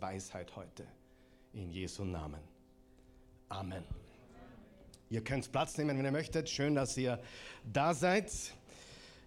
Weisheit 0.00 0.54
heute. 0.56 0.86
In 1.52 1.70
Jesu 1.70 2.04
Namen. 2.04 2.40
Amen. 3.48 3.84
Ihr 5.10 5.22
könnt 5.22 5.50
Platz 5.50 5.76
nehmen, 5.76 5.98
wenn 5.98 6.04
ihr 6.04 6.12
möchtet. 6.12 6.48
Schön, 6.48 6.74
dass 6.74 6.96
ihr 6.96 7.20
da 7.64 7.92
seid. 7.94 8.30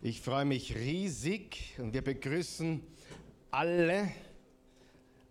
Ich 0.01 0.21
freue 0.21 0.46
mich 0.46 0.75
riesig 0.75 1.75
und 1.78 1.94
wir 1.94 2.04
begrüßen 2.04 2.81
alle, 3.51 4.12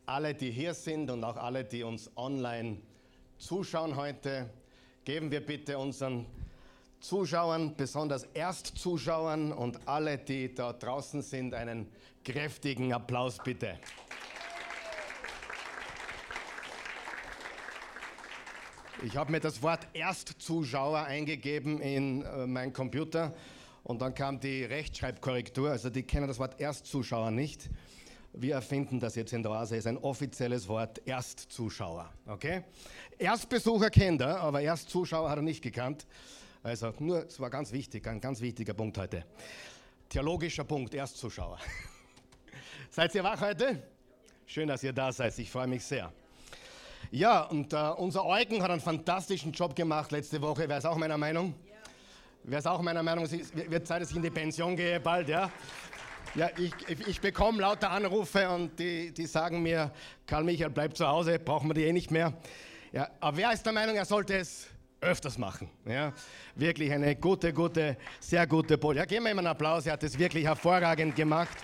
alle, 0.06 0.34
die 0.34 0.50
hier 0.50 0.74
sind 0.74 1.10
und 1.10 1.24
auch 1.24 1.36
alle, 1.36 1.64
die 1.64 1.82
uns 1.82 2.10
online 2.16 2.78
zuschauen 3.38 3.96
heute. 3.96 4.50
Geben 5.04 5.30
wir 5.30 5.44
bitte 5.44 5.78
unseren 5.78 6.26
Zuschauern, 7.00 7.74
besonders 7.76 8.24
Erstzuschauern 8.34 9.52
und 9.52 9.88
alle, 9.88 10.18
die 10.18 10.54
da 10.54 10.72
draußen 10.72 11.22
sind, 11.22 11.52
einen 11.52 11.88
kräftigen 12.24 12.92
Applaus 12.92 13.38
bitte. 13.42 13.78
Ich 19.04 19.16
habe 19.16 19.32
mir 19.32 19.40
das 19.40 19.60
Wort 19.62 19.88
Erstzuschauer 19.94 21.00
eingegeben 21.00 21.80
in 21.80 22.22
äh, 22.22 22.46
meinen 22.46 22.72
Computer 22.72 23.34
und 23.82 24.00
dann 24.00 24.14
kam 24.14 24.38
die 24.38 24.62
Rechtschreibkorrektur. 24.62 25.70
Also 25.70 25.90
die 25.90 26.04
kennen 26.04 26.28
das 26.28 26.38
Wort 26.38 26.60
Erstzuschauer 26.60 27.32
nicht. 27.32 27.68
Wir 28.32 28.54
erfinden 28.54 29.00
das 29.00 29.16
jetzt 29.16 29.32
in 29.32 29.42
der 29.42 29.50
Oase. 29.50 29.76
ist 29.76 29.88
ein 29.88 29.98
offizielles 29.98 30.68
Wort 30.68 31.02
Erstzuschauer. 31.04 32.12
Okay? 32.26 32.62
Erstbesucher 33.18 33.90
kennt 33.90 34.20
er, 34.20 34.40
aber 34.40 34.60
Erstzuschauer 34.60 35.28
hat 35.28 35.38
er 35.38 35.42
nicht 35.42 35.62
gekannt. 35.62 36.06
Also 36.62 36.94
nur, 37.00 37.26
es 37.26 37.40
war 37.40 37.50
ganz 37.50 37.72
wichtig, 37.72 38.06
ein 38.06 38.20
ganz 38.20 38.40
wichtiger 38.40 38.72
Punkt 38.72 38.98
heute. 38.98 39.24
Theologischer 40.10 40.64
Punkt, 40.64 40.94
Erstzuschauer. 40.94 41.58
seid 42.90 43.12
ihr 43.16 43.24
wach 43.24 43.40
heute? 43.40 43.82
Schön, 44.46 44.68
dass 44.68 44.84
ihr 44.84 44.92
da 44.92 45.10
seid. 45.10 45.36
Ich 45.40 45.50
freue 45.50 45.66
mich 45.66 45.84
sehr. 45.84 46.12
Ja, 47.14 47.42
und 47.42 47.74
äh, 47.74 47.76
unser 47.76 48.24
Eugen 48.24 48.62
hat 48.62 48.70
einen 48.70 48.80
fantastischen 48.80 49.52
Job 49.52 49.76
gemacht 49.76 50.10
letzte 50.12 50.40
Woche. 50.40 50.66
Wer 50.66 50.78
ist 50.78 50.86
auch 50.86 50.96
meiner 50.96 51.18
Meinung? 51.18 51.52
Ja. 51.66 51.74
Wer 52.44 52.58
ist 52.58 52.66
auch 52.66 52.80
meiner 52.80 53.02
Meinung? 53.02 53.26
Es 53.26 53.54
wird 53.54 53.86
Zeit, 53.86 54.00
dass 54.00 54.10
ich 54.10 54.16
in 54.16 54.22
die 54.22 54.30
Pension 54.30 54.74
gehe 54.74 54.98
bald, 54.98 55.28
ja? 55.28 55.52
Ja, 56.34 56.48
ich, 56.56 56.72
ich, 57.06 57.20
bekomme 57.20 57.60
lauter 57.60 57.90
Anrufe 57.90 58.48
und 58.48 58.78
die, 58.78 59.12
die 59.12 59.26
sagen 59.26 59.62
mir, 59.62 59.92
Karl 60.26 60.42
Michael, 60.42 60.70
bleib 60.70 60.96
zu 60.96 61.06
Hause, 61.06 61.38
brauchen 61.38 61.68
wir 61.68 61.74
die 61.74 61.84
eh 61.84 61.92
nicht 61.92 62.10
mehr. 62.10 62.32
Ja, 62.92 63.10
aber 63.20 63.36
wer 63.36 63.52
ist 63.52 63.66
der 63.66 63.74
Meinung, 63.74 63.94
er 63.94 64.06
sollte 64.06 64.36
es 64.38 64.68
öfters 65.02 65.36
machen? 65.36 65.68
Ja, 65.84 66.14
wirklich 66.54 66.90
eine 66.90 67.14
gute, 67.16 67.52
gute, 67.52 67.98
sehr 68.20 68.46
gute 68.46 68.78
Botschaft. 68.78 69.10
Ja, 69.10 69.16
geben 69.16 69.26
wir 69.26 69.32
ihm 69.32 69.38
einen 69.38 69.48
Applaus, 69.48 69.84
er 69.84 69.92
hat 69.92 70.02
es 70.02 70.18
wirklich 70.18 70.46
hervorragend 70.46 71.14
gemacht. 71.14 71.58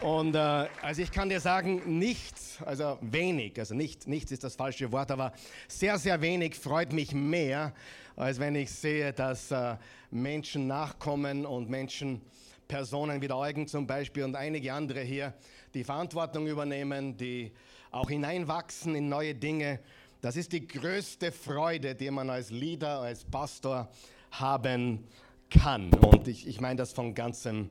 Und 0.00 0.34
äh, 0.34 0.68
also 0.82 1.00
ich 1.00 1.10
kann 1.10 1.30
dir 1.30 1.40
sagen, 1.40 1.98
nichts, 1.98 2.58
also 2.64 2.98
wenig, 3.00 3.58
also 3.58 3.74
nicht, 3.74 4.06
nichts 4.06 4.30
ist 4.30 4.44
das 4.44 4.54
falsche 4.54 4.92
Wort, 4.92 5.10
aber 5.10 5.32
sehr, 5.68 5.98
sehr 5.98 6.20
wenig 6.20 6.54
freut 6.54 6.92
mich 6.92 7.14
mehr, 7.14 7.72
als 8.14 8.38
wenn 8.38 8.54
ich 8.56 8.70
sehe, 8.70 9.12
dass 9.14 9.50
äh, 9.50 9.76
Menschen 10.10 10.66
nachkommen 10.66 11.46
und 11.46 11.70
Menschen, 11.70 12.20
Personen 12.68 13.22
wie 13.22 13.28
der 13.28 13.36
Eugen 13.36 13.68
zum 13.68 13.86
Beispiel 13.86 14.24
und 14.24 14.34
einige 14.34 14.72
andere 14.72 15.00
hier, 15.00 15.32
die 15.72 15.84
Verantwortung 15.84 16.46
übernehmen, 16.46 17.16
die 17.16 17.52
auch 17.90 18.10
hineinwachsen 18.10 18.94
in 18.96 19.08
neue 19.08 19.34
Dinge. 19.34 19.80
Das 20.20 20.36
ist 20.36 20.52
die 20.52 20.66
größte 20.66 21.32
Freude, 21.32 21.94
die 21.94 22.10
man 22.10 22.28
als 22.28 22.50
Leader, 22.50 23.00
als 23.00 23.24
Pastor 23.24 23.88
haben 24.32 25.06
kann. 25.48 25.90
Und 25.94 26.26
ich, 26.28 26.46
ich 26.46 26.60
meine 26.60 26.76
das 26.76 26.92
von 26.92 27.14
ganzem 27.14 27.56
Herzen. 27.56 27.70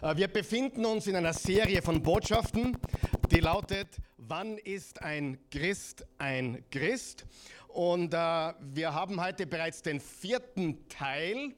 Äh, 0.00 0.16
wir 0.16 0.28
befinden 0.28 0.86
uns 0.86 1.06
in 1.06 1.14
einer 1.14 1.34
Serie 1.34 1.82
von 1.82 2.02
Botschaften, 2.02 2.78
die 3.30 3.40
lautet, 3.40 3.88
wann 4.16 4.56
ist 4.56 5.02
ein 5.02 5.38
Christ 5.50 6.06
ein 6.16 6.64
Christ? 6.70 7.26
Und 7.68 8.14
äh, 8.14 8.16
wir 8.16 8.94
haben 8.94 9.22
heute 9.22 9.46
bereits 9.46 9.82
den 9.82 10.00
vierten 10.00 10.88
Teil. 10.88 11.52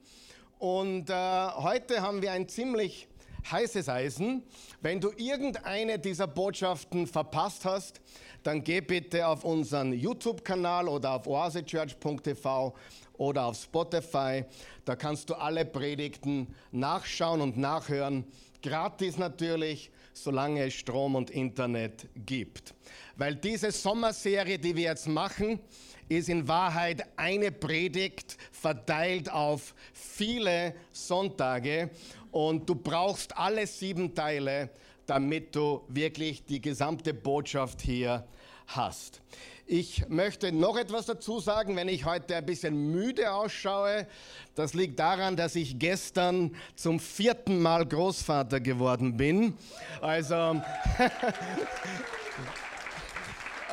Und 0.58 1.08
äh, 1.08 1.14
heute 1.14 2.02
haben 2.02 2.20
wir 2.20 2.32
ein 2.32 2.48
ziemlich 2.48 3.06
heißes 3.48 3.88
Eisen. 3.88 4.42
Wenn 4.80 5.00
du 5.00 5.12
irgendeine 5.16 6.00
dieser 6.00 6.26
Botschaften 6.26 7.06
verpasst 7.06 7.64
hast, 7.64 8.00
dann 8.42 8.64
geh 8.64 8.80
bitte 8.80 9.26
auf 9.26 9.44
unseren 9.44 9.92
YouTube-Kanal 9.92 10.88
oder 10.88 11.12
auf 11.12 11.28
oasechurch.tv 11.28 12.74
oder 13.18 13.46
auf 13.46 13.56
Spotify. 13.56 14.44
Da 14.84 14.96
kannst 14.96 15.30
du 15.30 15.34
alle 15.34 15.64
Predigten 15.64 16.54
nachschauen 16.72 17.40
und 17.40 17.56
nachhören. 17.56 18.24
Gratis 18.62 19.18
natürlich, 19.18 19.90
solange 20.12 20.64
es 20.64 20.74
Strom 20.74 21.14
und 21.14 21.30
Internet 21.30 22.08
gibt. 22.14 22.74
Weil 23.16 23.36
diese 23.36 23.70
Sommerserie, 23.70 24.58
die 24.58 24.74
wir 24.74 24.84
jetzt 24.84 25.08
machen, 25.08 25.60
ist 26.08 26.28
in 26.28 26.46
Wahrheit 26.48 27.04
eine 27.16 27.50
Predigt 27.50 28.36
verteilt 28.52 29.30
auf 29.30 29.74
viele 29.92 30.74
Sonntage 30.92 31.90
und 32.30 32.68
du 32.68 32.74
brauchst 32.74 33.36
alle 33.36 33.66
sieben 33.66 34.14
Teile, 34.14 34.70
damit 35.06 35.54
du 35.54 35.82
wirklich 35.88 36.44
die 36.44 36.60
gesamte 36.60 37.14
Botschaft 37.14 37.82
hier 37.82 38.26
hast. 38.66 39.20
Ich 39.68 40.08
möchte 40.08 40.52
noch 40.52 40.76
etwas 40.76 41.06
dazu 41.06 41.40
sagen, 41.40 41.74
wenn 41.74 41.88
ich 41.88 42.04
heute 42.04 42.36
ein 42.36 42.46
bisschen 42.46 42.92
müde 42.92 43.32
ausschaue. 43.32 44.06
Das 44.54 44.74
liegt 44.74 45.00
daran, 45.00 45.34
dass 45.34 45.56
ich 45.56 45.80
gestern 45.80 46.54
zum 46.76 47.00
vierten 47.00 47.60
Mal 47.60 47.84
Großvater 47.84 48.60
geworden 48.60 49.16
bin. 49.16 49.54
Also, 50.00 50.34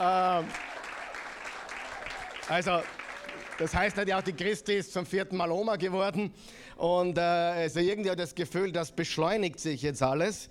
ähm, 0.02 0.46
also 2.50 2.81
das 3.60 3.75
heißt 3.75 3.96
natürlich 3.96 4.16
auch, 4.16 4.24
die 4.24 4.34
Christi 4.34 4.74
ist 4.74 4.94
zum 4.94 5.06
vierten 5.06 5.38
Mal 5.38 5.52
Oma 5.52 5.75
geworden. 5.75 6.34
Und 6.75 7.20
äh, 7.20 7.22
also 7.22 7.81
irgendwie 7.81 8.10
hat 8.10 8.18
das 8.18 8.34
Gefühl, 8.34 8.72
das 8.72 8.92
beschleunigt 8.92 9.60
sich 9.60 9.84
jetzt 9.84 10.02
alles. 10.02 10.50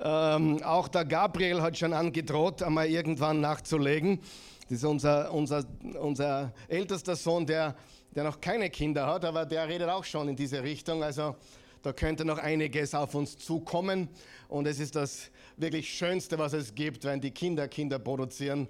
Ähm, 0.00 0.62
auch 0.62 0.86
der 0.86 1.04
Gabriel 1.04 1.60
hat 1.60 1.76
schon 1.76 1.92
angedroht, 1.92 2.62
einmal 2.62 2.86
irgendwann 2.86 3.40
nachzulegen. 3.40 4.20
Das 4.68 4.78
ist 4.78 4.84
unser, 4.84 5.32
unser, 5.32 5.64
unser 6.00 6.52
ältester 6.66 7.14
Sohn, 7.14 7.46
der, 7.46 7.76
der 8.14 8.24
noch 8.24 8.40
keine 8.40 8.68
Kinder 8.68 9.06
hat, 9.06 9.24
aber 9.24 9.46
der 9.46 9.68
redet 9.68 9.88
auch 9.88 10.04
schon 10.04 10.28
in 10.28 10.36
diese 10.36 10.62
Richtung. 10.62 11.04
Also 11.04 11.36
da 11.82 11.92
könnte 11.92 12.24
noch 12.24 12.38
einiges 12.38 12.94
auf 12.94 13.14
uns 13.14 13.38
zukommen. 13.38 14.08
Und 14.48 14.66
es 14.66 14.80
ist 14.80 14.96
das 14.96 15.30
wirklich 15.56 15.88
Schönste, 15.88 16.36
was 16.36 16.52
es 16.52 16.74
gibt, 16.74 17.04
wenn 17.04 17.20
die 17.20 17.30
Kinder 17.30 17.68
Kinder 17.68 18.00
produzieren. 18.00 18.66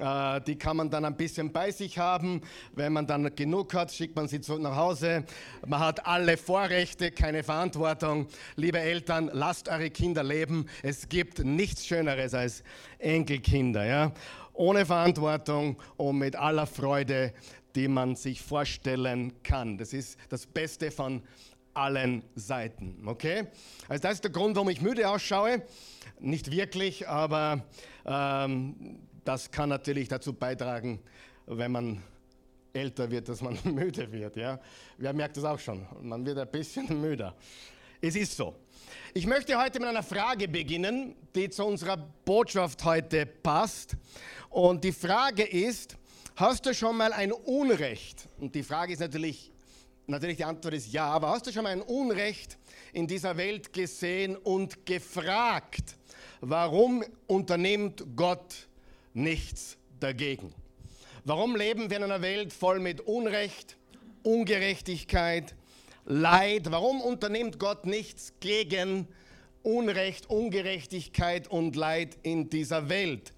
Äh, 0.00 0.40
die 0.40 0.56
kann 0.56 0.76
man 0.76 0.90
dann 0.90 1.04
ein 1.04 1.16
bisschen 1.16 1.52
bei 1.52 1.70
sich 1.70 1.98
haben. 1.98 2.40
Wenn 2.74 2.92
man 2.92 3.06
dann 3.06 3.34
genug 3.36 3.74
hat, 3.74 3.92
schickt 3.92 4.16
man 4.16 4.28
sie 4.28 4.40
zurück 4.40 4.62
nach 4.62 4.76
Hause. 4.76 5.24
Man 5.66 5.80
hat 5.80 6.06
alle 6.06 6.36
Vorrechte, 6.36 7.10
keine 7.10 7.42
Verantwortung. 7.42 8.26
Liebe 8.56 8.80
Eltern, 8.80 9.30
lasst 9.32 9.68
eure 9.68 9.90
Kinder 9.90 10.24
leben. 10.24 10.66
Es 10.82 11.08
gibt 11.08 11.44
nichts 11.44 11.86
Schöneres 11.86 12.34
als 12.34 12.64
Enkelkinder. 12.98 13.84
Ja? 13.84 14.12
Ohne 14.54 14.86
Verantwortung 14.86 15.76
und 15.96 16.18
mit 16.18 16.36
aller 16.36 16.66
Freude, 16.66 17.32
die 17.74 17.88
man 17.88 18.16
sich 18.16 18.40
vorstellen 18.40 19.42
kann. 19.42 19.76
Das 19.78 19.92
ist 19.92 20.18
das 20.28 20.46
Beste 20.46 20.90
von 20.90 21.22
allen 21.74 22.22
Seiten. 22.36 23.02
Okay? 23.06 23.48
Also 23.88 24.02
das 24.02 24.14
ist 24.14 24.24
der 24.24 24.30
Grund, 24.30 24.54
warum 24.56 24.68
ich 24.68 24.80
müde 24.80 25.08
ausschaue. 25.08 25.62
Nicht 26.20 26.50
wirklich, 26.50 27.08
aber 27.08 27.64
ähm, 28.06 29.00
das 29.24 29.50
kann 29.50 29.68
natürlich 29.68 30.08
dazu 30.08 30.32
beitragen, 30.32 31.00
wenn 31.46 31.72
man 31.72 32.02
älter 32.72 33.10
wird, 33.10 33.28
dass 33.28 33.40
man 33.40 33.58
müde 33.64 34.10
wird. 34.10 34.36
Ja? 34.36 34.60
Wer 34.98 35.12
merkt 35.12 35.36
das 35.36 35.44
auch 35.44 35.58
schon? 35.58 35.84
Man 36.02 36.24
wird 36.24 36.38
ein 36.38 36.50
bisschen 36.50 37.00
müder. 37.00 37.34
Es 38.00 38.16
ist 38.16 38.36
so. 38.36 38.54
Ich 39.14 39.26
möchte 39.26 39.58
heute 39.58 39.80
mit 39.80 39.88
einer 39.88 40.02
Frage 40.02 40.46
beginnen, 40.46 41.16
die 41.34 41.48
zu 41.48 41.64
unserer 41.64 41.96
Botschaft 41.96 42.84
heute 42.84 43.24
passt. 43.24 43.96
Und 44.54 44.84
die 44.84 44.92
Frage 44.92 45.42
ist, 45.42 45.96
hast 46.36 46.64
du 46.64 46.72
schon 46.72 46.96
mal 46.96 47.12
ein 47.12 47.32
Unrecht? 47.32 48.28
Und 48.38 48.54
die 48.54 48.62
Frage 48.62 48.92
ist 48.92 49.00
natürlich, 49.00 49.50
natürlich 50.06 50.36
die 50.36 50.44
Antwort 50.44 50.74
ist 50.74 50.92
ja, 50.92 51.06
aber 51.06 51.30
hast 51.30 51.48
du 51.48 51.52
schon 51.52 51.64
mal 51.64 51.72
ein 51.72 51.82
Unrecht 51.82 52.56
in 52.92 53.08
dieser 53.08 53.36
Welt 53.36 53.72
gesehen 53.72 54.36
und 54.36 54.86
gefragt, 54.86 55.96
warum 56.40 57.04
unternimmt 57.26 58.04
Gott 58.14 58.68
nichts 59.12 59.76
dagegen? 59.98 60.54
Warum 61.24 61.56
leben 61.56 61.90
wir 61.90 61.96
in 61.96 62.04
einer 62.04 62.22
Welt 62.22 62.52
voll 62.52 62.78
mit 62.78 63.00
Unrecht, 63.00 63.76
Ungerechtigkeit, 64.22 65.56
Leid? 66.04 66.70
Warum 66.70 67.00
unternimmt 67.00 67.58
Gott 67.58 67.86
nichts 67.86 68.32
gegen 68.38 69.08
Unrecht, 69.64 70.30
Ungerechtigkeit 70.30 71.48
und 71.48 71.74
Leid 71.74 72.18
in 72.22 72.50
dieser 72.50 72.88
Welt? 72.88 73.32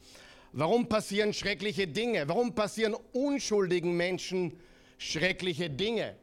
Warum 0.58 0.88
passieren 0.88 1.35
schreckliche 1.35 1.87
Dinge? 1.87 2.26
Warum 2.29 2.55
passieren 2.55 2.97
unschuldigen 3.12 3.94
Menschen 3.94 4.58
schreckliche 4.97 5.69
Dinge? 5.69 6.17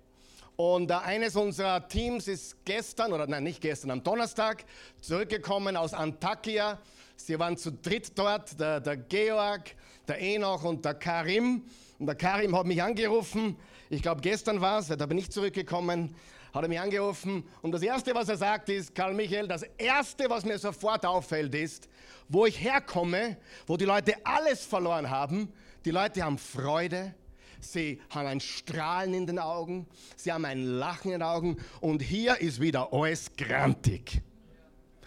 Und 0.56 0.92
eines 0.92 1.36
unserer 1.36 1.88
Teams 1.88 2.28
ist 2.28 2.66
gestern, 2.66 3.14
oder 3.14 3.28
nein, 3.28 3.44
nicht 3.44 3.62
gestern, 3.62 3.92
am 3.92 4.04
Donnerstag 4.04 4.66
zurückgekommen 5.02 5.78
aus 5.78 5.94
Antakya. 5.94 6.80
Sie 7.16 7.38
waren 7.38 7.58
zu 7.58 7.74
dritt 7.74 8.18
dort, 8.18 8.60
der, 8.60 8.80
der 8.80 8.98
Georg, 8.98 9.76
der 10.08 10.20
Enoch 10.20 10.64
und 10.64 10.84
der 10.84 10.96
Karim. 10.96 11.62
Und 12.00 12.08
der 12.08 12.16
Karim 12.16 12.58
hat 12.58 12.66
mich 12.66 12.82
angerufen, 12.82 13.56
ich 13.92 14.02
glaube 14.02 14.22
gestern 14.22 14.60
war 14.62 14.80
es, 14.80 14.90
er 14.90 14.96
ist 14.96 15.02
aber 15.04 15.14
nicht 15.14 15.32
zurückgekommen, 15.32 16.16
hat 16.52 16.64
er 16.64 16.70
mich 16.70 16.80
angerufen. 16.80 17.44
Und 17.62 17.72
das 17.72 17.84
Erste, 17.84 18.16
was 18.16 18.30
er 18.30 18.38
sagt, 18.38 18.70
ist, 18.70 18.96
Karl 18.96 19.14
Michael, 19.14 19.48
das 19.48 19.62
Erste, 19.78 20.28
was 20.28 20.44
mir 20.44 20.58
sofort 20.58 21.06
auffällt, 21.06 21.54
ist, 21.54 21.88
wo 22.30 22.46
ich 22.46 22.62
herkomme, 22.62 23.38
wo 23.68 23.78
die 23.78 23.86
Leute 23.86 24.16
alles 24.26 24.66
verloren 24.66 25.10
haben, 25.10 25.52
die 25.86 25.92
Leute 25.92 26.24
haben 26.24 26.38
Freude, 26.38 27.14
sie 27.60 28.02
haben 28.10 28.28
ein 28.28 28.40
Strahlen 28.40 29.14
in 29.14 29.28
den 29.28 29.40
Augen, 29.40 29.88
sie 30.16 30.32
haben 30.32 30.46
ein 30.46 30.64
Lachen 30.64 31.12
in 31.12 31.20
den 31.20 31.24
Augen 31.24 31.58
und 31.82 32.02
hier 32.02 32.40
ist 32.40 32.60
wieder 32.60 32.94
alles 32.94 33.36
grantig. 33.36 34.22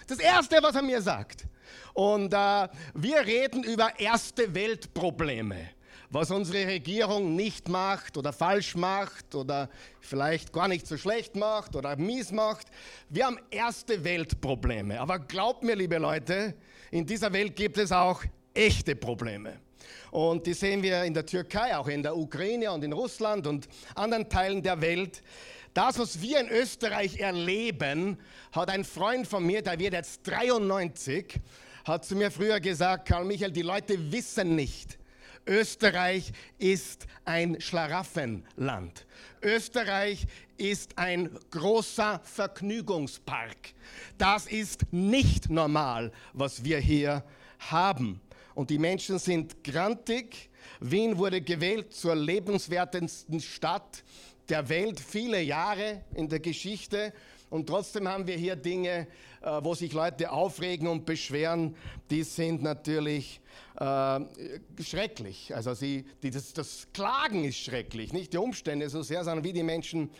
Das 0.06 0.18
Erste, 0.18 0.58
was 0.62 0.76
er 0.76 0.82
mir 0.82 1.02
sagt. 1.02 1.46
Und 1.94 2.32
äh, 2.32 2.68
wir 2.94 3.26
reden 3.26 3.64
über 3.64 3.98
erste 3.98 4.54
Weltprobleme, 4.54 5.70
was 6.10 6.30
unsere 6.30 6.66
Regierung 6.66 7.34
nicht 7.34 7.68
macht 7.68 8.16
oder 8.16 8.32
falsch 8.32 8.76
macht 8.76 9.34
oder 9.34 9.68
vielleicht 10.00 10.52
gar 10.52 10.68
nicht 10.68 10.86
so 10.86 10.96
schlecht 10.96 11.34
macht 11.34 11.74
oder 11.74 11.96
mies 11.96 12.30
macht. 12.30 12.68
Wir 13.08 13.26
haben 13.26 13.38
erste 13.50 14.04
Weltprobleme. 14.04 15.00
Aber 15.00 15.18
glaubt 15.18 15.64
mir, 15.64 15.74
liebe 15.74 15.98
Leute, 15.98 16.54
in 16.90 17.06
dieser 17.06 17.32
Welt 17.32 17.56
gibt 17.56 17.78
es 17.78 17.92
auch 17.92 18.22
echte 18.54 18.96
Probleme. 18.96 19.60
Und 20.10 20.46
die 20.46 20.54
sehen 20.54 20.82
wir 20.82 21.04
in 21.04 21.14
der 21.14 21.26
Türkei, 21.26 21.76
auch 21.76 21.88
in 21.88 22.02
der 22.02 22.16
Ukraine 22.16 22.72
und 22.72 22.82
in 22.84 22.92
Russland 22.92 23.46
und 23.46 23.68
anderen 23.94 24.28
Teilen 24.28 24.62
der 24.62 24.80
Welt. 24.80 25.22
Das, 25.74 25.98
was 25.98 26.22
wir 26.22 26.40
in 26.40 26.48
Österreich 26.48 27.18
erleben, 27.18 28.18
hat 28.52 28.70
ein 28.70 28.84
Freund 28.84 29.26
von 29.26 29.44
mir, 29.44 29.62
der 29.62 29.78
wird 29.78 29.92
jetzt 29.92 30.26
93, 30.26 31.38
hat 31.84 32.04
zu 32.04 32.16
mir 32.16 32.30
früher 32.30 32.60
gesagt, 32.60 33.06
Karl 33.08 33.26
Michael, 33.26 33.52
die 33.52 33.62
Leute 33.62 34.10
wissen 34.10 34.56
nicht, 34.56 34.98
Österreich 35.46 36.32
ist 36.58 37.06
ein 37.24 37.60
Schlaraffenland. 37.60 39.06
Österreich 39.42 40.26
ist 40.58 40.96
ein 40.98 41.30
großer 41.50 42.20
Vergnügungspark. 42.24 43.74
Das 44.18 44.46
ist 44.46 44.92
nicht 44.92 45.50
normal, 45.50 46.12
was 46.32 46.64
wir 46.64 46.78
hier 46.78 47.24
haben. 47.58 48.20
Und 48.54 48.70
die 48.70 48.78
Menschen 48.78 49.18
sind 49.18 49.62
grantig. 49.62 50.50
Wien 50.80 51.18
wurde 51.18 51.40
gewählt 51.40 51.92
zur 51.92 52.14
lebenswertesten 52.14 53.40
Stadt 53.40 54.02
der 54.48 54.68
Welt, 54.68 55.00
viele 55.00 55.42
Jahre 55.42 56.04
in 56.14 56.28
der 56.28 56.40
Geschichte. 56.40 57.12
Und 57.50 57.66
trotzdem 57.66 58.08
haben 58.08 58.26
wir 58.26 58.36
hier 58.36 58.56
Dinge, 58.56 59.06
äh, 59.40 59.60
wo 59.62 59.74
sich 59.74 59.92
Leute 59.92 60.32
aufregen 60.32 60.88
und 60.88 61.06
beschweren, 61.06 61.76
die 62.10 62.22
sind 62.22 62.62
natürlich 62.62 63.40
äh, 63.76 64.20
schrecklich. 64.82 65.54
Also 65.54 65.74
sie, 65.74 66.04
die, 66.22 66.30
das, 66.30 66.52
das 66.52 66.88
Klagen 66.92 67.44
ist 67.44 67.58
schrecklich, 67.58 68.12
nicht 68.12 68.32
die 68.32 68.38
Umstände 68.38 68.88
so 68.88 69.02
sehr, 69.02 69.22
sondern 69.22 69.44
wie 69.44 69.52
die 69.52 69.62
Menschen 69.62 70.10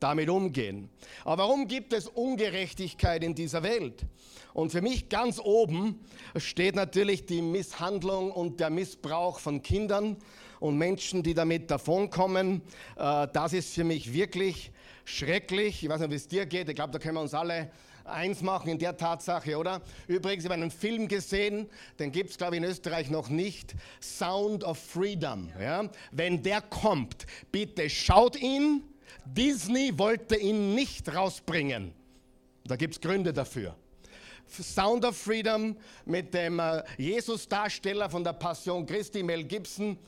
damit 0.00 0.28
umgehen. 0.28 0.90
Aber 1.24 1.44
warum 1.44 1.68
gibt 1.68 1.92
es 1.92 2.08
Ungerechtigkeit 2.08 3.24
in 3.24 3.34
dieser 3.34 3.62
Welt? 3.62 4.04
Und 4.52 4.72
für 4.72 4.80
mich 4.80 5.08
ganz 5.08 5.38
oben 5.38 6.00
steht 6.36 6.76
natürlich 6.76 7.26
die 7.26 7.42
Misshandlung 7.42 8.32
und 8.32 8.58
der 8.60 8.70
Missbrauch 8.70 9.38
von 9.38 9.62
Kindern 9.62 10.16
und 10.60 10.78
Menschen, 10.78 11.22
die 11.22 11.34
damit 11.34 11.70
davonkommen. 11.70 12.62
Äh, 12.96 13.28
das 13.32 13.52
ist 13.52 13.74
für 13.74 13.84
mich 13.84 14.12
wirklich 14.12 14.72
schrecklich. 15.04 15.82
Ich 15.82 15.88
weiß 15.88 16.00
nicht, 16.00 16.10
wie 16.10 16.14
es 16.14 16.28
dir 16.28 16.46
geht. 16.46 16.68
Ich 16.68 16.74
glaube, 16.74 16.92
da 16.92 16.98
können 16.98 17.14
wir 17.14 17.20
uns 17.20 17.34
alle 17.34 17.70
eins 18.04 18.40
machen 18.40 18.70
in 18.70 18.78
der 18.78 18.96
Tatsache, 18.96 19.56
oder? 19.58 19.82
Übrigens, 20.06 20.44
ich 20.44 20.50
habe 20.50 20.60
einen 20.60 20.70
Film 20.70 21.08
gesehen, 21.08 21.68
den 21.98 22.12
gibt 22.12 22.30
es, 22.30 22.38
glaube 22.38 22.56
ich, 22.56 22.62
in 22.62 22.68
Österreich 22.68 23.10
noch 23.10 23.28
nicht. 23.28 23.74
Sound 24.00 24.64
of 24.64 24.78
Freedom. 24.78 25.50
Ja? 25.60 25.88
Wenn 26.12 26.42
der 26.42 26.60
kommt, 26.60 27.26
bitte 27.52 27.90
schaut 27.90 28.36
ihn. 28.40 28.82
Disney 29.24 29.98
wollte 29.98 30.36
ihn 30.36 30.74
nicht 30.74 31.14
rausbringen. 31.14 31.92
Da 32.64 32.76
gibt 32.76 32.94
es 32.94 33.00
Gründe 33.00 33.32
dafür. 33.32 33.76
Sound 34.48 35.04
of 35.04 35.16
Freedom 35.16 35.76
mit 36.04 36.32
dem 36.32 36.58
äh, 36.58 36.82
Jesus-Darsteller 36.98 38.08
von 38.08 38.22
der 38.22 38.32
Passion 38.32 38.86
Christi, 38.86 39.22
Mel 39.22 39.44
Gibson. 39.44 39.98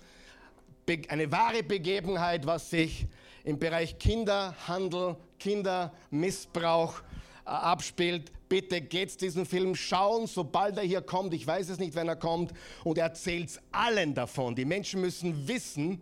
Eine 1.08 1.30
wahre 1.30 1.62
Begebenheit, 1.62 2.46
was 2.46 2.70
sich 2.70 3.06
im 3.44 3.58
Bereich 3.58 3.98
Kinderhandel, 3.98 5.16
Kindermissbrauch 5.38 7.00
äh, 7.44 7.50
abspielt. 7.50 8.30
Bitte 8.48 8.80
geht's 8.80 9.16
diesen 9.16 9.44
Film 9.44 9.74
schauen, 9.74 10.26
sobald 10.26 10.78
er 10.78 10.84
hier 10.84 11.02
kommt. 11.02 11.34
Ich 11.34 11.46
weiß 11.46 11.68
es 11.68 11.78
nicht, 11.78 11.94
wenn 11.94 12.08
er 12.08 12.16
kommt. 12.16 12.52
Und 12.84 12.96
erzählt 12.96 13.60
allen 13.72 14.14
davon. 14.14 14.54
Die 14.54 14.64
Menschen 14.64 15.00
müssen 15.00 15.46
wissen, 15.46 16.00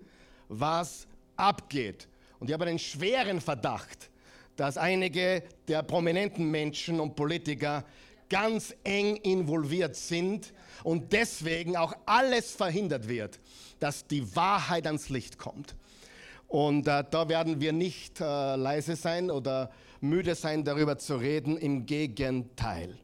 was 0.48 1.08
abgeht. 1.36 2.06
Und 2.38 2.48
ich 2.48 2.54
habe 2.54 2.66
einen 2.66 2.78
schweren 2.78 3.40
Verdacht, 3.40 4.10
dass 4.56 4.78
einige 4.78 5.42
der 5.68 5.82
prominenten 5.82 6.50
Menschen 6.50 7.00
und 7.00 7.14
Politiker 7.14 7.84
ganz 8.28 8.74
eng 8.84 9.16
involviert 9.16 9.96
sind 9.96 10.52
und 10.82 11.12
deswegen 11.12 11.76
auch 11.76 11.94
alles 12.06 12.52
verhindert 12.52 13.08
wird, 13.08 13.38
dass 13.78 14.06
die 14.06 14.34
Wahrheit 14.34 14.86
ans 14.86 15.08
Licht 15.08 15.38
kommt. 15.38 15.74
Und 16.48 16.86
äh, 16.86 17.04
da 17.10 17.28
werden 17.28 17.60
wir 17.60 17.72
nicht 17.72 18.20
äh, 18.20 18.56
leise 18.56 18.96
sein 18.96 19.30
oder 19.30 19.70
müde 20.00 20.34
sein, 20.34 20.64
darüber 20.64 20.98
zu 20.98 21.16
reden. 21.16 21.56
Im 21.56 21.86
Gegenteil. 21.86 22.96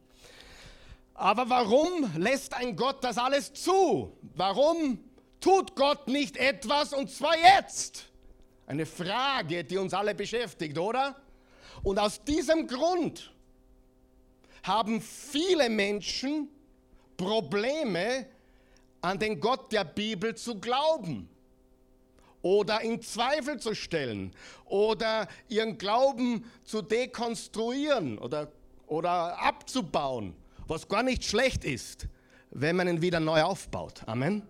Aber 1.14 1.48
warum 1.50 2.10
lässt 2.16 2.54
ein 2.54 2.76
Gott 2.76 3.02
das 3.02 3.18
alles 3.18 3.52
zu? 3.52 4.16
Warum 4.34 4.98
tut 5.40 5.74
Gott 5.76 6.08
nicht 6.08 6.36
etwas 6.36 6.92
und 6.92 7.10
zwar 7.10 7.34
jetzt? 7.36 8.11
Eine 8.66 8.86
Frage, 8.86 9.64
die 9.64 9.76
uns 9.76 9.92
alle 9.94 10.14
beschäftigt, 10.14 10.78
oder? 10.78 11.16
Und 11.82 11.98
aus 11.98 12.22
diesem 12.22 12.66
Grund 12.66 13.32
haben 14.62 15.00
viele 15.00 15.68
Menschen 15.68 16.48
Probleme, 17.16 18.26
an 19.00 19.18
den 19.18 19.40
Gott 19.40 19.72
der 19.72 19.84
Bibel 19.84 20.34
zu 20.36 20.60
glauben 20.60 21.28
oder 22.40 22.80
in 22.82 23.02
Zweifel 23.02 23.58
zu 23.58 23.74
stellen 23.74 24.32
oder 24.64 25.28
ihren 25.48 25.76
Glauben 25.76 26.44
zu 26.64 26.82
dekonstruieren 26.82 28.18
oder, 28.18 28.50
oder 28.86 29.38
abzubauen, 29.40 30.34
was 30.66 30.88
gar 30.88 31.02
nicht 31.02 31.24
schlecht 31.24 31.64
ist, 31.64 32.06
wenn 32.50 32.76
man 32.76 32.88
ihn 32.88 33.02
wieder 33.02 33.20
neu 33.20 33.42
aufbaut. 33.42 34.02
Amen. 34.06 34.42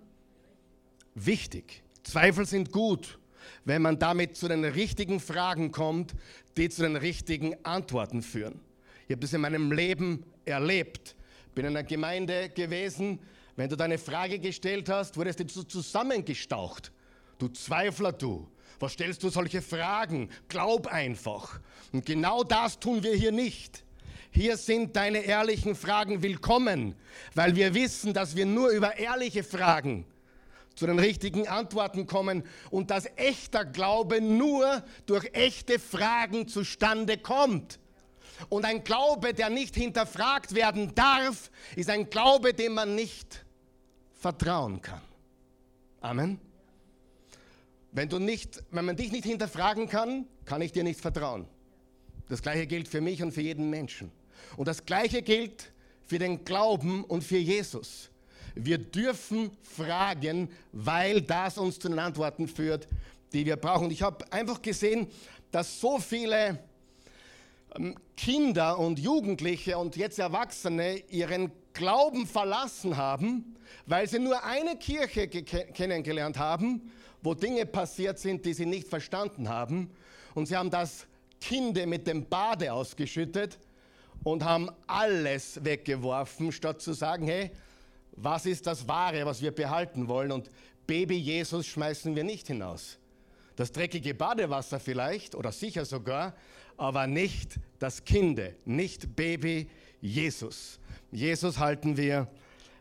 Wichtig. 1.15 1.83
Zweifel 2.03 2.47
sind 2.47 2.73
gut, 2.73 3.19
wenn 3.65 3.83
man 3.83 3.99
damit 3.99 4.37
zu 4.37 4.49
den 4.49 4.65
richtigen 4.65 5.21
Fragen 5.21 5.73
kommt, 5.73 6.15
die 6.57 6.69
zu 6.69 6.83
den 6.83 6.97
richtigen 6.97 7.55
Antworten 7.65 8.23
führen. 8.23 8.61
Ich 9.07 9.13
habe 9.13 9.21
das 9.21 9.33
in 9.33 9.41
meinem 9.41 9.73
Leben 9.73 10.25
erlebt. 10.45 11.17
Bin 11.55 11.67
in 11.67 11.77
einer 11.77 11.83
Gemeinde 11.87 12.49
gewesen. 12.49 13.19
Wenn 13.57 13.69
du 13.69 13.77
deine 13.77 13.99
Frage 13.99 14.39
gestellt 14.39 14.89
hast, 14.89 15.17
wurdest 15.17 15.41
du 15.41 15.63
zusammengestaucht. 15.63 16.93
Du 17.39 17.49
Zweifler, 17.49 18.13
du. 18.13 18.49
Was 18.81 18.93
stellst 18.93 19.23
du 19.23 19.29
solche 19.29 19.63
Fragen? 19.63 20.31
Glaub 20.49 20.87
einfach. 20.87 21.61
Und 21.93 22.07
genau 22.07 22.43
das 22.43 22.81
tun 22.81 23.03
wir 23.03 23.15
hier 23.15 23.33
nicht. 23.33 23.85
Hier 24.31 24.57
sind 24.57 24.97
deine 24.97 25.19
ehrlichen 25.19 25.75
Fragen 25.75 26.23
willkommen, 26.23 26.95
weil 27.35 27.55
wir 27.55 27.75
wissen, 27.75 28.15
dass 28.15 28.35
wir 28.35 28.47
nur 28.47 28.71
über 28.71 28.97
ehrliche 28.97 29.45
Fragen 29.45 30.07
zu 30.75 30.87
den 30.87 30.99
richtigen 30.99 31.49
Antworten 31.49 32.07
kommen 32.07 32.45
und 32.71 32.91
dass 32.91 33.07
echter 33.17 33.65
Glaube 33.65 34.21
nur 34.21 34.83
durch 35.07 35.29
echte 35.33 35.79
Fragen 35.79 36.49
zustande 36.49 37.19
kommt. 37.19 37.79
Und 38.49 38.65
ein 38.65 38.83
Glaube, 38.85 39.35
der 39.35 39.51
nicht 39.51 39.75
hinterfragt 39.77 40.55
werden 40.55 40.95
darf, 40.95 41.51
ist 41.77 41.91
ein 41.91 42.11
Glaube, 42.11 42.55
dem 42.55 42.75
man 42.75 42.95
nicht 42.95 43.45
vertrauen 44.15 44.81
kann. 44.81 45.01
Amen. 46.01 46.41
Wenn, 47.93 48.09
du 48.09 48.19
nicht, 48.19 48.63
wenn 48.71 48.85
man 48.85 48.97
dich 48.97 49.13
nicht 49.13 49.25
hinterfragen 49.25 49.89
kann, 49.89 50.27
kann 50.45 50.63
ich 50.63 50.73
dir 50.73 50.83
nicht 50.83 51.01
vertrauen. 51.01 51.47
Das 52.29 52.41
gleiche 52.43 52.67
gilt 52.67 52.89
für 52.89 53.01
mich 53.01 53.23
und 53.23 53.33
für 53.33 53.43
jeden 53.43 53.69
Menschen. 53.69 54.11
Und 54.57 54.67
das 54.67 54.87
gleiche 54.87 55.23
gilt 55.23 55.73
für 56.07 56.19
den 56.19 56.45
Glauben 56.45 57.05
und 57.05 57.23
für 57.23 57.37
Jesus. 57.39 58.11
Wir 58.55 58.79
dürfen 58.79 59.51
fragen, 59.63 60.51
weil 60.73 61.21
das 61.23 61.59
uns 61.59 61.79
zu 61.79 61.89
den 61.89 61.99
Antworten 61.99 62.49
führt, 62.49 62.89
die 63.33 63.47
wir 63.47 63.57
brauchen. 63.57 63.91
Ich 63.91 64.03
habe 64.03 64.31
einfach 64.33 64.61
gesehen, 64.61 65.09
dass 65.51 65.81
so 65.81 65.99
viele 65.99 66.59
ähm, 67.77 67.97
Kinder 68.17 68.79
und 68.79 68.99
Jugendliche 68.99 69.79
und 69.79 69.97
jetzt 69.97 70.19
Erwachsene 70.19 70.99
ihren 71.09 71.51
Glauben 71.73 72.27
verlassen 72.27 72.97
haben, 72.97 73.57
weil 73.87 74.09
sie 74.09 74.19
nur 74.19 74.45
eine 74.45 74.77
Kirche 74.77 75.29
kennengelernt 75.29 76.39
haben 76.39 76.91
wo 77.23 77.35
Dinge 77.35 77.65
passiert 77.67 78.19
sind, 78.19 78.45
die 78.45 78.53
sie 78.53 78.67
nicht 78.67 78.89
verstanden 78.89 79.49
haben. 79.49 79.91
Und 80.35 80.47
sie 80.47 80.57
haben 80.57 80.71
das 80.71 81.07
Kind 81.41 81.85
mit 81.87 82.07
dem 82.07 82.29
Bade 82.29 82.73
ausgeschüttet 82.73 83.59
und 84.25 84.45
haben 84.45 84.71
alles 84.87 85.65
weggeworfen, 85.65 86.53
statt 86.53 86.81
zu 86.81 86.93
sagen, 86.93 87.27
hey, 87.27 87.51
was 88.17 88.47
ist 88.47 88.67
das 88.67 88.87
Wahre, 88.87 89.25
was 89.27 89.43
wir 89.43 89.53
behalten 89.53 90.09
wollen. 90.09 90.33
Und 90.33 90.51
Baby 90.87 91.17
Jesus 91.17 91.67
schmeißen 91.67 92.15
wir 92.15 92.25
nicht 92.25 92.47
hinaus. 92.47 92.99
Das 93.57 93.73
dreckige 93.73 94.15
Badewasser 94.15 94.81
vielleicht 94.81 95.35
oder 95.35 95.53
sicher 95.53 95.85
sogar, 95.85 96.35
aber 96.77 97.07
nicht 97.07 97.59
das 97.79 98.05
Kinde, 98.05 98.57
nicht 98.65 99.15
Baby 99.15 99.69
Jesus. 100.01 100.81
Jesus 101.11 101.59
halten 101.59 101.97
wir 101.97 102.29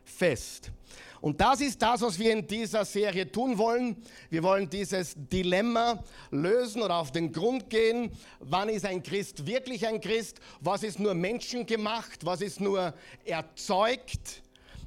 fest. 0.04 0.72
Und 1.20 1.40
das 1.40 1.60
ist 1.60 1.80
das, 1.80 2.00
was 2.00 2.18
wir 2.18 2.32
in 2.32 2.46
dieser 2.48 2.84
Serie 2.84 3.30
tun 3.30 3.56
wollen. 3.56 3.96
Wir 4.28 4.42
wollen 4.42 4.68
dieses 4.68 5.14
Dilemma 5.16 6.02
lösen 6.32 6.82
oder 6.82 6.96
auf 6.96 7.12
den 7.12 7.32
Grund 7.32 7.70
gehen. 7.70 8.10
Wann 8.40 8.68
ist 8.68 8.84
ein 8.84 9.04
Christ 9.04 9.46
wirklich 9.46 9.86
ein 9.86 10.00
Christ? 10.00 10.40
Was 10.60 10.82
ist 10.82 10.98
nur 10.98 11.14
menschengemacht? 11.14 12.26
Was 12.26 12.40
ist 12.40 12.60
nur 12.60 12.92
erzeugt? 13.24 14.42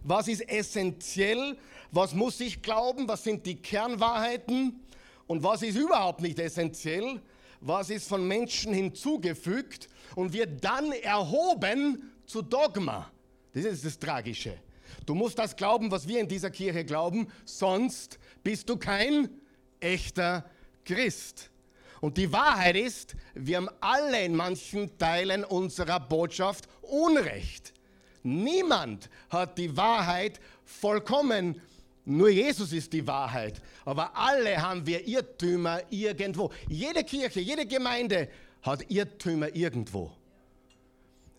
Was 0.07 0.27
ist 0.27 0.47
essentiell? 0.47 1.57
Was 1.91 2.13
muss 2.13 2.39
ich 2.39 2.62
glauben? 2.62 3.07
Was 3.07 3.24
sind 3.24 3.45
die 3.45 3.55
Kernwahrheiten? 3.55 4.79
Und 5.25 5.41
was 5.41 5.63
ist 5.63 5.75
überhaupt 5.75 6.21
nicht 6.21 6.38
essentiell? 6.38 7.19
Was 7.59 7.89
ist 7.89 8.07
von 8.07 8.27
Menschen 8.27 8.71
hinzugefügt 8.71 9.89
und 10.15 10.31
wird 10.31 10.63
dann 10.63 10.91
erhoben 10.91 12.12
zu 12.27 12.43
Dogma? 12.43 13.09
Das 13.53 13.65
ist 13.65 13.83
das 13.83 13.97
Tragische. 13.97 14.59
Du 15.07 15.15
musst 15.15 15.39
das 15.39 15.55
glauben, 15.55 15.89
was 15.89 16.07
wir 16.07 16.19
in 16.19 16.27
dieser 16.27 16.51
Kirche 16.51 16.85
glauben, 16.85 17.27
sonst 17.43 18.19
bist 18.43 18.69
du 18.69 18.77
kein 18.77 19.29
echter 19.79 20.45
Christ. 20.83 21.50
Und 22.00 22.17
die 22.17 22.31
Wahrheit 22.31 22.75
ist, 22.75 23.15
wir 23.33 23.57
haben 23.57 23.69
alle 23.81 24.24
in 24.24 24.35
manchen 24.35 24.95
Teilen 25.00 25.43
unserer 25.43 26.00
Botschaft 26.00 26.67
Unrecht. 26.83 27.74
Niemand 28.25 29.08
hat 29.29 29.58
die 29.58 29.77
Wahrheit 29.77 30.39
vollkommen. 30.65 31.62
Nur 32.05 32.29
Jesus 32.29 32.74
ist 32.74 32.91
die 32.91 33.05
Wahrheit. 33.05 33.62
Aber 33.86 34.17
alle 34.17 34.60
haben 34.60 34.86
wir 34.86 35.08
Irrtümer 35.08 35.82
irgendwo. 35.91 36.51
Jede 36.67 37.03
Kirche, 37.03 37.39
jede 37.39 37.67
Gemeinde 37.67 38.29
hat 38.63 38.89
Irrtümer 38.89 39.55
irgendwo. 39.55 40.12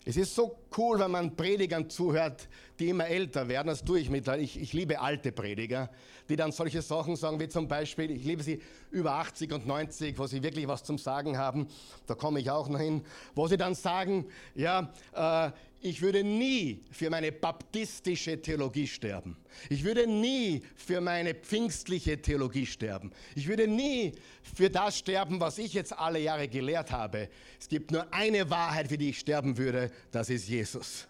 Es 0.07 0.15
ist 0.15 0.33
so 0.33 0.57
cool, 0.77 0.99
wenn 0.99 1.11
man 1.11 1.35
Predigern 1.35 1.89
zuhört, 1.89 2.47
die 2.79 2.87
immer 2.87 3.07
älter 3.07 3.49
werden. 3.49 3.67
Das 3.67 3.83
tue 3.83 3.99
ich 3.99 4.09
mittlerweile. 4.09 4.41
Ich, 4.41 4.57
ich 4.57 4.71
liebe 4.71 5.01
alte 5.01 5.33
Prediger, 5.33 5.89
die 6.29 6.37
dann 6.37 6.53
solche 6.53 6.81
Sachen 6.81 7.17
sagen, 7.17 7.41
wie 7.41 7.49
zum 7.49 7.67
Beispiel, 7.67 8.11
ich 8.11 8.23
liebe 8.23 8.41
sie 8.41 8.61
über 8.89 9.15
80 9.15 9.51
und 9.51 9.67
90, 9.67 10.17
wo 10.17 10.25
sie 10.25 10.41
wirklich 10.41 10.65
was 10.65 10.85
zum 10.85 10.97
Sagen 10.97 11.37
haben. 11.37 11.67
Da 12.05 12.15
komme 12.15 12.39
ich 12.39 12.49
auch 12.49 12.69
noch 12.69 12.79
hin. 12.79 13.03
Wo 13.35 13.47
sie 13.47 13.57
dann 13.57 13.75
sagen, 13.75 14.27
ja, 14.55 14.93
äh, 15.11 15.51
ich 15.79 16.01
würde 16.01 16.23
nie 16.23 16.83
für 16.91 17.09
meine 17.09 17.31
baptistische 17.31 18.41
Theologie 18.41 18.87
sterben. 18.87 19.37
Ich 19.69 19.83
würde 19.83 20.07
nie 20.07 20.63
für 20.75 21.01
meine 21.01 21.35
pfingstliche 21.35 22.21
Theologie 22.21 22.65
sterben. 22.65 23.11
Ich 23.35 23.47
würde 23.47 23.67
nie 23.67 24.13
für 24.55 24.69
das 24.69 24.97
sterben, 24.97 25.39
was 25.39 25.57
ich 25.57 25.73
jetzt 25.73 25.97
alle 25.97 26.19
Jahre 26.19 26.47
gelehrt 26.47 26.91
habe. 26.91 27.29
Es 27.59 27.67
gibt 27.67 27.91
nur 27.91 28.11
eine 28.13 28.49
Wahrheit, 28.49 28.87
für 28.87 28.97
die 28.97 29.09
ich 29.09 29.19
sterben 29.19 29.57
würde, 29.57 29.91
das 30.11 30.29
ist 30.29 30.49
Jesus. 30.49 31.07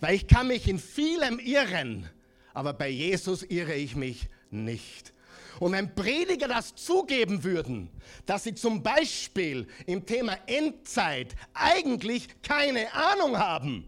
Weil 0.00 0.16
ich 0.16 0.26
kann 0.26 0.48
mich 0.48 0.68
in 0.68 0.78
vielem 0.78 1.38
irren, 1.38 2.10
aber 2.52 2.72
bei 2.72 2.88
Jesus 2.88 3.44
irre 3.44 3.74
ich 3.74 3.94
mich 3.94 4.28
nicht. 4.50 5.13
Und 5.60 5.72
wenn 5.72 5.94
Prediger 5.94 6.48
das 6.48 6.74
zugeben 6.74 7.44
würden, 7.44 7.90
dass 8.26 8.44
sie 8.44 8.54
zum 8.54 8.82
Beispiel 8.82 9.66
im 9.86 10.04
Thema 10.04 10.36
Endzeit 10.46 11.34
eigentlich 11.52 12.28
keine 12.42 12.92
Ahnung 12.92 13.38
haben, 13.38 13.86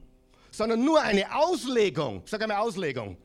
sondern 0.50 0.84
nur 0.84 1.02
eine 1.02 1.34
Auslegung, 1.34 2.22
sag 2.24 2.42
einmal 2.42 2.58
Auslegung, 2.58 3.16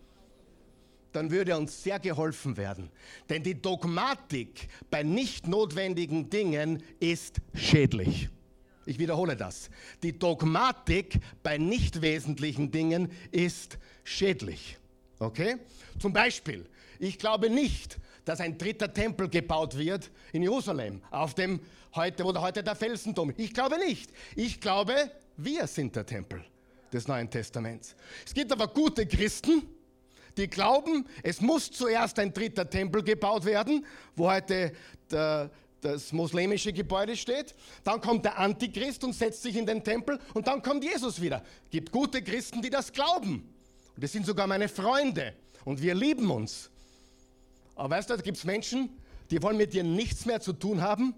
dann 1.12 1.30
würde 1.30 1.58
uns 1.58 1.84
sehr 1.84 2.00
geholfen 2.00 2.58
werden. 2.58 2.90
Denn 3.30 3.44
die 3.44 3.62
Dogmatik 3.62 4.68
bei 4.90 5.04
nicht 5.04 5.48
notwendigen 5.48 6.30
Dingen 6.30 6.84
ist 7.00 7.38
schädlich. 7.54 8.30
Ich 8.86 8.98
wiederhole 8.98 9.36
das. 9.36 9.70
Die 10.04 10.18
Dogmatik 10.18 11.20
bei 11.44 11.58
nicht 11.58 12.02
wesentlichen 12.02 12.72
Dingen 12.72 13.12
ist 13.32 13.78
schädlich. 14.04 14.78
Okay? 15.20 15.58
Zum 16.00 16.14
Beispiel, 16.14 16.66
ich 17.00 17.20
glaube 17.20 17.50
nicht, 17.50 18.00
dass 18.26 18.40
ein 18.40 18.58
dritter 18.58 18.94
Tempel 18.94 19.30
gebaut 19.30 19.78
wird 19.78 20.12
in 20.32 20.44
Jerusalem, 20.44 21.02
auf 21.12 21.34
dem 21.34 21.60
heute, 21.96 22.24
wo 22.24 22.34
heute 22.40 22.64
der 22.64 22.76
Felsenturm. 22.76 23.34
Ich 23.38 23.54
glaube 23.54 23.78
nicht. 23.78 24.12
Ich 24.36 24.60
glaube, 24.60 25.12
wir 25.38 25.68
sind 25.68 25.96
der 25.96 26.06
Tempel 26.06 26.44
des 26.92 27.08
Neuen 27.08 27.30
Testaments. 27.30 27.96
Es 28.26 28.34
gibt 28.34 28.52
aber 28.52 28.68
gute 28.68 29.06
Christen, 29.06 29.64
die 30.38 30.48
glauben, 30.48 31.06
es 31.24 31.42
muss 31.42 31.72
zuerst 31.72 32.18
ein 32.20 32.34
dritter 32.34 32.70
Tempel 32.70 33.04
gebaut 33.04 33.46
werden, 33.46 33.86
wo 34.16 34.32
heute 34.32 34.72
der, 35.10 35.50
das 35.82 36.12
muslimische 36.12 36.72
Gebäude 36.72 37.16
steht. 37.18 37.54
Dann 37.84 38.00
kommt 38.00 38.26
der 38.26 38.38
Antichrist 38.38 39.04
und 39.04 39.14
setzt 39.14 39.42
sich 39.42 39.56
in 39.56 39.66
den 39.66 39.84
Tempel 39.84 40.20
und 40.34 40.48
dann 40.48 40.62
kommt 40.62 40.84
Jesus 40.84 41.20
wieder. 41.20 41.44
Es 41.66 41.72
gibt 41.72 41.92
gute 41.92 42.22
Christen, 42.22 42.62
die 42.62 42.70
das 42.70 42.92
glauben. 42.92 43.54
Und 43.96 44.04
das 44.04 44.12
sind 44.12 44.26
sogar 44.26 44.48
meine 44.48 44.70
Freunde. 44.70 45.34
Und 45.66 45.82
wir 45.82 45.94
lieben 45.94 46.30
uns. 46.32 46.71
Aber 47.76 47.96
weißt 47.96 48.10
du, 48.10 48.16
da 48.16 48.22
gibt 48.22 48.38
es 48.38 48.44
Menschen, 48.44 48.90
die 49.30 49.42
wollen 49.42 49.58
mit 49.58 49.74
dir 49.74 49.84
nichts 49.84 50.26
mehr 50.26 50.42
zu 50.42 50.54
tun 50.54 50.82
haben, 50.82 51.14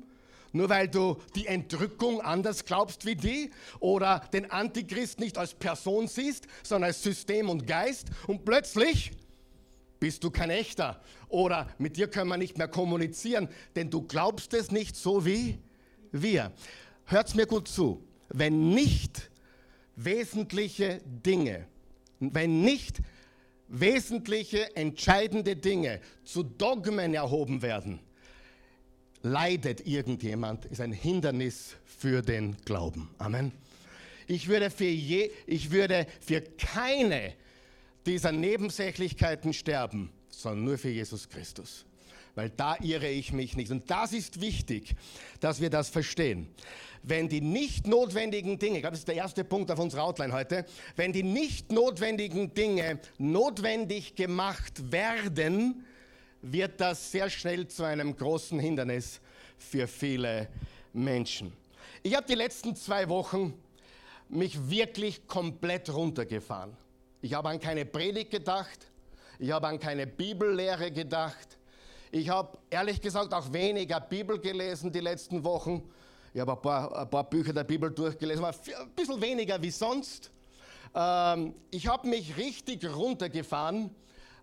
nur 0.52 0.70
weil 0.70 0.88
du 0.88 1.18
die 1.36 1.48
Entrückung 1.48 2.22
anders 2.22 2.64
glaubst 2.64 3.06
wie 3.06 3.16
die 3.16 3.52
oder 3.80 4.20
den 4.32 4.52
Antichrist 4.52 5.20
nicht 5.20 5.38
als 5.38 5.56
Person 5.56 6.08
siehst, 6.08 6.48
sondern 6.62 6.90
als 6.90 7.02
System 7.02 7.50
und 7.50 7.66
Geist 7.66 8.10
und 8.28 8.46
plötzlich 8.46 9.12
bist 10.00 10.24
du 10.24 10.30
kein 10.30 10.50
echter 10.50 11.02
oder 11.30 11.68
mit 11.80 11.98
dir 11.98 12.08
können 12.08 12.30
wir 12.30 12.38
nicht 12.38 12.58
mehr 12.58 12.68
kommunizieren, 12.68 13.50
denn 13.76 13.90
du 13.90 14.04
glaubst 14.04 14.54
es 14.54 14.70
nicht 14.70 14.96
so 14.96 15.26
wie 15.26 15.58
wir. 16.12 16.52
Hört's 17.06 17.36
mir 17.36 17.48
gut 17.48 17.68
zu. 17.68 18.06
Wenn 18.30 18.70
nicht 18.70 19.32
wesentliche 19.96 21.02
Dinge, 21.06 21.66
wenn 22.20 22.62
nicht 22.62 23.02
wesentliche, 23.68 24.76
entscheidende 24.76 25.56
Dinge 25.56 26.00
zu 26.24 26.44
Dogmen 26.44 27.14
erhoben 27.14 27.62
werden, 27.62 28.00
leidet 29.22 29.86
irgendjemand, 29.88 30.66
ist 30.66 30.82
ein 30.82 30.92
Hindernis 30.92 31.76
für 31.86 32.22
den 32.22 32.58
Glauben. 32.66 33.10
Amen. 33.18 33.52
Ich 34.28 34.48
würde 34.48 34.70
für, 34.70 34.86
je, 34.86 35.32
ich 35.48 35.72
würde 35.72 36.08
für 36.20 36.42
keine 36.42 37.34
dieser 38.06 38.32
Nebensächlichkeiten 38.32 39.54
sterben, 39.54 40.12
sondern 40.30 40.66
nur 40.66 40.78
für 40.78 40.90
Jesus 40.90 41.28
Christus. 41.30 41.86
Weil 42.36 42.50
da 42.50 42.78
irre 42.82 43.10
ich 43.10 43.32
mich 43.32 43.56
nicht. 43.56 43.72
Und 43.72 43.90
das 43.92 44.12
ist 44.12 44.42
wichtig, 44.42 44.96
dass 45.40 45.62
wir 45.62 45.70
das 45.70 45.90
verstehen. 45.90 46.48
Wenn 47.04 47.28
die 47.28 47.42
nicht 47.42 47.86
notwendigen 47.86 48.58
Dinge, 48.60 48.78
ich 48.78 48.82
glaube, 48.82 48.94
das 48.94 49.00
ist 49.00 49.08
der 49.08 49.16
erste 49.16 49.44
Punkt 49.44 49.70
auf 49.70 49.80
unserer 49.80 50.04
Outline 50.04 50.34
heute, 50.34 50.66
wenn 50.96 51.12
die 51.12 51.24
nicht 51.24 51.72
notwendigen 51.72 52.54
Dinge 52.54 53.00
notwendig 53.18 54.16
gemacht 54.16 54.92
werden, 54.92 55.86
wird 56.42 56.80
das 56.80 57.12
sehr 57.12 57.30
schnell 57.30 57.68
zu 57.68 57.84
einem 57.84 58.16
großen 58.16 58.60
Hindernis 58.60 59.20
für 59.58 59.88
viele 59.88 60.48
Menschen. 60.94 61.54
Ich 62.04 62.16
habe 62.16 62.26
die 62.28 62.36
letzten 62.36 62.76
zwei 62.76 63.08
Wochen 63.10 63.54
mich 64.30 64.70
wirklich 64.70 65.28
komplett 65.28 65.94
runtergefahren. 65.94 66.76
Ich 67.22 67.34
habe 67.34 67.50
an 67.50 67.60
keine 67.60 67.86
Predigt 67.86 68.32
gedacht, 68.32 68.88
ich 69.40 69.52
habe 69.52 69.68
an 69.68 69.80
keine 69.80 70.08
Bibellehre 70.08 70.92
gedacht. 70.92 71.58
Ich 72.16 72.30
habe 72.30 72.60
ehrlich 72.70 73.02
gesagt 73.02 73.34
auch 73.34 73.52
weniger 73.52 74.00
Bibel 74.00 74.40
gelesen 74.40 74.92
die 74.92 75.00
letzten 75.00 75.44
Wochen. 75.44 75.82
Ich 76.32 76.40
habe 76.40 76.52
ein 76.52 76.62
paar, 76.62 76.96
ein 76.96 77.10
paar 77.10 77.28
Bücher 77.28 77.54
der 77.54 77.64
Bibel 77.64 77.90
durchgelesen, 77.90 78.46
aber 78.46 78.56
ein 78.56 78.90
bisschen 78.96 79.20
weniger 79.20 79.60
wie 79.60 79.72
sonst. 79.72 80.30
Ähm, 80.94 81.56
ich 81.72 81.88
habe 81.88 82.08
mich 82.08 82.38
richtig 82.38 82.86
runtergefahren 82.86 83.90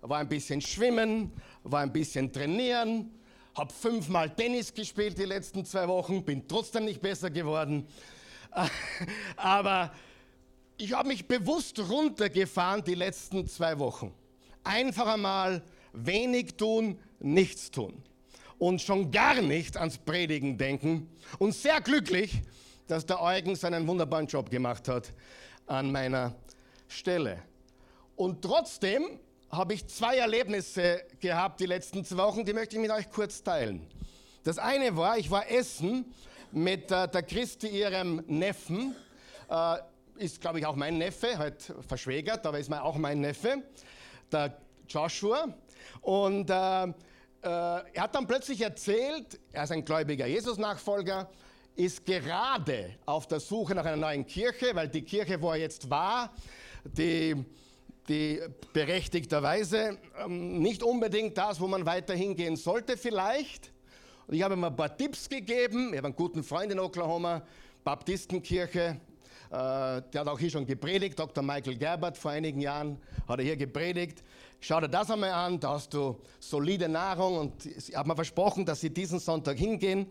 war 0.01 0.19
ein 0.19 0.29
bisschen 0.29 0.61
schwimmen, 0.61 1.31
war 1.63 1.83
ein 1.83 1.93
bisschen 1.93 2.33
trainieren, 2.33 3.09
habe 3.55 3.73
fünfmal 3.73 4.35
Tennis 4.35 4.75
gespielt 4.75 5.17
die 5.17 5.25
letzten 5.25 5.65
zwei 5.65 5.87
Wochen, 5.87 6.25
bin 6.25 6.49
trotzdem 6.49 6.87
nicht 6.87 7.01
besser 7.01 7.31
geworden. 7.31 7.87
Aber 9.37 9.93
ich 10.77 10.93
habe 10.93 11.07
mich 11.07 11.29
bewusst 11.29 11.79
runtergefahren 11.79 12.83
die 12.83 12.97
letzten 12.97 13.47
zwei 13.47 13.79
Wochen. 13.79 14.13
Einfach 14.65 15.07
einmal 15.07 15.63
wenig 15.93 16.57
tun, 16.57 16.99
nichts 17.21 17.71
tun. 17.71 18.03
Und 18.59 18.83
schon 18.83 19.11
gar 19.11 19.41
nicht 19.41 19.77
ans 19.77 19.97
Predigen 19.97 20.59
denken. 20.59 21.09
Und 21.39 21.55
sehr 21.55 21.81
glücklich, 21.81 22.43
dass 22.89 23.07
der 23.07 23.23
Eugen 23.23 23.57
seinen 23.57 23.87
wunderbaren 23.87 24.27
Job 24.27 24.51
gemacht 24.51 24.89
hat 24.89 25.13
an 25.67 25.93
meiner 25.93 26.35
Stelle. 26.89 27.43
Und 28.17 28.43
trotzdem 28.43 29.21
habe 29.51 29.75
ich 29.75 29.87
zwei 29.87 30.17
Erlebnisse 30.17 31.03
gehabt 31.21 31.61
die 31.61 31.67
letzten 31.67 32.05
zwei 32.05 32.25
Wochen, 32.25 32.45
die 32.45 32.53
möchte 32.53 32.77
ich 32.77 32.83
mit 32.83 32.91
euch 32.91 33.11
kurz 33.11 33.43
teilen. 33.43 33.87
Das 34.43 34.59
eine 34.59 34.97
war, 34.97 35.19
ich 35.19 35.31
war 35.31 35.51
essen 35.51 36.05
mit 36.53 36.91
äh, 36.91 37.09
der 37.09 37.23
Christi, 37.23 37.69
ihrem 37.69 38.23
Neffen, 38.27 38.95
äh, 39.49 39.77
ist 40.17 40.41
glaube 40.41 40.59
ich 40.59 40.67
auch 40.67 40.77
mein 40.77 40.99
Neffe, 40.99 41.39
halt 41.39 41.73
verschwägert, 41.87 42.47
aber 42.47 42.59
ist 42.59 42.73
auch 42.73 42.97
mein 42.97 43.21
Neffe. 43.21 43.63
der 44.31 44.57
Joshua. 44.89 45.55
Und 46.01 46.51
äh, 46.51 46.93
er 47.43 48.03
hat 48.03 48.15
dann 48.15 48.27
plötzlich 48.27 48.61
erzählt, 48.61 49.39
er 49.53 49.65
ist 49.65 49.73
ein 49.73 49.85
gläubiger 49.85 50.27
Jesus-Nachfolger, 50.27 51.31
ist 51.77 52.05
gerade 52.05 52.97
auf 53.07 53.27
der 53.27 53.41
Suche 53.41 53.75
nach 53.75 53.85
einer 53.85 53.97
neuen 53.97 54.27
Kirche, 54.27 54.75
weil 54.75 54.89
die 54.89 55.03
Kirche, 55.03 55.41
wo 55.41 55.51
er 55.51 55.59
jetzt 55.59 55.89
war, 55.89 56.33
die, 56.85 57.35
die 58.09 58.41
berechtigterweise 58.73 59.99
ähm, 60.23 60.59
nicht 60.61 60.83
unbedingt 60.83 61.39
das, 61.39 61.61
wo 61.61 61.67
man 61.67 61.87
weiter 61.87 62.15
hingehen 62.15 62.57
sollte 62.57 62.97
vielleicht. 62.97 63.73
Und 64.27 64.35
ich 64.35 64.43
habe 64.43 64.55
ihm 64.55 64.65
ein 64.65 64.77
paar 64.77 64.97
Tipps 64.97 65.29
gegeben. 65.29 65.91
Ich 65.93 65.97
habe 65.97 66.07
einen 66.07 66.17
guten 66.17 66.43
Freund 66.43 66.71
in 66.71 66.79
Oklahoma, 66.79 67.43
Baptistenkirche. 67.83 69.01
Äh, 69.51 69.51
der 69.51 70.21
hat 70.21 70.29
auch 70.29 70.39
hier 70.39 70.51
schon 70.51 70.67
gepredigt, 70.67 71.19
Dr. 71.19 71.43
Michael 71.43 71.77
Gerbert 71.77 72.17
vor 72.17 72.31
einigen 72.31 72.61
Jahren 72.61 72.99
hat 73.27 73.41
er 73.41 73.45
hier 73.45 73.57
gepredigt. 73.57 74.23
Schau 74.63 74.79
dir 74.79 74.91
das 74.91 75.11
einmal 75.11 75.31
an, 75.31 75.59
da 75.59 75.71
hast 75.71 75.95
du 75.95 76.21
solide 76.39 76.87
Nahrung 76.87 77.39
und 77.39 77.65
ich 77.65 77.97
habe 77.97 78.07
mir 78.07 78.15
versprochen, 78.15 78.67
dass 78.67 78.83
sie 78.83 78.91
diesen 78.91 79.19
Sonntag 79.19 79.57
hingehen. 79.57 80.07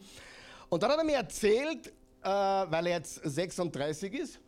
Und 0.70 0.82
dann 0.82 0.92
hat 0.92 0.98
er 0.98 1.04
mir 1.04 1.18
erzählt, 1.18 1.94
äh, 2.24 2.28
weil 2.28 2.88
er 2.88 2.98
jetzt 2.98 3.22
36 3.24 4.12
ist, 4.12 4.40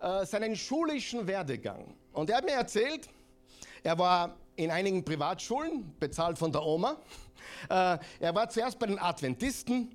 äh, 0.00 0.24
seinen 0.24 0.56
schulischen 0.56 1.26
Werdegang. 1.26 1.94
Und 2.14 2.30
er 2.30 2.38
hat 2.38 2.46
mir 2.46 2.52
erzählt, 2.52 3.10
er 3.82 3.98
war 3.98 4.36
in 4.56 4.70
einigen 4.70 5.04
Privatschulen, 5.04 5.94
bezahlt 6.00 6.38
von 6.38 6.50
der 6.50 6.62
Oma. 6.62 6.96
Äh, 7.68 7.98
er 8.20 8.34
war 8.34 8.48
zuerst 8.48 8.78
bei 8.78 8.86
den 8.86 8.98
Adventisten 8.98 9.94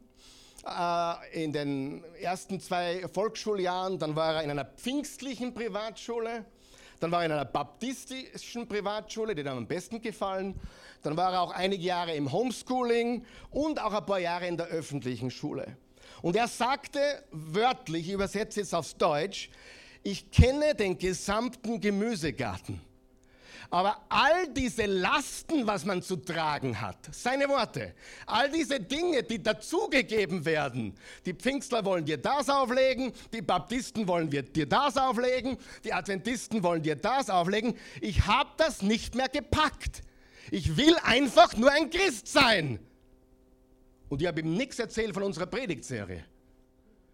in 1.31 1.53
den 1.53 2.03
ersten 2.19 2.59
zwei 2.59 3.07
Volksschuljahren, 3.07 3.99
dann 3.99 4.17
war 4.17 4.35
er 4.35 4.43
in 4.43 4.51
einer 4.51 4.65
pfingstlichen 4.65 5.53
Privatschule, 5.53 6.43
dann 7.00 7.12
war 7.12 7.22
er 7.22 7.27
in 7.27 7.32
einer 7.32 7.46
baptistischen 7.46 8.68
Privatschule, 8.68 9.36
die 9.36 9.42
ihm 9.42 9.48
am 9.48 9.68
besten 9.68 10.01
gefallen. 10.01 10.60
Dann 11.04 11.16
war 11.16 11.34
er 11.34 11.42
auch 11.42 11.51
einige 11.51 11.84
Jahre 11.84 12.16
im 12.16 12.32
Homeschooling 12.32 13.25
und 13.51 13.82
auch 13.82 13.94
ein 13.94 14.06
paar 14.06 14.20
Jahre 14.20 14.48
in 14.48 14.58
der 14.58 14.68
öffentlichen 14.68 15.32
Schule. 15.32 15.77
Und 16.22 16.36
er 16.36 16.48
sagte 16.48 17.00
wörtlich, 17.32 18.08
ich 18.08 18.13
übersetze 18.13 18.62
jetzt 18.62 18.74
aufs 18.74 18.98
Deutsch, 18.98 19.50
ich 20.04 20.32
kenne 20.32 20.74
den 20.74 20.98
gesamten 20.98 21.80
Gemüsegarten. 21.80 22.82
Aber 23.69 24.01
all 24.07 24.47
diese 24.53 24.86
Lasten, 24.86 25.67
was 25.67 25.83
man 25.83 26.01
zu 26.01 26.15
tragen 26.15 26.79
hat, 26.79 26.97
seine 27.12 27.50
Worte, 27.50 27.93
all 28.25 28.50
diese 28.50 28.79
Dinge, 28.79 29.24
die 29.24 29.43
dazugegeben 29.43 30.45
werden, 30.45 30.95
die 31.25 31.33
Pfingstler 31.33 31.83
wollen 31.83 32.05
dir 32.05 32.17
das 32.17 32.50
auflegen, 32.50 33.12
die 33.33 33.41
Baptisten 33.41 34.07
wollen 34.07 34.29
dir 34.29 34.65
das 34.65 34.95
auflegen, 34.95 35.57
die 35.83 35.91
Adventisten 35.91 36.63
wollen 36.63 36.81
dir 36.81 36.95
das 36.95 37.29
auflegen, 37.29 37.75
ich 38.00 38.25
habe 38.25 38.50
das 38.55 38.81
nicht 38.81 39.15
mehr 39.15 39.29
gepackt. 39.29 40.01
Ich 40.50 40.77
will 40.77 40.95
einfach 41.03 41.57
nur 41.57 41.71
ein 41.71 41.89
Christ 41.89 42.27
sein. 42.29 42.79
Und 44.07 44.21
ich 44.21 44.27
habe 44.27 44.39
ihm 44.39 44.55
nichts 44.55 44.79
erzählt 44.79 45.13
von 45.13 45.24
unserer 45.24 45.45
Predigtserie. 45.45 46.24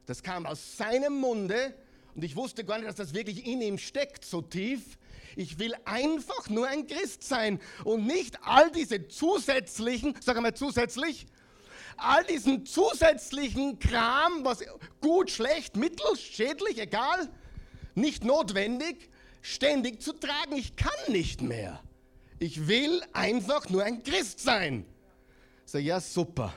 Das 0.06 0.22
kam 0.22 0.46
aus 0.46 0.78
seinem 0.78 1.20
Munde 1.20 1.74
und 2.14 2.24
ich 2.24 2.36
wusste 2.36 2.64
gar 2.64 2.78
nicht, 2.78 2.90
dass 2.90 2.98
das 2.98 3.14
wirklich 3.14 3.48
in 3.48 3.62
ihm 3.62 3.80
steckt, 3.80 4.24
so 4.24 4.42
tief. 4.42 4.98
Ich 5.36 5.60
will 5.60 5.74
einfach 5.86 6.50
nur 6.50 6.68
ein 6.68 6.88
Christ 6.88 7.24
sein 7.24 7.60
und 7.84 8.06
nicht 8.06 8.38
all 8.44 8.72
diese 8.72 9.08
zusätzlichen, 9.08 10.16
sag 10.22 10.40
mal 10.42 10.54
zusätzlich, 10.54 11.26
all 11.98 12.24
diesen 12.26 12.66
zusätzlichen 12.66 13.80
Kram, 13.80 14.44
was 14.44 14.64
gut, 15.02 15.32
schlecht, 15.32 15.76
mittel, 15.76 16.16
schädlich, 16.18 16.80
egal, 16.80 17.30
nicht 17.96 18.24
notwendig, 18.24 19.10
ständig 19.42 20.02
zu 20.02 20.14
tragen. 20.14 20.56
Ich 20.56 20.76
kann 20.76 20.92
nicht 21.08 21.42
mehr. 21.42 21.82
Ich 22.40 22.68
will 22.68 23.02
einfach 23.14 23.70
nur 23.70 23.84
ein 23.84 24.04
Christ 24.04 24.40
sein. 24.40 24.86
So, 25.66 25.78
ja, 25.78 26.00
super. 26.00 26.54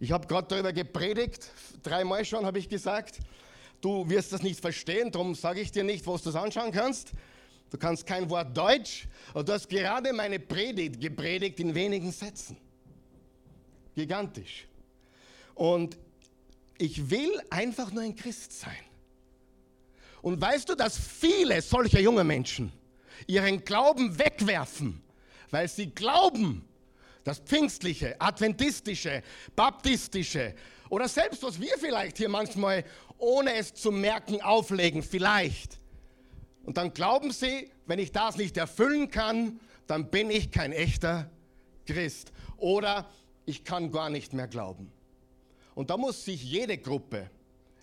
Ich 0.00 0.12
habe 0.12 0.26
gerade 0.26 0.48
darüber 0.48 0.72
gepredigt, 0.72 1.50
dreimal 1.82 2.24
schon 2.24 2.44
habe 2.44 2.58
ich 2.58 2.68
gesagt. 2.68 3.20
Du 3.80 4.08
wirst 4.08 4.32
das 4.32 4.42
nicht 4.42 4.60
verstehen, 4.60 5.10
darum 5.12 5.34
sage 5.34 5.60
ich 5.60 5.70
dir 5.70 5.84
nicht, 5.84 6.06
wo 6.06 6.16
du 6.16 6.24
das 6.24 6.34
anschauen 6.34 6.72
kannst. 6.72 7.12
Du 7.70 7.78
kannst 7.78 8.06
kein 8.06 8.28
Wort 8.30 8.56
Deutsch, 8.56 9.08
aber 9.30 9.44
du 9.44 9.52
hast 9.52 9.68
gerade 9.68 10.12
meine 10.12 10.38
Predigt 10.38 11.00
gepredigt 11.00 11.58
in 11.60 11.74
wenigen 11.74 12.12
Sätzen. 12.12 12.56
Gigantisch. 13.94 14.66
Und 15.54 15.96
ich 16.78 17.10
will 17.10 17.40
einfach 17.50 17.90
nur 17.90 18.02
ein 18.02 18.14
Christ 18.14 18.52
sein. 18.60 18.76
Und 20.22 20.40
weißt 20.40 20.68
du, 20.68 20.74
dass 20.74 20.98
viele 20.98 21.60
solcher 21.62 22.00
junge 22.00 22.24
Menschen 22.24 22.72
ihren 23.26 23.64
Glauben 23.64 24.18
wegwerfen, 24.18 25.02
weil 25.50 25.68
sie 25.68 25.90
glauben, 25.90 26.66
das 27.24 27.40
pfingstliche, 27.40 28.20
adventistische, 28.20 29.22
baptistische 29.56 30.54
oder 30.88 31.08
selbst 31.08 31.42
was 31.42 31.60
wir 31.60 31.76
vielleicht 31.78 32.18
hier 32.18 32.28
manchmal 32.28 32.84
ohne 33.18 33.54
es 33.54 33.74
zu 33.74 33.90
merken 33.90 34.40
auflegen, 34.42 35.02
vielleicht 35.02 35.78
und 36.66 36.76
dann 36.76 36.92
glauben 36.92 37.30
sie, 37.30 37.70
wenn 37.86 38.00
ich 38.00 38.10
das 38.10 38.36
nicht 38.36 38.56
erfüllen 38.56 39.08
kann, 39.08 39.60
dann 39.86 40.10
bin 40.10 40.30
ich 40.30 40.50
kein 40.50 40.72
echter 40.72 41.30
Christ. 41.86 42.32
Oder 42.56 43.08
ich 43.46 43.62
kann 43.62 43.92
gar 43.92 44.10
nicht 44.10 44.32
mehr 44.32 44.48
glauben. 44.48 44.90
Und 45.76 45.90
da 45.90 45.96
muss 45.96 46.24
sich 46.24 46.42
jede 46.42 46.76
Gruppe 46.76 47.30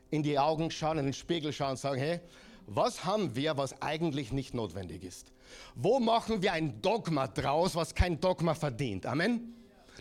in 0.10 0.22
die 0.22 0.38
Augen 0.38 0.70
schauen, 0.70 0.98
in 0.98 1.06
den 1.06 1.14
Spiegel 1.14 1.54
schauen 1.54 1.72
und 1.72 1.80
sagen, 1.80 2.00
hey, 2.00 2.20
was 2.68 3.06
haben 3.06 3.36
wir, 3.38 3.56
was 3.56 3.82
eigentlich 3.82 4.34
nicht 4.34 4.54
notwendig 4.54 5.04
ist? 5.04 5.32
Wo 5.76 6.02
machen 6.02 6.42
wir 6.42 6.52
ein 6.52 6.82
Dogma 6.82 7.28
draus, 7.28 7.76
was 7.76 7.96
kein 7.96 8.20
Dogma 8.20 8.54
verdient? 8.54 9.06
Amen? 9.06 9.54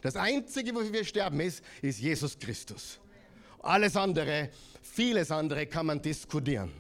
Das 0.02 0.16
Einzige, 0.16 0.74
wofür 0.74 0.92
wir 0.92 1.04
sterben, 1.04 1.38
ist, 1.38 1.62
ist 1.82 2.00
Jesus 2.00 2.36
Christus. 2.36 2.98
Alles 3.60 3.96
andere, 3.96 4.50
vieles 4.82 5.30
andere 5.30 5.66
kann 5.66 5.86
man 5.86 6.02
diskutieren. 6.02 6.72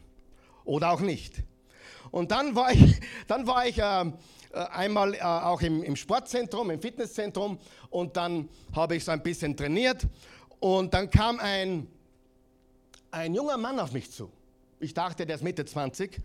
Oder 0.64 0.90
auch 0.90 1.00
nicht. 1.00 1.44
Und 2.12 2.30
dann 2.30 2.54
war 2.54 2.70
ich, 2.70 3.00
dann 3.26 3.46
war 3.48 3.66
ich 3.66 3.78
äh, 3.78 4.04
äh, 4.52 4.58
einmal 4.70 5.14
äh, 5.14 5.22
auch 5.22 5.60
im, 5.62 5.82
im 5.82 5.96
Sportzentrum, 5.96 6.70
im 6.70 6.80
Fitnesszentrum 6.80 7.58
und 7.90 8.16
dann 8.16 8.48
habe 8.76 8.96
ich 8.96 9.04
so 9.04 9.10
ein 9.10 9.22
bisschen 9.22 9.56
trainiert 9.56 10.06
und 10.60 10.92
dann 10.94 11.10
kam 11.10 11.40
ein, 11.40 11.88
ein 13.10 13.34
junger 13.34 13.56
Mann 13.56 13.80
auf 13.80 13.92
mich 13.92 14.12
zu. 14.12 14.30
Ich 14.78 14.92
dachte, 14.92 15.24
der 15.24 15.36
ist 15.36 15.42
Mitte 15.42 15.64
20, 15.64 16.20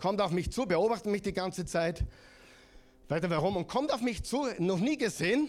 kommt 0.00 0.20
auf 0.20 0.32
mich 0.32 0.50
zu, 0.50 0.66
beobachtet 0.66 1.12
mich 1.12 1.22
die 1.22 1.32
ganze 1.32 1.64
Zeit, 1.64 2.04
nicht 3.08 3.30
warum, 3.30 3.56
und 3.56 3.68
kommt 3.68 3.92
auf 3.92 4.00
mich 4.00 4.24
zu, 4.24 4.48
noch 4.58 4.80
nie 4.80 4.98
gesehen 4.98 5.48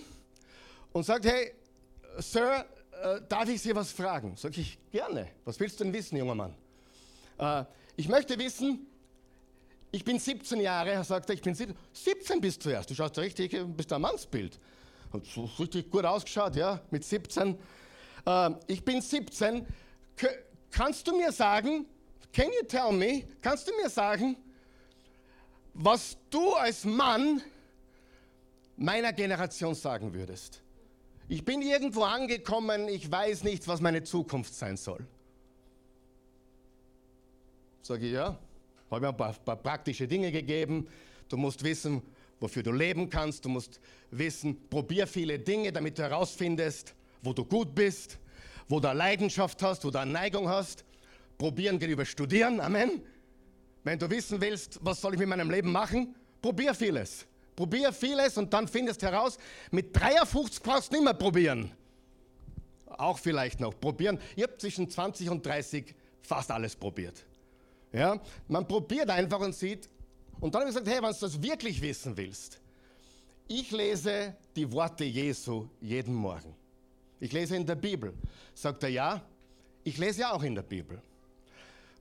und 0.94 1.04
sagt, 1.04 1.26
hey, 1.26 1.52
Sir, 2.20 2.66
äh, 3.02 3.22
darf 3.28 3.50
ich 3.50 3.62
Sie 3.62 3.76
was 3.76 3.92
fragen? 3.92 4.36
Sag 4.36 4.56
ich, 4.56 4.78
gerne. 4.92 5.30
Was 5.46 5.60
willst 5.60 5.80
du 5.80 5.84
denn 5.84 5.94
wissen, 5.94 6.16
junger 6.16 6.36
Mann? 6.36 6.54
Äh, 7.40 7.64
ich 7.96 8.08
möchte 8.08 8.38
wissen, 8.38 8.86
ich 9.92 10.04
bin 10.04 10.20
17 10.20 10.60
Jahre, 10.62 10.92
er 10.92 11.04
sagte, 11.04 11.34
ich 11.34 11.42
bin 11.42 11.56
17. 11.56 11.76
17 11.94 12.42
bist 12.42 12.64
du 12.64 12.70
erst, 12.70 12.90
du 12.90 12.96
schaust 12.96 13.18
richtig, 13.18 13.58
bist 13.76 13.92
ein 13.92 14.02
Mannsbild. 14.02 14.60
Hat 15.12 15.26
so 15.26 15.46
richtig 15.60 15.90
gut 15.90 16.06
ausgeschaut, 16.06 16.56
ja, 16.56 16.80
mit 16.92 17.04
17. 17.04 17.58
Äh, 18.26 18.52
ich 18.68 18.86
bin 18.86 19.02
17. 19.02 19.66
K 20.16 20.28
kannst 20.70 21.08
du 21.08 21.18
mir 21.18 21.32
sagen, 21.32 21.88
can 22.32 22.48
you 22.48 22.66
tell 22.68 22.92
me, 22.92 23.24
kannst 23.42 23.68
du 23.68 23.72
mir 23.82 23.90
sagen, 23.90 24.38
was 25.74 26.18
du 26.30 26.54
als 26.54 26.86
Mann 26.86 27.42
meiner 28.78 29.14
Generation 29.14 29.74
sagen 29.74 30.14
würdest? 30.14 30.62
Ich 31.28 31.44
bin 31.44 31.62
irgendwo 31.62 32.04
angekommen, 32.04 32.88
ich 32.88 33.10
weiß 33.10 33.44
nicht, 33.44 33.68
was 33.68 33.82
meine 33.82 34.04
Zukunft 34.04 34.54
sein 34.54 34.78
soll. 34.78 35.08
Sage 37.82 38.06
ich, 38.06 38.14
ja, 38.14 38.38
habe 38.92 39.02
mir 39.02 39.10
ein 39.10 39.18
paar, 39.18 39.34
paar 39.34 39.56
praktische 39.56 40.08
Dinge 40.08 40.32
gegeben. 40.32 40.88
Du 41.28 41.38
musst 41.38 41.64
wissen, 41.64 42.02
wofür 42.40 42.64
du 42.64 42.72
leben 42.72 43.10
kannst. 43.10 43.46
Du 43.46 43.50
musst 43.50 43.80
wissen, 44.12 44.70
probier 44.70 45.08
viele 45.08 45.38
Dinge, 45.40 45.72
damit 45.72 45.98
du 45.98 46.04
herausfindest, 46.04 46.96
wo 47.22 47.34
du 47.34 47.46
gut 47.46 47.76
bist, 47.76 48.18
wo 48.68 48.80
du 48.80 48.92
Leidenschaft 48.92 49.62
hast, 49.62 49.84
wo 49.86 49.92
du 49.92 50.00
eine 50.00 50.12
Neigung 50.12 50.48
hast. 50.48 50.86
Probieren 51.38 51.80
geht 51.80 51.90
über 51.90 52.06
Studieren. 52.06 52.60
Amen. 52.60 53.02
Wenn 53.84 53.98
du 53.98 54.10
wissen 54.10 54.42
willst, 54.42 54.80
was 54.82 55.02
soll 55.02 55.14
ich 55.14 55.20
mit 55.20 55.30
meinem 55.30 55.50
Leben 55.50 55.72
machen, 55.72 56.16
probier 56.42 56.74
vieles. 56.74 57.26
Probier 57.56 57.92
vieles 57.92 58.38
und 58.38 58.54
dann 58.54 58.68
findest 58.68 59.02
du 59.02 59.08
heraus, 59.08 59.38
mit 59.72 59.96
53 59.96 60.62
brauchst 60.62 60.92
du 60.92 60.96
nicht 60.96 61.04
mehr 61.04 61.14
probieren. 61.14 61.72
Auch 62.86 63.20
vielleicht 63.20 63.60
noch 63.60 63.78
probieren. 63.80 64.20
Ich 64.36 64.44
habe 64.44 64.58
zwischen 64.58 64.90
20 64.90 65.30
und 65.30 65.46
30 65.46 65.96
fast 66.22 66.52
alles 66.52 66.76
probiert. 66.76 67.26
Ja? 67.92 68.20
Man 68.48 68.68
probiert 68.68 69.10
einfach 69.10 69.40
und 69.40 69.56
sieht. 69.56 69.90
Und 70.40 70.54
dann 70.54 70.62
habe 70.62 70.72
ich 70.72 70.76
gesagt, 70.76 70.94
hey, 70.94 71.04
wenn 71.04 71.12
du 71.12 71.20
das 71.20 71.42
wirklich 71.42 71.82
wissen 71.82 72.16
willst, 72.16 72.60
ich 73.48 73.72
lese 73.72 74.36
die 74.56 74.72
Worte 74.72 75.04
Jesu 75.04 75.68
jeden 75.82 76.14
Morgen. 76.14 76.56
Ich 77.20 77.32
lese 77.32 77.56
in 77.56 77.66
der 77.66 77.76
Bibel. 77.76 78.14
Sagt 78.54 78.84
er, 78.84 78.90
ja, 78.90 79.22
ich 79.84 79.98
lese 79.98 80.22
ja 80.22 80.32
auch 80.32 80.44
in 80.44 80.56
der 80.56 80.62
Bibel. 80.62 81.02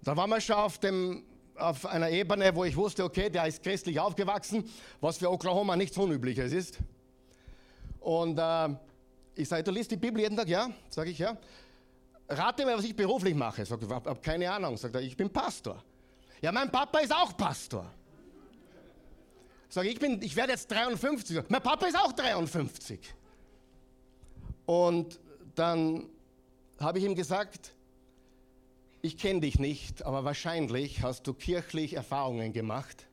Da 0.03 0.17
waren 0.17 0.31
wir 0.31 0.41
schon 0.41 0.57
auf 0.57 0.79
dem 0.79 1.25
auf 1.59 1.87
einer 1.87 2.09
Ebene, 2.09 2.55
wo 2.55 2.65
ich 2.65 2.77
wusste, 2.77 3.05
okay, 3.05 3.29
der 3.29 3.47
ist 3.47 3.63
christlich 3.63 3.99
aufgewachsen, 3.99 4.69
was 5.01 5.19
für 5.19 5.31
Oklahoma 5.31 5.77
nichts 5.77 5.97
Unübliches 5.99 6.53
ist. 6.53 6.79
Und 8.01 8.39
äh, 8.39 8.69
ich 9.35 9.49
sage, 9.49 9.65
du 9.65 9.71
liest 9.71 9.91
die 9.91 9.97
Bibel 9.97 10.21
jeden 10.21 10.37
Tag, 10.37 10.49
ja? 10.49 10.71
Sage 10.89 11.11
ich, 11.11 11.19
ja. 11.19 11.37
Rate 12.29 12.67
mir, 12.67 12.77
was 12.77 12.85
ich 12.85 12.95
beruflich 12.95 13.35
mache. 13.35 13.65
Sagt 13.65 13.83
er, 13.83 13.89
habe 13.89 14.21
keine 14.21 14.51
Ahnung. 14.51 14.77
Sagt 14.77 14.95
er, 14.95 15.01
ich 15.01 15.17
bin 15.17 15.31
Pastor. 15.31 15.83
Ja, 16.43 16.53
mein 16.53 16.71
Papa 16.71 16.99
ist 16.99 17.13
auch 17.13 17.37
Pastor. 17.37 17.91
Sag 19.71 19.87
ich, 19.87 19.99
bin, 19.99 20.21
ich 20.23 20.37
werde 20.37 20.53
jetzt 20.53 20.71
53. 20.71 21.43
Mein 21.49 21.63
Papa 21.63 21.87
ist 21.87 21.97
auch 21.97 22.13
53. 22.13 23.01
Und 24.67 25.19
dann 25.55 26.09
habe 26.79 26.99
ich 26.99 27.05
ihm 27.05 27.15
gesagt, 27.15 27.73
ich 29.01 29.17
kenne 29.17 29.41
dich 29.41 29.59
nicht, 29.59 30.05
aber 30.05 30.25
wahrscheinlich 30.25 31.03
hast 31.03 31.27
du 31.27 31.35
kirchlich 31.35 31.95
Erfahrungen 31.95 32.53
gemacht, 32.53 33.07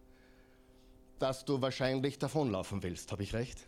dass 1.19 1.45
du 1.45 1.61
wahrscheinlich 1.61 2.19
davonlaufen 2.19 2.83
willst. 2.83 3.11
Habe 3.11 3.23
ich 3.23 3.33
recht? 3.33 3.67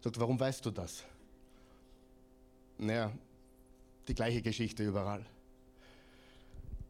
Sagt, 0.00 0.18
warum 0.20 0.38
weißt 0.38 0.64
du 0.66 0.70
das? 0.70 1.04
Naja, 2.78 3.12
die 4.08 4.14
gleiche 4.14 4.42
Geschichte 4.42 4.84
überall. 4.84 5.24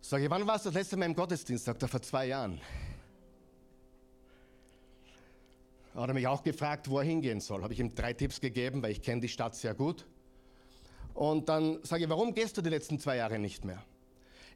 Sage 0.00 0.24
ich, 0.24 0.31
wann 0.31 0.46
warst 0.46 0.66
du 0.66 0.68
das 0.68 0.74
letzte 0.74 0.96
Mal 0.96 1.07
im 1.07 1.14
Gottesdienst? 1.14 1.64
Sagt 1.64 1.83
er, 1.83 1.88
vor 1.88 2.03
zwei 2.03 2.27
Jahren. 2.27 2.61
Hat 5.94 6.09
er 6.09 6.14
mich 6.14 6.27
auch 6.27 6.42
gefragt, 6.42 6.90
wo 6.90 6.98
er 6.98 7.05
hingehen 7.05 7.40
soll. 7.40 7.62
Habe 7.62 7.72
ich 7.72 7.81
ihm 7.81 7.94
drei 7.94 8.12
Tipps 8.12 8.40
gegeben, 8.40 8.83
weil 8.83 8.90
ich 8.90 9.00
kenne 9.00 9.20
die 9.20 9.29
Stadt 9.29 9.55
sehr 9.55 9.74
gut. 9.74 10.05
Und 11.14 11.48
dann 11.48 11.83
sage 11.85 12.05
ich, 12.05 12.09
warum 12.11 12.35
gehst 12.35 12.57
du 12.57 12.62
die 12.62 12.70
letzten 12.70 12.98
zwei 12.98 13.16
Jahre 13.16 13.38
nicht 13.38 13.64
mehr? 13.64 13.83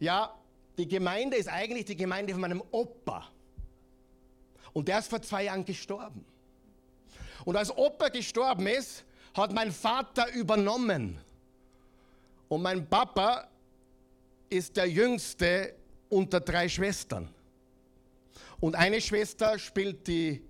Ja, 0.01 0.35
die 0.77 0.89
Gemeinde 0.89 1.37
ist 1.37 1.49
eigentlich 1.49 1.85
die 1.85 1.97
Gemeinde 1.97 2.33
von 2.33 2.41
meinem 2.41 2.63
Opa. 2.73 3.29
Und 4.73 4.89
der 4.89 4.99
ist 4.99 5.09
vor 5.09 5.23
zwei 5.23 5.45
Jahren 5.45 5.65
gestorben. 5.65 6.25
Und 7.45 7.57
als 7.57 7.77
Opa 7.77 8.09
gestorben 8.09 8.67
ist, 8.67 9.05
hat 9.35 9.53
mein 9.53 9.73
Vater 9.73 10.33
übernommen. 10.33 11.19
Und 12.49 12.63
mein 12.63 12.89
Papa 12.89 13.49
ist 14.49 14.77
der 14.77 14.89
jüngste 14.89 15.75
unter 16.09 16.41
drei 16.41 16.69
Schwestern. 16.69 17.29
Und 18.61 18.75
eine 18.75 19.01
Schwester 19.01 19.59
spielt 19.59 20.07
die, 20.09 20.43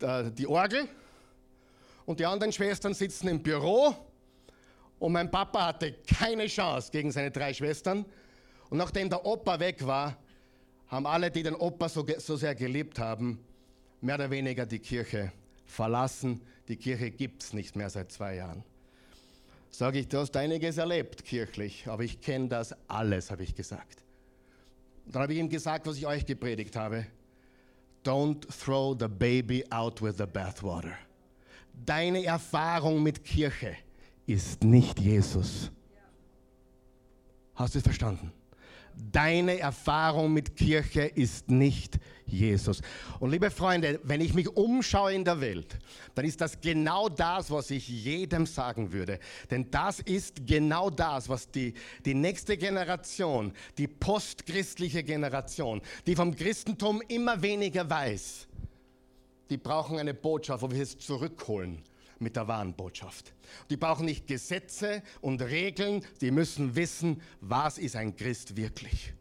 äh, 0.00 0.30
die 0.30 0.46
Orgel 0.46 0.88
und 2.04 2.20
die 2.20 2.26
anderen 2.26 2.52
Schwestern 2.52 2.94
sitzen 2.94 3.28
im 3.28 3.42
Büro. 3.42 3.94
Und 4.98 5.12
mein 5.12 5.30
Papa 5.30 5.66
hatte 5.66 5.94
keine 6.18 6.46
Chance 6.46 6.90
gegen 6.90 7.12
seine 7.12 7.30
drei 7.30 7.54
Schwestern. 7.54 8.04
Und 8.68 8.78
nachdem 8.78 9.08
der 9.08 9.24
Opa 9.24 9.60
weg 9.60 9.86
war, 9.86 10.18
haben 10.88 11.06
alle, 11.06 11.30
die 11.30 11.42
den 11.42 11.54
Opa 11.54 11.88
so, 11.88 12.04
so 12.18 12.36
sehr 12.36 12.54
geliebt 12.54 12.98
haben, 12.98 13.38
mehr 14.00 14.16
oder 14.16 14.30
weniger 14.30 14.66
die 14.66 14.78
Kirche 14.78 15.32
verlassen. 15.66 16.42
Die 16.66 16.76
Kirche 16.76 17.10
gibt 17.10 17.42
es 17.42 17.52
nicht 17.52 17.76
mehr 17.76 17.88
seit 17.90 18.10
zwei 18.10 18.34
Jahren. 18.34 18.64
Sage 19.70 20.00
ich, 20.00 20.08
du 20.08 20.18
hast 20.18 20.36
einiges 20.36 20.78
erlebt 20.78 21.24
kirchlich, 21.24 21.86
aber 21.88 22.02
ich 22.02 22.20
kenne 22.20 22.48
das 22.48 22.74
alles, 22.88 23.30
habe 23.30 23.42
ich 23.42 23.54
gesagt. 23.54 24.02
Dann 25.06 25.22
habe 25.22 25.32
ich 25.32 25.38
ihm 25.38 25.48
gesagt, 25.48 25.86
was 25.86 25.96
ich 25.96 26.06
euch 26.06 26.26
gepredigt 26.26 26.76
habe. 26.76 27.06
Don't 28.04 28.46
throw 28.48 28.96
the 28.98 29.08
baby 29.08 29.64
out 29.70 30.00
with 30.02 30.16
the 30.18 30.26
bathwater. 30.26 30.94
Deine 31.84 32.24
Erfahrung 32.24 33.02
mit 33.02 33.24
Kirche 33.24 33.76
ist 34.26 34.64
nicht 34.64 34.98
Jesus. 34.98 35.70
Hast 37.54 37.74
du 37.74 37.78
es 37.78 37.84
verstanden? 37.84 38.32
Deine 39.00 39.58
Erfahrung 39.60 40.32
mit 40.32 40.56
Kirche 40.56 41.02
ist 41.02 41.48
nicht 41.50 42.00
Jesus. 42.26 42.82
Und 43.20 43.30
liebe 43.30 43.50
Freunde, 43.50 44.00
wenn 44.02 44.20
ich 44.20 44.34
mich 44.34 44.48
umschaue 44.48 45.14
in 45.14 45.24
der 45.24 45.40
Welt, 45.40 45.78
dann 46.14 46.24
ist 46.24 46.40
das 46.40 46.60
genau 46.60 47.08
das, 47.08 47.50
was 47.50 47.70
ich 47.70 47.88
jedem 47.88 48.44
sagen 48.44 48.92
würde. 48.92 49.20
Denn 49.50 49.70
das 49.70 50.00
ist 50.00 50.46
genau 50.46 50.90
das, 50.90 51.28
was 51.28 51.48
die, 51.50 51.74
die 52.04 52.14
nächste 52.14 52.56
Generation, 52.56 53.52
die 53.78 53.86
postchristliche 53.86 55.04
Generation, 55.04 55.80
die 56.06 56.16
vom 56.16 56.34
Christentum 56.34 57.00
immer 57.08 57.40
weniger 57.40 57.88
weiß, 57.88 58.48
die 59.48 59.56
brauchen 59.56 59.98
eine 59.98 60.12
Botschaft, 60.12 60.62
wo 60.62 60.70
wir 60.70 60.82
es 60.82 60.98
zurückholen 60.98 61.82
mit 62.20 62.36
der 62.36 62.48
wahren 62.48 62.74
Botschaft. 62.74 63.32
Die 63.70 63.76
brauchen 63.76 64.06
nicht 64.06 64.26
Gesetze 64.26 65.02
und 65.20 65.42
Regeln, 65.42 66.04
die 66.20 66.30
müssen 66.30 66.76
wissen, 66.76 67.22
was 67.40 67.78
ist 67.78 67.96
ein 67.96 68.16
Christ 68.16 68.56
wirklich. 68.56 69.12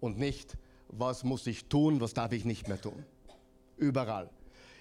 Und 0.00 0.18
nicht, 0.18 0.56
was 0.88 1.24
muss 1.24 1.46
ich 1.46 1.66
tun, 1.66 2.00
was 2.00 2.14
darf 2.14 2.32
ich 2.32 2.44
nicht 2.44 2.68
mehr 2.68 2.80
tun. 2.80 3.04
Überall. 3.76 4.30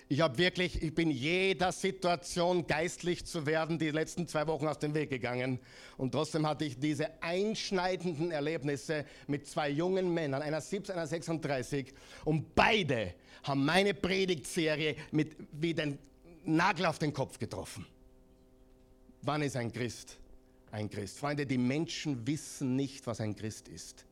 Ich 0.09 0.21
habe 0.21 0.37
wirklich, 0.37 0.83
ich 0.83 0.93
bin 0.93 1.09
jeder 1.09 1.71
Situation 1.71 2.67
geistlich 2.67 3.25
zu 3.25 3.45
werden 3.45 3.79
die 3.79 3.89
letzten 3.89 4.27
zwei 4.27 4.45
Wochen 4.47 4.67
aus 4.67 4.77
dem 4.77 4.93
Weg 4.93 5.09
gegangen. 5.09 5.59
Und 5.97 6.11
trotzdem 6.11 6.45
hatte 6.45 6.65
ich 6.65 6.77
diese 6.77 7.09
einschneidenden 7.23 8.29
Erlebnisse 8.31 9.05
mit 9.27 9.47
zwei 9.47 9.69
jungen 9.69 10.13
Männern, 10.13 10.41
einer 10.41 10.61
17, 10.61 10.93
einer 10.93 11.07
36. 11.07 11.93
Und 12.25 12.53
beide 12.53 13.15
haben 13.43 13.65
meine 13.65 13.93
Predigtserie 13.93 14.97
mit 15.11 15.35
wie 15.51 15.73
den 15.73 15.97
Nagel 16.45 16.85
auf 16.85 16.99
den 16.99 17.13
Kopf 17.13 17.39
getroffen. 17.39 17.85
Wann 19.21 19.41
ist 19.41 19.55
ein 19.55 19.71
Christ 19.71 20.17
ein 20.73 20.89
Christ? 20.89 21.19
Freunde, 21.19 21.45
die 21.45 21.57
Menschen 21.57 22.25
wissen 22.25 22.75
nicht, 22.75 23.05
was 23.07 23.21
ein 23.21 23.35
Christ 23.35 23.67
ist. 23.67 24.05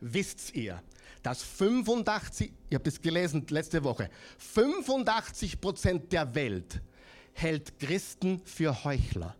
Wisst 0.00 0.54
ihr, 0.54 0.82
dass 1.22 1.42
85, 1.42 2.52
ihr 2.68 2.76
habt 2.76 2.86
es 2.86 3.00
gelesen 3.00 3.46
letzte 3.48 3.82
Woche, 3.84 4.10
85 4.38 5.60
Prozent 5.60 6.12
der 6.12 6.34
Welt 6.34 6.82
hält 7.32 7.78
Christen 7.78 8.42
für 8.44 8.84
Heuchler. 8.84 9.34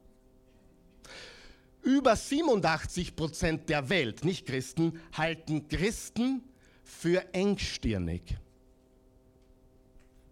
Über 1.82 2.16
87 2.16 3.14
Prozent 3.14 3.68
der 3.68 3.88
Welt, 3.90 4.24
nicht 4.24 4.46
Christen, 4.46 5.00
halten 5.12 5.68
Christen 5.68 6.42
für 6.82 7.34
engstirnig 7.34 8.38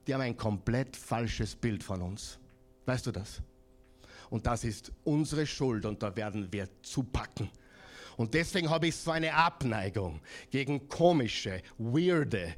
die 0.06 0.14
haben 0.14 0.20
ein 0.20 0.36
komplett 0.36 0.96
falsches 0.96 1.54
Bild 1.54 1.82
von 1.82 2.02
uns. 2.02 2.38
Weißt 2.86 3.06
du 3.06 3.12
das? 3.12 3.40
Und 4.30 4.46
das 4.46 4.64
ist 4.64 4.92
unsere 5.04 5.46
Schuld 5.46 5.84
und 5.84 6.02
da 6.02 6.16
werden 6.16 6.52
wir 6.52 6.68
zupacken. 6.82 7.50
Und 8.16 8.34
deswegen 8.34 8.70
habe 8.70 8.88
ich 8.88 8.96
so 8.96 9.10
eine 9.10 9.34
Abneigung 9.34 10.20
gegen 10.50 10.88
komische, 10.88 11.62
weirde, 11.78 12.54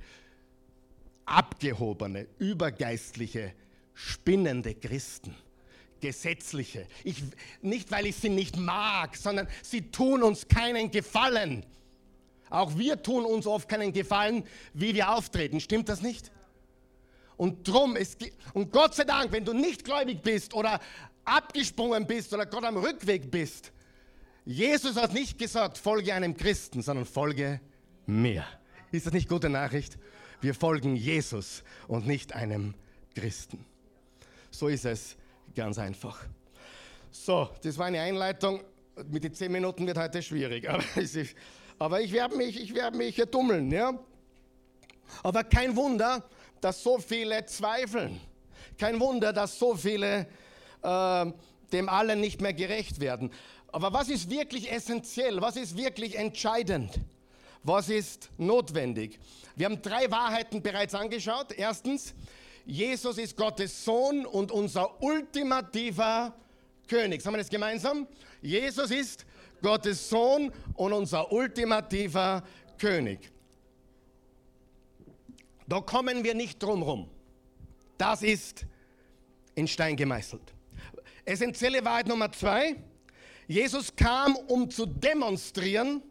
abgehobene, 1.27 2.27
übergeistliche, 2.39 3.55
spinnende 3.93 4.75
Christen. 4.75 5.35
Gesetzliche. 6.01 6.87
Ich, 7.03 7.23
nicht, 7.63 7.91
weil 7.91 8.07
ich 8.07 8.17
sie 8.17 8.29
nicht 8.29 8.59
mag, 8.59 9.17
sondern 9.17 9.49
sie 9.63 9.91
tun 9.91 10.23
uns 10.23 10.47
keinen 10.49 10.91
Gefallen. 10.91 11.65
Auch 12.51 12.77
wir 12.77 13.03
tun 13.03 13.25
uns 13.25 13.47
oft 13.47 13.69
keinen 13.69 13.93
Gefallen, 13.93 14.45
wie 14.75 14.95
wir 14.95 15.11
auftreten. 15.11 15.61
Stimmt 15.61 15.89
das 15.89 16.03
nicht? 16.03 16.31
Und 17.37 17.67
drum 17.67 17.97
ist, 17.97 18.19
und 18.53 18.71
Gott 18.73 18.95
sei 18.95 19.05
Dank, 19.05 19.33
wenn 19.33 19.45
du 19.45 19.53
nicht 19.53 19.85
gläubig 19.85 20.23
bist 20.23 20.55
oder 20.55 20.81
abgesprungen 21.25 22.07
bist 22.07 22.33
oder 22.33 22.47
Gott 22.47 22.65
am 22.65 22.77
Rückweg 22.77 23.31
bist, 23.31 23.73
Jesus 24.45 24.97
hat 24.97 25.15
nicht 25.15 25.39
gesagt, 25.39 25.79
folge 25.79 26.13
einem 26.13 26.37
Christen, 26.37 26.83
sondern 26.83 27.07
folge 27.07 27.61
mir. 28.07 28.45
Ist 28.93 29.07
das 29.07 29.13
nicht 29.13 29.29
gute 29.29 29.49
Nachricht? 29.49 29.99
Wir 30.41 30.55
folgen 30.55 30.95
Jesus 30.95 31.65
und 31.89 32.07
nicht 32.07 32.35
einem 32.35 32.75
Christen. 33.15 33.65
So 34.51 34.69
ist 34.69 34.85
es 34.85 35.17
ganz 35.57 35.79
einfach. 35.79 36.25
So, 37.11 37.49
das 37.63 37.79
war 37.79 37.87
eine 37.87 38.01
Einleitung. 38.01 38.63
Mit 39.11 39.25
den 39.25 39.35
zehn 39.35 39.51
Minuten 39.51 39.87
wird 39.87 39.97
heute 39.97 40.23
schwierig. 40.23 40.69
Aber, 41.79 42.01
ich 42.01 42.13
werde 42.13 42.37
mich, 42.37 42.75
werd 42.75 42.95
mich 42.95 43.17
dummeln. 43.31 43.71
Ja? 43.73 43.99
Aber 45.23 45.45
kein 45.45 45.75
Wunder, 45.75 46.29
dass 46.65 46.83
so 46.83 46.99
viele 46.99 47.45
zweifeln. 47.45 48.19
Kein 48.79 48.99
Wunder, 48.99 49.35
dass 49.35 49.59
so 49.59 49.77
viele 49.77 50.27
äh, 50.83 51.27
dem 51.73 51.89
allen 51.91 52.21
nicht 52.21 52.41
mehr 52.41 52.55
gerecht 52.55 53.01
werden. 53.01 53.31
Aber 53.71 53.93
was 53.93 54.09
ist 54.09 54.31
wirklich 54.31 54.73
essentiell? 54.73 55.43
Was 55.43 55.57
ist 55.57 55.77
wirklich 55.77 56.17
entscheidend? 56.17 57.01
Was 57.63 57.91
ist 57.91 58.31
notwendig? 58.39 59.19
Wir 59.57 59.67
haben 59.67 59.83
drei 59.83 60.11
Wahrheiten 60.11 60.63
bereits 60.63 60.95
angeschaut. 60.95 61.53
Erstens, 61.53 62.15
Jesus 62.65 63.19
ist 63.19 63.37
Gottes 63.37 63.85
Sohn 63.85 64.25
und 64.25 64.51
unser 64.51 65.03
ultimativer 65.03 66.35
König. 66.89 67.21
Sagen 67.21 67.35
wir 67.35 67.41
das 67.41 67.51
gemeinsam? 67.51 68.07
Jesus 68.41 68.91
ist 68.91 69.27
Gottes 69.61 70.09
Sohn 70.09 70.51
und 70.75 70.93
unser 70.95 71.31
ultimativer 71.31 72.43
König. 72.79 73.34
Da 75.67 75.81
kommen 75.81 76.25
wir 76.25 76.35
nicht 76.35 76.63
drum 76.63 76.83
rum. 76.83 77.11
Das 77.97 78.23
ist 78.23 78.67
in 79.55 79.69
Stein 79.69 79.97
gemeißelt. 79.97 80.53
Essentielle 81.25 81.85
Wahrheit 81.85 82.09
Nummer 82.09 82.31
zwei. 82.33 82.77
Jesus 83.47 83.95
kam, 83.95 84.37
um 84.37 84.71
zu 84.71 84.87
demonstrieren, 84.87 86.03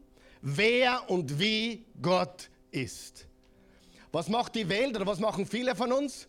wer 0.42 1.10
und 1.10 1.40
wie 1.40 1.86
Gott 2.02 2.50
ist. 2.72 3.28
Was 4.12 4.30
macht 4.30 4.56
die 4.56 4.70
Welt 4.70 4.96
oder 4.96 5.06
was 5.06 5.20
machen 5.20 5.46
viele 5.46 5.76
von 5.76 5.92
uns? 5.92 6.28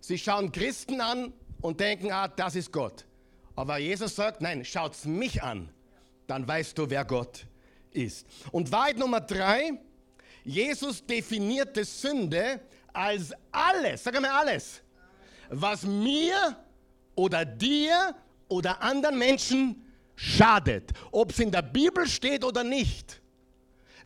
Sie 0.00 0.18
schauen 0.18 0.52
Christen 0.52 1.00
an 1.00 1.32
und 1.60 1.80
denken, 1.80 2.12
ah, 2.12 2.28
das 2.28 2.54
ist 2.54 2.72
Gott. 2.72 3.06
Aber 3.54 3.78
Jesus 3.78 4.14
sagt, 4.14 4.42
nein, 4.42 4.64
schaut 4.64 4.92
mich 5.06 5.42
an, 5.42 5.70
dann 6.26 6.46
weißt 6.46 6.76
du, 6.76 6.90
wer 6.90 7.04
Gott 7.04 7.46
ist. 7.90 8.26
Und 8.52 8.70
Wahrheit 8.70 8.98
Nummer 8.98 9.20
drei, 9.20 9.72
Jesus 10.46 11.04
definierte 11.04 11.84
Sünde 11.84 12.60
als 12.92 13.34
alles, 13.50 14.04
sag 14.04 14.20
mal 14.20 14.30
alles, 14.30 14.80
was 15.50 15.82
mir 15.82 16.56
oder 17.16 17.44
dir 17.44 18.14
oder 18.46 18.80
anderen 18.80 19.18
Menschen 19.18 19.84
schadet, 20.14 20.92
ob 21.10 21.32
es 21.32 21.40
in 21.40 21.50
der 21.50 21.62
Bibel 21.62 22.06
steht 22.06 22.44
oder 22.44 22.62
nicht. 22.62 23.20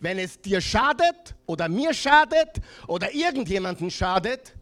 Wenn 0.01 0.19
es 0.19 0.41
dir 0.41 0.63
schadet 0.63 1.35
oder 1.45 1.69
mir 1.69 1.93
schadet 1.93 2.57
oder 2.87 3.13
irgendjemanden 3.13 3.91
schadet, 3.91 4.55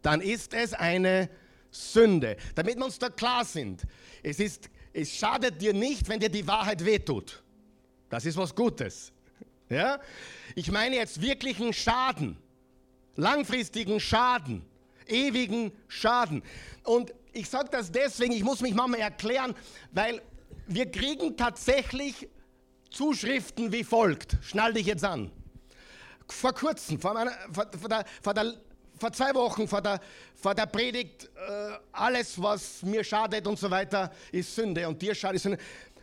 dann 0.00 0.22
ist 0.22 0.54
es 0.54 0.72
eine 0.72 1.28
Sünde. 1.70 2.38
Damit 2.54 2.78
wir 2.78 2.84
uns 2.86 2.98
da 2.98 3.10
klar 3.10 3.44
sind, 3.44 3.82
es, 4.22 4.40
ist, 4.40 4.70
es 4.94 5.10
schadet 5.10 5.60
dir 5.60 5.74
nicht, 5.74 6.08
wenn 6.08 6.18
dir 6.18 6.30
die 6.30 6.46
Wahrheit 6.46 6.82
wehtut. 6.82 7.42
Das 8.08 8.24
ist 8.24 8.38
was 8.38 8.54
Gutes. 8.54 9.12
Ja? 9.68 9.98
Ich 10.54 10.70
meine 10.70 10.96
jetzt 10.96 11.20
wirklichen 11.20 11.72
Schaden, 11.72 12.36
langfristigen 13.16 14.00
Schaden, 14.00 14.64
ewigen 15.06 15.72
Schaden. 15.88 16.42
Und 16.84 17.12
ich 17.32 17.48
sage 17.48 17.68
das 17.70 17.90
deswegen, 17.90 18.32
ich 18.32 18.44
muss 18.44 18.60
mich 18.60 18.74
mal 18.74 18.92
erklären, 18.94 19.54
weil 19.92 20.22
wir 20.66 20.90
kriegen 20.90 21.36
tatsächlich 21.36 22.28
Zuschriften 22.90 23.72
wie 23.72 23.84
folgt. 23.84 24.38
Schnall 24.42 24.72
dich 24.72 24.86
jetzt 24.86 25.04
an. 25.04 25.30
Vor 26.28 26.52
kurzem, 26.52 26.98
vor, 26.98 27.14
meiner, 27.14 27.32
vor, 27.52 27.66
vor, 27.78 27.88
der, 27.88 28.04
vor, 28.22 28.34
der, 28.34 28.54
vor 28.98 29.12
zwei 29.12 29.34
Wochen, 29.34 29.68
vor 29.68 29.82
der, 29.82 30.00
vor 30.34 30.54
der 30.54 30.66
Predigt, 30.66 31.24
äh, 31.24 31.72
alles, 31.92 32.40
was 32.40 32.82
mir 32.82 33.04
schadet 33.04 33.46
und 33.46 33.58
so 33.58 33.70
weiter, 33.70 34.10
ist 34.32 34.54
Sünde 34.54 34.88
und 34.88 35.00
dir 35.00 35.14
schadet, 35.14 35.40
Sünde, 35.40 35.58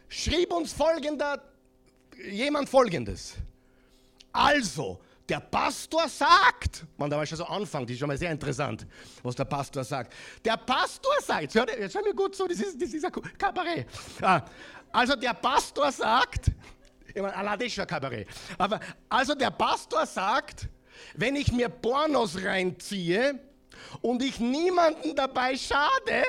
schrieb 0.08 0.54
uns 0.54 0.72
folgender, 0.72 1.42
jemand 2.32 2.70
folgendes. 2.70 3.36
Also, 4.34 5.00
der 5.28 5.40
Pastor 5.40 6.10
sagt, 6.10 6.86
man, 6.98 7.10
da 7.10 7.18
war 7.18 7.26
schon 7.26 7.38
so 7.38 7.46
Anfang, 7.46 7.86
das 7.86 7.94
ist 7.94 8.00
schon 8.00 8.08
mal 8.08 8.18
sehr 8.18 8.32
interessant, 8.32 8.86
was 9.22 9.36
der 9.36 9.46
Pastor 9.46 9.84
sagt. 9.84 10.14
Der 10.44 10.58
Pastor 10.58 11.14
sagt, 11.22 11.44
jetzt 11.44 11.56
hör, 11.56 11.80
jetzt 11.80 11.96
hör 11.96 12.04
mir 12.04 12.14
gut 12.14 12.36
zu, 12.36 12.48
das 12.48 12.60
ist, 12.60 12.82
das 12.82 12.94
ist 12.94 13.06
ein 13.06 13.12
Kabarett. 13.38 13.88
Ah, 14.22 14.42
also 14.92 15.16
der 15.16 15.34
Pastor 15.34 15.92
sagt, 15.92 16.52
ich 17.08 17.22
meine, 17.22 17.36
Allah, 17.36 17.56
das 17.56 17.68
ist 17.68 17.80
ein 17.80 17.88
Kabarett. 17.88 18.28
Aber 18.58 18.80
also 19.08 19.34
der 19.34 19.52
Pastor 19.52 20.06
sagt, 20.06 20.68
wenn 21.16 21.36
ich 21.36 21.52
mir 21.52 21.70
Pornos 21.70 22.44
reinziehe 22.44 23.40
und 24.02 24.22
ich 24.22 24.40
niemanden 24.40 25.16
dabei 25.16 25.56
schade, 25.56 26.24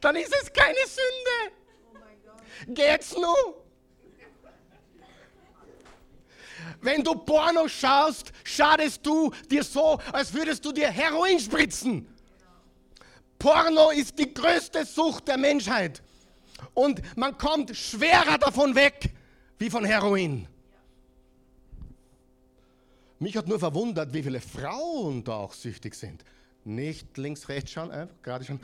dann 0.00 0.16
ist 0.16 0.34
es 0.42 0.52
keine 0.52 0.78
Sünde. 0.86 1.54
Oh 1.92 2.72
Geht's 2.72 3.14
nur? 3.14 3.63
Wenn 6.80 7.02
du 7.02 7.14
Porno 7.14 7.68
schaust, 7.68 8.32
schadest 8.44 9.04
du 9.04 9.32
dir 9.50 9.64
so, 9.64 9.98
als 10.12 10.32
würdest 10.32 10.64
du 10.64 10.72
dir 10.72 10.90
Heroin 10.90 11.38
spritzen. 11.38 12.06
Porno 13.38 13.90
ist 13.90 14.18
die 14.18 14.32
größte 14.32 14.84
Sucht 14.84 15.28
der 15.28 15.36
Menschheit. 15.36 16.02
Und 16.72 17.02
man 17.16 17.36
kommt 17.36 17.76
schwerer 17.76 18.38
davon 18.38 18.74
weg 18.74 19.12
wie 19.58 19.70
von 19.70 19.84
Heroin. 19.84 20.48
Mich 23.18 23.36
hat 23.36 23.46
nur 23.48 23.58
verwundert, 23.58 24.12
wie 24.12 24.22
viele 24.22 24.40
Frauen 24.40 25.24
da 25.24 25.36
auch 25.36 25.52
süchtig 25.52 25.94
sind. 25.94 26.24
Nicht 26.64 27.16
links, 27.16 27.48
rechts 27.48 27.72
schauen, 27.72 27.90
einfach 27.90 28.20
gerade 28.22 28.44
schon. 28.44 28.60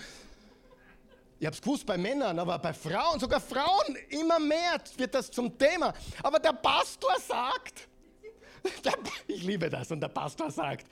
Ich 1.41 1.47
habe 1.47 1.57
es 1.57 1.63
gewusst 1.63 1.87
bei 1.87 1.97
Männern, 1.97 2.39
aber 2.39 2.59
bei 2.59 2.75
Frauen, 2.75 3.19
sogar 3.19 3.41
Frauen, 3.41 3.97
immer 4.11 4.39
mehr 4.39 4.79
wird 4.99 5.15
das 5.15 5.31
zum 5.31 5.57
Thema. 5.57 5.95
Aber 6.23 6.39
der 6.39 6.53
Pastor 6.53 7.15
sagt, 7.19 7.89
der, 8.85 8.93
ich 9.27 9.43
liebe 9.43 9.71
das, 9.71 9.91
und 9.91 10.01
der 10.01 10.09
Pastor 10.09 10.51
sagt, 10.51 10.87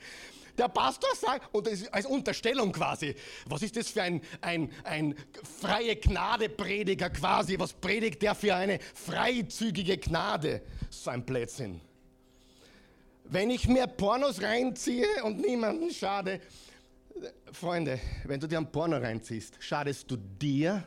der 0.57 0.67
Pastor 0.67 1.11
sagt, 1.15 1.53
und 1.53 1.67
das 1.67 1.73
ist 1.73 1.93
als 1.93 2.07
Unterstellung 2.07 2.71
quasi, 2.71 3.13
was 3.45 3.61
ist 3.61 3.77
das 3.77 3.89
für 3.89 4.01
ein, 4.01 4.21
ein, 4.41 4.71
ein 4.85 5.15
freie 5.61 5.95
Gnade-Prediger 5.95 7.11
quasi? 7.11 7.59
Was 7.59 7.71
predigt 7.71 8.23
der 8.23 8.33
für 8.33 8.55
eine 8.55 8.79
freizügige 8.95 9.99
Gnade? 9.99 10.63
So 10.89 11.11
ein 11.11 11.23
Blödsinn. 11.23 11.79
Wenn 13.25 13.51
ich 13.51 13.67
mir 13.67 13.85
Pornos 13.85 14.41
reinziehe 14.41 15.23
und 15.23 15.39
niemanden 15.41 15.91
schade, 15.91 16.41
Freunde, 17.51 17.99
wenn 18.25 18.39
du 18.39 18.47
dir 18.47 18.57
ein 18.57 18.71
Porno 18.71 18.97
reinziehst, 18.97 19.55
schadest 19.59 20.09
du 20.09 20.17
dir 20.17 20.83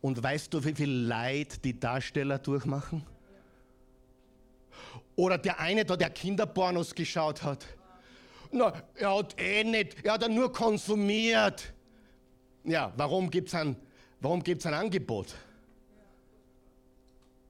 und 0.00 0.22
weißt 0.22 0.52
du, 0.52 0.64
wie 0.64 0.74
viel 0.74 0.90
Leid 0.90 1.64
die 1.64 1.78
Darsteller 1.78 2.38
durchmachen? 2.38 3.06
Oder 5.14 5.38
der 5.38 5.60
eine 5.60 5.84
da, 5.84 5.96
der 5.96 6.10
Kinderpornos 6.10 6.94
geschaut 6.94 7.42
hat. 7.42 7.66
Na, 8.50 8.72
er 8.94 9.16
hat 9.16 9.40
eh 9.40 9.64
nicht, 9.64 10.04
er 10.04 10.14
hat 10.14 10.28
nur 10.28 10.52
konsumiert. 10.52 11.72
Ja, 12.64 12.92
warum 12.96 13.30
gibt 13.30 13.48
es 13.48 13.54
ein, 13.54 13.76
ein 14.22 14.74
Angebot? 14.74 15.34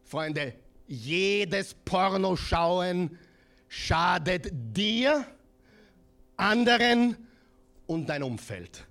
Freunde, 0.04 0.54
jedes 0.86 1.74
Pornoschauen 1.74 3.18
schadet 3.68 4.50
dir, 4.52 5.24
anderen 6.36 7.16
und 7.92 8.06
dein 8.08 8.22
Umfeld. 8.22 8.86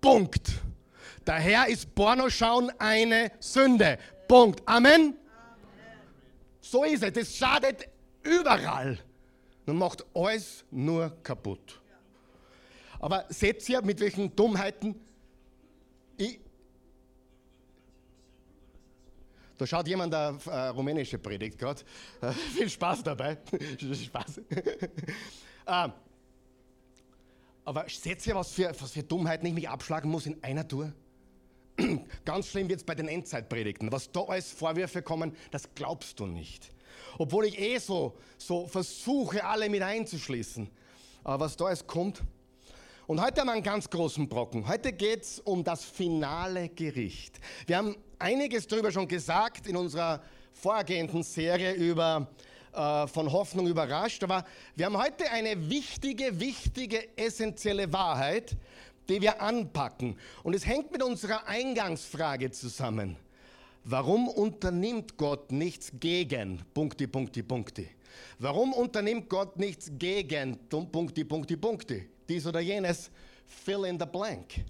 Punkt. 0.00 0.52
Daher 1.24 1.66
ist 1.66 1.94
Pornoschauen 1.94 2.70
eine 2.78 3.32
Sünde. 3.40 3.98
Punkt. 4.28 4.62
Amen. 4.66 5.14
So 6.60 6.84
ist 6.84 7.02
es. 7.02 7.12
Das 7.12 7.36
schadet 7.36 7.88
überall 8.22 8.98
und 9.66 9.76
macht 9.76 10.04
alles 10.14 10.64
nur 10.70 11.10
kaputt. 11.22 11.80
Aber 13.00 13.26
seht 13.28 13.68
ihr, 13.68 13.82
mit 13.82 14.00
welchen 14.00 14.34
Dummheiten 14.34 14.94
ich, 16.16 16.38
da 19.58 19.66
schaut 19.66 19.86
jemand 19.88 20.14
eine 20.14 20.38
äh, 20.46 20.68
rumänische 20.68 21.18
Predigt 21.18 21.58
gerade. 21.58 21.82
Viel 22.54 22.68
Spaß 22.68 23.02
dabei. 23.02 23.38
Spaß. 24.04 24.38
äh, 25.66 25.88
aber 27.64 27.86
seht 27.88 28.26
ihr, 28.26 28.34
was 28.34 28.52
für, 28.52 28.72
was 28.78 28.92
für 28.92 29.02
Dummheiten 29.02 29.46
ich 29.46 29.54
mich 29.54 29.68
abschlagen 29.68 30.10
muss 30.10 30.26
in 30.26 30.42
einer 30.42 30.66
Tour? 30.66 30.92
Ganz 32.24 32.48
schlimm 32.48 32.68
wird 32.68 32.80
es 32.80 32.86
bei 32.86 32.94
den 32.94 33.08
Endzeitpredigten. 33.08 33.90
Was 33.90 34.10
da 34.12 34.22
als 34.22 34.52
Vorwürfe 34.52 35.02
kommen, 35.02 35.34
das 35.50 35.74
glaubst 35.74 36.20
du 36.20 36.26
nicht. 36.26 36.70
Obwohl 37.18 37.46
ich 37.46 37.58
eh 37.58 37.78
so, 37.78 38.16
so 38.38 38.66
versuche, 38.66 39.44
alle 39.44 39.68
mit 39.68 39.82
einzuschließen. 39.82 40.68
Aber 41.24 41.44
was 41.44 41.56
da 41.56 41.70
jetzt 41.70 41.86
kommt. 41.86 42.22
Und 43.06 43.20
heute 43.20 43.40
haben 43.40 43.48
wir 43.48 43.52
einen 43.52 43.62
ganz 43.62 43.88
großen 43.88 44.28
Brocken. 44.28 44.66
Heute 44.66 44.92
geht 44.92 45.22
es 45.22 45.40
um 45.40 45.64
das 45.64 45.84
finale 45.84 46.68
Gericht. 46.70 47.38
Wir 47.66 47.78
haben 47.78 47.96
einiges 48.18 48.66
darüber 48.66 48.90
schon 48.90 49.08
gesagt 49.08 49.66
in 49.66 49.76
unserer 49.76 50.22
vorgehenden 50.52 51.22
Serie 51.22 51.72
über 51.72 52.28
äh, 52.74 53.06
von 53.06 53.30
Hoffnung 53.30 53.66
überrascht. 53.66 54.22
Aber 54.24 54.44
wir 54.74 54.86
haben 54.86 54.96
heute 54.96 55.30
eine 55.30 55.70
wichtige, 55.70 56.38
wichtige, 56.40 57.16
essentielle 57.16 57.92
Wahrheit, 57.92 58.56
die 59.08 59.20
wir 59.20 59.40
anpacken. 59.40 60.18
Und 60.42 60.54
es 60.54 60.66
hängt 60.66 60.90
mit 60.90 61.02
unserer 61.02 61.46
Eingangsfrage 61.46 62.50
zusammen. 62.50 63.16
Warum 63.84 64.28
unternimmt 64.28 65.16
Gott 65.16 65.52
nichts 65.52 65.92
gegen 66.00 66.62
Punkti, 66.72 67.06
Punkti, 67.06 67.42
Punkti? 67.42 67.88
Warum 68.38 68.72
unternimmt 68.72 69.28
Gott 69.28 69.58
nichts 69.58 69.90
gegen 69.98 70.58
Punkti, 70.68 71.24
Punkti, 71.24 71.56
Punkti? 71.56 72.08
Dies 72.28 72.46
oder 72.46 72.60
jenes, 72.60 73.10
fill 73.46 73.84
in 73.84 73.98
the 73.98 74.06
blank. 74.06 74.64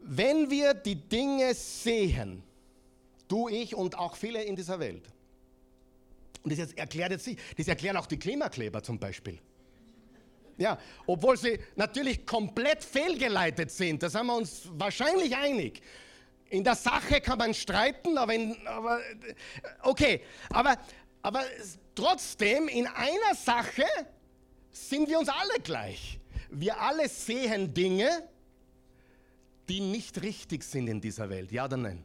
Wenn 0.00 0.50
wir 0.50 0.74
die 0.74 0.96
Dinge 0.96 1.54
sehen, 1.54 2.42
du, 3.28 3.48
ich 3.48 3.74
und 3.74 3.98
auch 3.98 4.16
viele 4.16 4.42
in 4.42 4.56
dieser 4.56 4.78
Welt, 4.78 5.02
und 6.44 6.56
das 6.56 6.72
erklärt 6.74 7.10
jetzt 7.10 7.24
sie, 7.24 7.36
das 7.56 7.66
erklären 7.66 7.96
auch 7.96 8.06
die 8.06 8.18
Klimakleber 8.18 8.82
zum 8.82 8.98
Beispiel. 8.98 9.38
Ja, 10.56 10.78
obwohl 11.06 11.36
sie 11.36 11.58
natürlich 11.74 12.24
komplett 12.24 12.84
fehlgeleitet 12.84 13.70
sind, 13.70 14.02
da 14.02 14.08
sind 14.08 14.26
wir 14.26 14.36
uns 14.36 14.68
wahrscheinlich 14.72 15.34
einig. 15.34 15.80
In 16.50 16.62
der 16.62 16.76
Sache 16.76 17.20
kann 17.20 17.38
man 17.38 17.54
streiten, 17.54 18.16
aber, 18.18 18.34
in, 18.34 18.54
aber 18.66 19.00
okay, 19.82 20.20
aber, 20.50 20.76
aber 21.22 21.42
trotzdem 21.94 22.68
in 22.68 22.86
einer 22.86 23.34
Sache 23.34 23.86
sind 24.70 25.08
wir 25.08 25.18
uns 25.18 25.28
alle 25.28 25.60
gleich. 25.62 26.20
Wir 26.50 26.78
alle 26.80 27.08
sehen 27.08 27.74
Dinge, 27.74 28.28
die 29.68 29.80
nicht 29.80 30.22
richtig 30.22 30.62
sind 30.62 30.88
in 30.88 31.00
dieser 31.00 31.28
Welt. 31.30 31.50
Ja 31.50 31.64
oder 31.64 31.78
nein? 31.78 32.04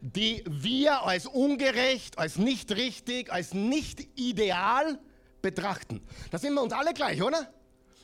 Die 0.00 0.44
wir 0.46 1.02
als 1.04 1.26
ungerecht, 1.26 2.18
als 2.18 2.36
nicht 2.36 2.72
richtig, 2.72 3.32
als 3.32 3.54
nicht 3.54 4.06
ideal 4.18 4.98
betrachten. 5.42 6.02
Da 6.30 6.38
sind 6.38 6.54
wir 6.54 6.62
uns 6.62 6.72
alle 6.72 6.92
gleich, 6.94 7.22
oder? 7.22 7.52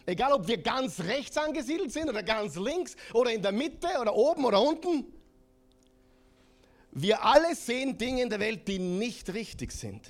Egal, 0.06 0.32
ob 0.32 0.46
wir 0.46 0.58
ganz 0.58 1.00
rechts 1.00 1.36
angesiedelt 1.36 1.92
sind 1.92 2.08
oder 2.08 2.22
ganz 2.22 2.56
links 2.56 2.94
oder 3.12 3.32
in 3.32 3.42
der 3.42 3.52
Mitte 3.52 3.88
oder 4.00 4.14
oben 4.14 4.44
oder 4.44 4.62
unten. 4.62 5.04
Wir 6.92 7.24
alle 7.24 7.54
sehen 7.54 7.98
Dinge 7.98 8.22
in 8.22 8.30
der 8.30 8.40
Welt, 8.40 8.68
die 8.68 8.78
nicht 8.78 9.34
richtig 9.34 9.72
sind. 9.72 10.06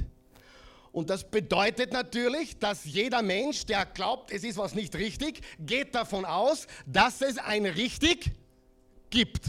Und 0.92 1.10
das 1.10 1.28
bedeutet 1.28 1.92
natürlich, 1.92 2.58
dass 2.58 2.84
jeder 2.84 3.20
Mensch, 3.22 3.66
der 3.66 3.84
glaubt, 3.84 4.30
es 4.30 4.44
ist 4.44 4.56
was 4.56 4.74
nicht 4.74 4.94
richtig, 4.94 5.40
geht 5.58 5.94
davon 5.94 6.24
aus, 6.24 6.66
dass 6.86 7.20
es 7.20 7.38
ein 7.38 7.66
richtig 7.66 8.30
gibt. 9.10 9.44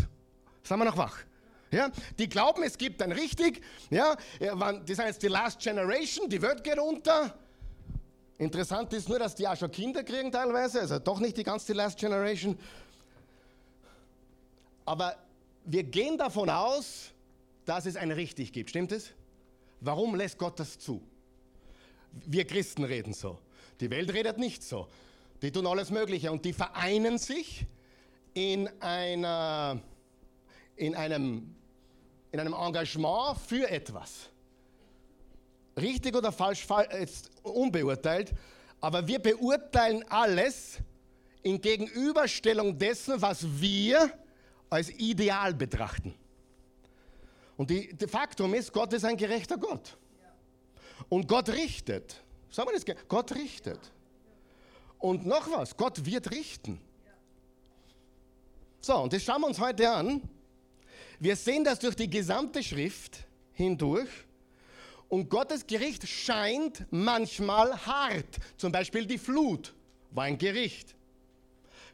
Sagen 0.64 0.82
wir 0.82 0.86
noch 0.86 0.98
wach. 0.98 1.20
Ja, 1.72 1.90
die 2.18 2.30
glauben, 2.30 2.64
es 2.64 2.78
gibt 2.78 3.02
ein 3.02 3.12
richtig. 3.12 3.62
Ja, 3.90 4.16
das 4.40 4.98
jetzt 4.98 5.22
die 5.22 5.28
Last 5.28 5.60
Generation, 5.60 6.30
die 6.30 6.42
Welt 6.42 6.64
geht 6.64 6.80
unter. 6.80 7.38
Interessant 8.38 8.94
ist 8.94 9.10
nur, 9.10 9.20
dass 9.20 9.36
die 9.36 9.48
auch 9.48 9.58
schon 9.58 9.72
Kinder 9.72 10.04
kriegen 10.04 10.32
teilweise, 10.32 10.82
also 10.82 11.00
doch 11.00 11.20
nicht 11.20 11.38
die 11.38 11.44
ganze 11.44 11.74
Last 11.74 11.98
Generation. 11.98 12.58
Aber 14.86 15.18
wir 15.66 15.84
gehen 15.84 16.18
davon 16.18 16.50
aus, 16.50 17.12
dass 17.66 17.86
es 17.86 17.98
ein 17.98 18.12
richtig 18.12 18.54
gibt. 18.54 18.70
Stimmt 18.70 18.92
es? 18.92 19.12
Warum 19.82 20.16
lässt 20.16 20.38
Gott 20.38 20.60
das 20.60 20.80
zu? 20.80 21.02
Wir 22.26 22.46
Christen 22.46 22.84
reden 22.84 23.14
so. 23.14 23.38
Die 23.82 23.90
Welt 23.90 24.14
redet 24.14 24.38
nicht 24.38 24.64
so. 24.64 24.88
Die 25.42 25.52
tun 25.52 25.68
alles 25.68 25.92
Mögliche 25.92 26.32
und 26.32 26.46
die 26.46 26.54
vereinen 26.54 27.18
sich 27.18 27.66
in, 28.34 28.70
einer, 28.80 29.82
in, 30.78 30.96
einem, 30.96 31.56
in 32.32 32.40
einem 32.40 32.54
Engagement 32.54 33.38
für 33.40 33.70
etwas. 33.70 34.30
Richtig 35.76 36.16
oder 36.16 36.32
falsch, 36.32 36.66
ist 37.00 37.30
unbeurteilt, 37.44 38.34
aber 38.80 39.06
wir 39.06 39.20
beurteilen 39.20 40.04
alles 40.10 40.78
in 41.44 41.60
Gegenüberstellung 41.60 42.78
dessen, 42.78 43.22
was 43.22 43.46
wir 43.60 44.12
als 44.70 44.90
ideal 44.92 45.54
betrachten. 45.54 46.14
Und 47.58 47.70
die, 47.70 47.94
der 47.94 48.08
Faktum 48.08 48.54
ist, 48.54 48.72
Gott 48.72 48.94
ist 48.94 49.04
ein 49.06 49.18
gerechter 49.18 49.58
Gott. 49.58 49.98
Und 51.10 51.28
Gott 51.28 51.50
richtet. 51.50 52.24
Sagen 52.50 52.70
wir 52.70 52.80
das? 52.80 53.08
Gott 53.08 53.34
richtet. 53.34 53.80
Und 55.00 55.26
noch 55.26 55.50
was, 55.52 55.76
Gott 55.76 56.06
wird 56.06 56.32
richten. 56.32 56.80
So, 58.82 58.98
und 58.98 59.14
das 59.14 59.24
schauen 59.24 59.42
wir 59.42 59.48
uns 59.48 59.60
heute 59.60 59.90
an. 59.90 60.22
Wir 61.20 61.36
sehen 61.36 61.64
das 61.64 61.80
durch 61.80 61.96
die 61.96 62.10
gesamte 62.10 62.62
Schrift 62.62 63.26
hindurch. 63.54 64.10
Und 65.10 65.30
Gottes 65.30 65.66
Gericht 65.66 66.08
scheint 66.08 66.86
manchmal 66.92 67.86
hart. 67.86 68.38
Zum 68.58 68.72
Beispiel 68.72 69.06
die 69.06 69.18
Flut 69.18 69.74
war 70.12 70.26
ein 70.26 70.38
Gericht. 70.38 70.96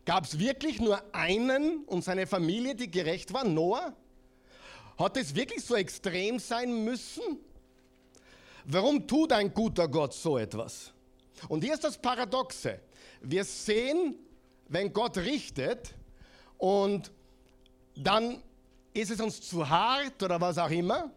Gab 0.06 0.26
es 0.26 0.38
wirklich 0.40 0.82
nur 0.82 1.02
einen 1.14 1.84
und 1.86 2.04
seine 2.04 2.28
Familie, 2.28 2.76
die 2.76 2.92
gerecht 2.92 3.32
war? 3.34 3.46
Noah? 3.46 3.96
Hat 4.98 5.16
es 5.18 5.34
wirklich 5.34 5.64
so 5.64 5.76
extrem 5.76 6.40
sein 6.40 6.84
müssen? 6.84 7.38
Warum 8.66 9.08
tut 9.08 9.32
ein 9.32 9.54
guter 9.54 9.88
Gott 9.88 10.14
so 10.14 10.38
etwas? 10.38 10.92
Und 11.48 11.64
hier 11.64 11.74
ist 11.74 11.84
das 11.84 11.98
Paradoxe. 11.98 12.80
Wir 13.22 13.44
sehen, 13.44 14.16
wenn 14.68 14.92
Gott 14.92 15.18
richtet 15.18 15.94
und 16.58 17.12
dann 17.96 18.42
ist 18.94 19.12
es 19.12 19.20
uns 19.20 19.42
zu 19.42 19.68
hart 19.68 20.22
oder 20.22 20.40
was 20.40 20.58
auch 20.58 20.70
immer, 20.70 21.12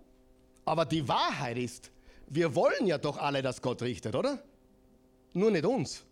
aber 0.65 0.85
die 0.85 1.07
Wahrheit 1.07 1.59
ist, 1.59 1.91
wir 2.29 2.55
wollen 2.55 2.87
ja 2.87 2.99
doch 2.99 3.19
alle, 3.19 3.43
dass 3.43 3.63
Gott 3.63 3.83
richtet, 3.83 4.15
oder? 4.15 4.43
Nur 5.33 5.51
nicht 5.51 5.65
uns. 5.65 6.03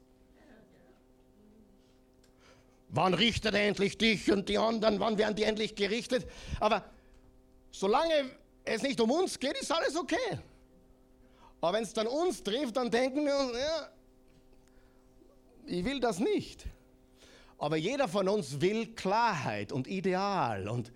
Wann 2.90 3.14
richtet 3.14 3.54
er 3.54 3.66
endlich 3.66 3.98
dich 3.98 4.30
und 4.30 4.48
die 4.48 4.58
anderen? 4.58 5.00
Wann 5.00 5.18
werden 5.18 5.34
die 5.34 5.42
endlich 5.42 5.74
gerichtet? 5.74 6.28
Aber 6.60 6.84
solange 7.72 8.30
es 8.64 8.82
nicht 8.82 9.00
um 9.00 9.10
uns 9.10 9.40
geht, 9.40 9.58
ist 9.58 9.72
alles 9.72 9.96
okay. 9.96 10.38
Aber 11.60 11.72
wenn 11.72 11.82
es 11.82 11.92
dann 11.92 12.06
uns 12.06 12.42
trifft, 12.42 12.76
dann 12.76 12.90
denken 12.90 13.24
wir 13.24 13.36
uns, 13.36 13.52
ja, 13.58 13.88
ich 15.66 15.84
will 15.84 15.98
das 15.98 16.20
nicht. 16.20 16.66
Aber 17.58 17.76
jeder 17.76 18.06
von 18.06 18.28
uns 18.28 18.60
will 18.60 18.94
Klarheit 18.94 19.72
und 19.72 19.88
Ideal 19.88 20.68
und 20.68 20.92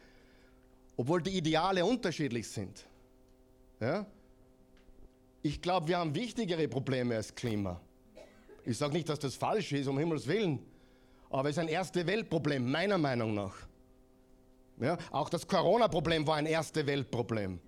obwohl 0.99 1.23
die 1.23 1.39
Ideale 1.39 1.85
unterschiedlich 1.85 2.47
sind. 2.49 2.85
Ja? 3.81 4.05
Ich 5.41 5.63
glaube, 5.63 5.87
wir 5.87 5.97
haben 5.97 6.15
wichtigere 6.15 6.67
Probleme 6.67 7.15
als 7.15 7.33
Klima. 7.33 7.81
Ich 8.65 8.77
sage 8.77 8.93
nicht, 8.93 9.09
dass 9.09 9.21
das 9.21 9.37
falsch 9.37 9.73
ist, 9.73 9.87
um 9.87 9.97
Himmels 9.97 10.27
Willen, 10.27 10.59
aber 11.31 11.49
es 11.49 11.57
ist 11.57 11.61
ein 11.61 11.69
erste 11.69 12.05
Weltproblem, 12.05 12.69
meiner 12.69 12.99
Meinung 12.99 13.33
nach. 13.33 13.55
Ja? 14.81 14.99
Auch 15.13 15.31
das 15.31 15.47
Corona-Problem 15.47 16.27
war 16.27 16.37
ein 16.37 16.47
erste 16.47 16.85
Weltproblem. 16.85 17.61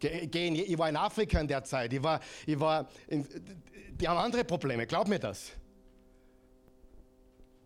Ich 0.00 0.78
war 0.78 0.88
in 0.88 0.96
Afrika 0.96 1.40
in 1.40 1.48
der 1.48 1.64
Zeit, 1.64 1.92
ich 1.92 2.02
war, 2.02 2.18
ich 2.46 2.58
war 2.58 2.88
in, 3.08 3.26
die 4.00 4.08
haben 4.08 4.18
andere 4.18 4.44
Probleme, 4.44 4.86
glaub 4.86 5.06
mir 5.06 5.18
das. 5.18 5.52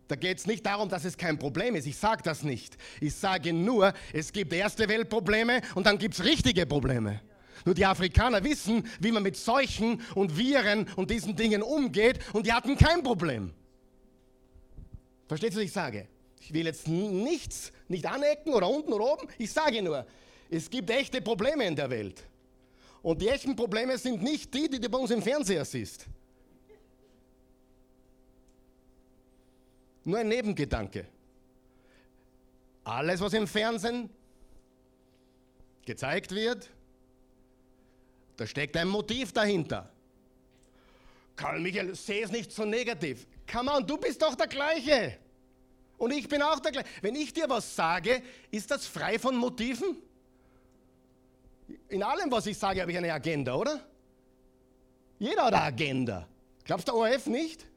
Da 0.09 0.15
geht 0.15 0.39
es 0.39 0.47
nicht 0.47 0.65
darum, 0.65 0.89
dass 0.89 1.05
es 1.05 1.17
kein 1.17 1.37
Problem 1.37 1.75
ist. 1.75 1.85
Ich 1.85 1.95
sage 1.95 2.23
das 2.23 2.41
nicht. 2.41 2.77
Ich 2.99 3.13
sage 3.13 3.53
nur, 3.53 3.93
es 4.11 4.33
gibt 4.33 4.51
erste 4.51 4.89
Weltprobleme 4.89 5.61
und 5.75 5.85
dann 5.85 5.99
gibt 5.99 6.15
es 6.15 6.25
richtige 6.25 6.65
Probleme. 6.65 7.21
Nur 7.63 7.75
die 7.75 7.85
Afrikaner 7.85 8.43
wissen, 8.43 8.89
wie 8.99 9.11
man 9.11 9.21
mit 9.21 9.37
Seuchen 9.37 10.01
und 10.15 10.35
Viren 10.35 10.87
und 10.95 11.11
diesen 11.11 11.35
Dingen 11.35 11.61
umgeht 11.61 12.19
und 12.33 12.47
die 12.47 12.53
hatten 12.53 12.75
kein 12.75 13.03
Problem. 13.03 13.53
Versteht 15.27 15.51
ihr, 15.51 15.57
was 15.57 15.63
ich 15.65 15.71
sage? 15.71 16.07
Ich 16.39 16.51
will 16.53 16.65
jetzt 16.65 16.87
nichts, 16.87 17.71
nicht 17.87 18.07
anecken 18.07 18.55
oder 18.55 18.67
unten 18.67 18.91
oder 18.91 19.13
oben. 19.13 19.27
Ich 19.37 19.51
sage 19.51 19.83
nur, 19.83 20.07
es 20.49 20.71
gibt 20.71 20.89
echte 20.89 21.21
Probleme 21.21 21.67
in 21.67 21.75
der 21.75 21.91
Welt. 21.91 22.23
Und 23.03 23.21
die 23.21 23.27
echten 23.27 23.55
Probleme 23.55 23.95
sind 23.99 24.23
nicht 24.23 24.51
die, 24.55 24.67
die 24.69 24.79
du 24.79 24.89
bei 24.89 24.97
uns 24.97 25.11
im 25.11 25.21
Fernseher 25.21 25.65
siehst. 25.65 26.07
Nur 30.09 30.17
ein 30.17 30.27
Nebengedanke. 30.27 31.05
Alles, 32.83 33.21
was 33.21 33.33
im 33.33 33.45
Fernsehen 33.45 34.09
gezeigt 35.85 36.31
wird, 36.31 36.67
da 38.35 38.47
steckt 38.47 38.75
ein 38.75 38.87
Motiv 38.87 39.31
dahinter. 39.31 39.87
Karl 41.35 41.59
Michael, 41.59 41.93
sehe 41.93 42.23
es 42.23 42.31
nicht 42.31 42.51
so 42.51 42.65
negativ. 42.65 43.27
Come 43.51 43.71
on, 43.71 43.85
du 43.85 43.99
bist 43.99 44.19
doch 44.19 44.33
der 44.33 44.47
Gleiche. 44.47 45.15
Und 45.99 46.11
ich 46.11 46.27
bin 46.27 46.41
auch 46.41 46.59
der 46.59 46.71
Gleiche. 46.71 46.89
Wenn 47.03 47.15
ich 47.15 47.31
dir 47.31 47.47
was 47.47 47.75
sage, 47.75 48.23
ist 48.49 48.71
das 48.71 48.87
frei 48.87 49.19
von 49.19 49.35
Motiven? 49.35 49.95
In 51.87 52.01
allem, 52.01 52.31
was 52.31 52.47
ich 52.47 52.57
sage, 52.57 52.81
habe 52.81 52.91
ich 52.91 52.97
eine 52.97 53.13
Agenda, 53.13 53.53
oder? 53.53 53.85
Jeder 55.19 55.45
hat 55.45 55.53
eine 55.53 55.63
Agenda. 55.65 56.27
Glaubst 56.63 56.87
du 56.87 56.93
ORF 56.93 57.27
nicht? 57.27 57.69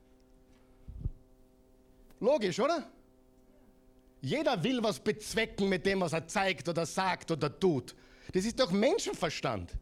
Logisch, 2.23 2.61
oder? 2.61 2.89
Jeder 4.21 4.63
will 4.63 4.81
was 4.81 5.01
bezwecken 5.01 5.69
mit 5.69 5.85
dem, 5.85 6.01
was 6.01 6.13
er 6.13 6.25
zeigt 6.29 6.69
oder 6.69 6.87
sagt 6.87 7.33
oder 7.33 7.59
tut. 7.59 7.97
Das 8.33 8.45
ist 8.45 8.61
doch 8.61 8.71
Menschenverstand. 8.71 9.73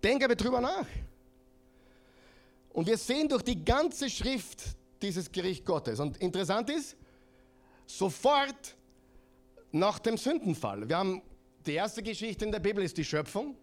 Denk 0.00 0.22
aber 0.22 0.36
drüber 0.36 0.60
nach. 0.60 0.86
Und 2.72 2.86
wir 2.86 2.96
sehen 2.96 3.28
durch 3.28 3.42
die 3.42 3.64
ganze 3.64 4.08
Schrift 4.08 4.62
dieses 5.02 5.32
Gericht 5.32 5.64
Gottes. 5.64 5.98
Und 5.98 6.18
interessant 6.18 6.70
ist, 6.70 6.96
sofort 7.84 8.76
nach 9.72 9.98
dem 9.98 10.16
Sündenfall. 10.16 10.88
Wir 10.88 10.98
haben 10.98 11.20
die 11.66 11.74
erste 11.74 12.00
Geschichte 12.00 12.44
in 12.44 12.52
der 12.52 12.60
Bibel 12.60 12.84
ist 12.84 12.96
die 12.96 13.04
Schöpfung. 13.04 13.56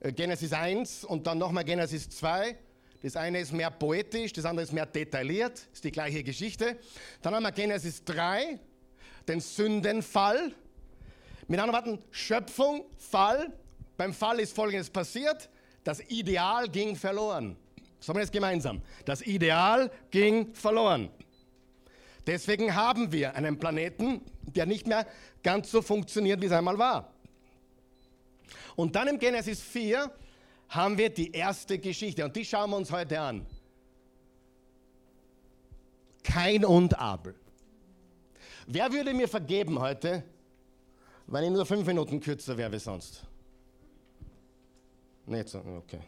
Äh, 0.00 0.12
Genesis 0.12 0.52
1 0.52 1.04
und 1.04 1.24
dann 1.28 1.38
nochmal 1.38 1.64
Genesis 1.64 2.10
2. 2.10 2.58
Das 3.02 3.14
eine 3.14 3.38
ist 3.38 3.52
mehr 3.52 3.70
poetisch, 3.70 4.32
das 4.32 4.44
andere 4.44 4.64
ist 4.64 4.72
mehr 4.72 4.86
detailliert, 4.86 5.68
ist 5.72 5.84
die 5.84 5.92
gleiche 5.92 6.24
Geschichte. 6.24 6.76
Dann 7.22 7.34
haben 7.34 7.44
wir 7.44 7.52
Genesis 7.52 8.04
3, 8.04 8.58
den 9.28 9.40
Sündenfall. 9.40 10.52
Mit 11.46 11.60
anderen 11.60 11.86
Worten, 11.86 12.04
Schöpfung, 12.10 12.84
Fall, 12.98 13.52
beim 13.96 14.12
Fall 14.12 14.40
ist 14.40 14.54
Folgendes 14.54 14.90
passiert. 14.90 15.48
Das 15.84 16.00
Ideal 16.10 16.68
ging 16.68 16.96
verloren. 16.96 17.56
Sagen 18.00 18.18
wir 18.18 18.22
jetzt 18.22 18.32
gemeinsam. 18.32 18.82
Das 19.04 19.22
Ideal 19.22 19.90
ging 20.10 20.54
verloren. 20.54 21.08
Deswegen 22.26 22.74
haben 22.74 23.10
wir 23.10 23.34
einen 23.34 23.58
Planeten, 23.58 24.20
der 24.42 24.66
nicht 24.66 24.86
mehr 24.86 25.06
ganz 25.42 25.70
so 25.70 25.82
funktioniert, 25.82 26.40
wie 26.42 26.46
es 26.46 26.52
einmal 26.52 26.78
war. 26.78 27.12
Und 28.76 28.94
dann 28.94 29.08
im 29.08 29.18
Genesis 29.18 29.60
4 29.60 30.12
haben 30.68 30.98
wir 30.98 31.10
die 31.10 31.32
erste 31.32 31.78
Geschichte 31.78 32.24
und 32.24 32.36
die 32.36 32.44
schauen 32.44 32.70
wir 32.70 32.76
uns 32.76 32.90
heute 32.90 33.20
an. 33.20 33.46
Kein 36.22 36.64
und 36.64 36.98
Abel. 36.98 37.34
Wer 38.66 38.92
würde 38.92 39.14
mir 39.14 39.28
vergeben 39.28 39.78
heute, 39.78 40.22
Wenn 41.30 41.44
ich 41.44 41.50
nur 41.50 41.66
fünf 41.66 41.86
Minuten 41.86 42.20
kürzer 42.20 42.56
wäre 42.56 42.72
wie 42.72 42.78
sonst. 42.78 43.22
Nicht 45.26 45.50
so, 45.50 45.58
okay. 45.58 46.00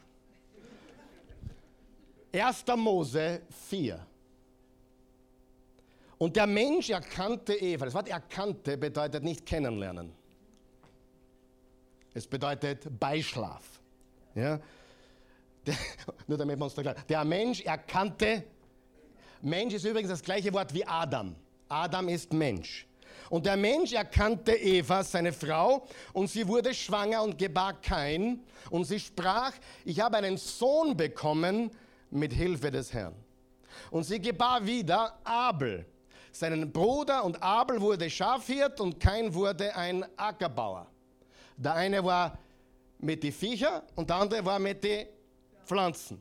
1. 2.33 2.65
Mose 2.77 3.43
4. 3.69 4.07
Und 6.17 6.37
der 6.37 6.47
Mensch 6.47 6.89
erkannte 6.89 7.55
Eva. 7.55 7.85
Das 7.85 7.93
Wort 7.93 8.09
erkannte 8.09 8.79
bedeutet 8.79 9.23
nicht 9.23 9.45
kennenlernen. 9.45 10.11
Es 12.15 12.27
bedeutet 12.27 12.99
Beischlaf. 12.99 13.70
Ja? 14.35 14.61
Der, 15.67 15.75
nur 16.27 16.39
damit 16.39 16.59
wir 16.59 16.65
uns 16.65 16.75
vergleichen. 16.75 17.03
Der 17.09 17.25
Mensch 17.25 17.61
erkannte, 17.63 18.45
Mensch 19.43 19.75
ist 19.75 19.85
übrigens 19.85 20.11
das 20.11 20.23
gleiche 20.23 20.53
Wort 20.53 20.73
wie 20.75 20.85
Adam. 20.87 21.35
Adam 21.69 22.09
ist 22.09 22.33
Mensch. 22.33 22.87
Und 23.29 23.47
der 23.47 23.57
Mensch 23.57 23.93
erkannte 23.93 24.53
Eva, 24.53 25.05
seine 25.05 25.33
Frau, 25.33 25.87
und 26.13 26.29
sie 26.29 26.47
wurde 26.47 26.75
schwanger 26.75 27.23
und 27.23 27.39
gebar 27.39 27.81
kein. 27.81 28.41
Und 28.71 28.85
sie 28.85 28.99
sprach, 28.99 29.53
ich 29.85 30.01
habe 30.01 30.17
einen 30.17 30.37
Sohn 30.37 30.97
bekommen 30.97 31.71
mit 32.11 32.33
Hilfe 32.33 32.71
des 32.71 32.93
Herrn. 32.93 33.15
Und 33.91 34.03
sie 34.03 34.21
gebar 34.21 34.67
wieder 34.67 35.19
Abel, 35.23 35.87
seinen 36.33 36.73
Bruder, 36.73 37.25
und 37.25 37.41
Abel 37.41 37.81
wurde 37.81 38.11
Schafhirt 38.11 38.81
und 38.81 38.99
Kain 38.99 39.33
wurde 39.33 39.75
ein 39.77 40.05
Ackerbauer. 40.17 40.89
Der 41.57 41.75
eine 41.75 42.03
war 42.05 42.37
mit 43.01 43.23
den 43.23 43.33
Viecher 43.33 43.83
und 43.95 44.11
der 44.11 44.17
andere 44.17 44.45
war 44.45 44.59
mit 44.59 44.83
den 44.85 45.07
Pflanzen. 45.65 46.21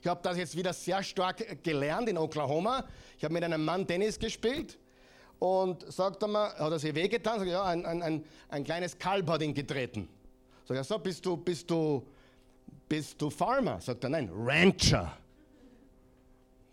Ich 0.00 0.06
habe 0.06 0.20
das 0.22 0.36
jetzt 0.36 0.56
wieder 0.56 0.72
sehr 0.72 1.02
stark 1.02 1.62
gelernt 1.62 2.08
in 2.08 2.18
Oklahoma. 2.18 2.84
Ich 3.16 3.24
habe 3.24 3.32
mit 3.32 3.42
einem 3.42 3.64
Mann 3.64 3.86
Tennis 3.86 4.18
gespielt 4.18 4.78
und 5.38 5.90
sagt 5.92 6.22
er 6.22 6.28
mir, 6.28 6.54
hat 6.54 6.72
er 6.72 6.78
sich 6.78 6.94
wehgetan? 6.94 7.38
Sag 7.38 7.48
ja, 7.48 7.64
ein, 7.64 7.84
ein, 7.86 8.02
ein, 8.02 8.24
ein 8.48 8.64
kleines 8.64 8.98
Kalb 8.98 9.28
hat 9.30 9.42
ihn 9.42 9.54
getreten. 9.54 10.08
Sag 10.66 10.78
ich, 10.78 10.86
so, 10.86 10.98
bist 10.98 11.24
du, 11.24 11.36
bist 11.36 11.70
du, 11.70 12.06
bist 12.88 13.20
du 13.20 13.30
Farmer? 13.30 13.80
Sagt 13.80 14.04
er, 14.04 14.10
nein, 14.10 14.30
Rancher. 14.34 15.16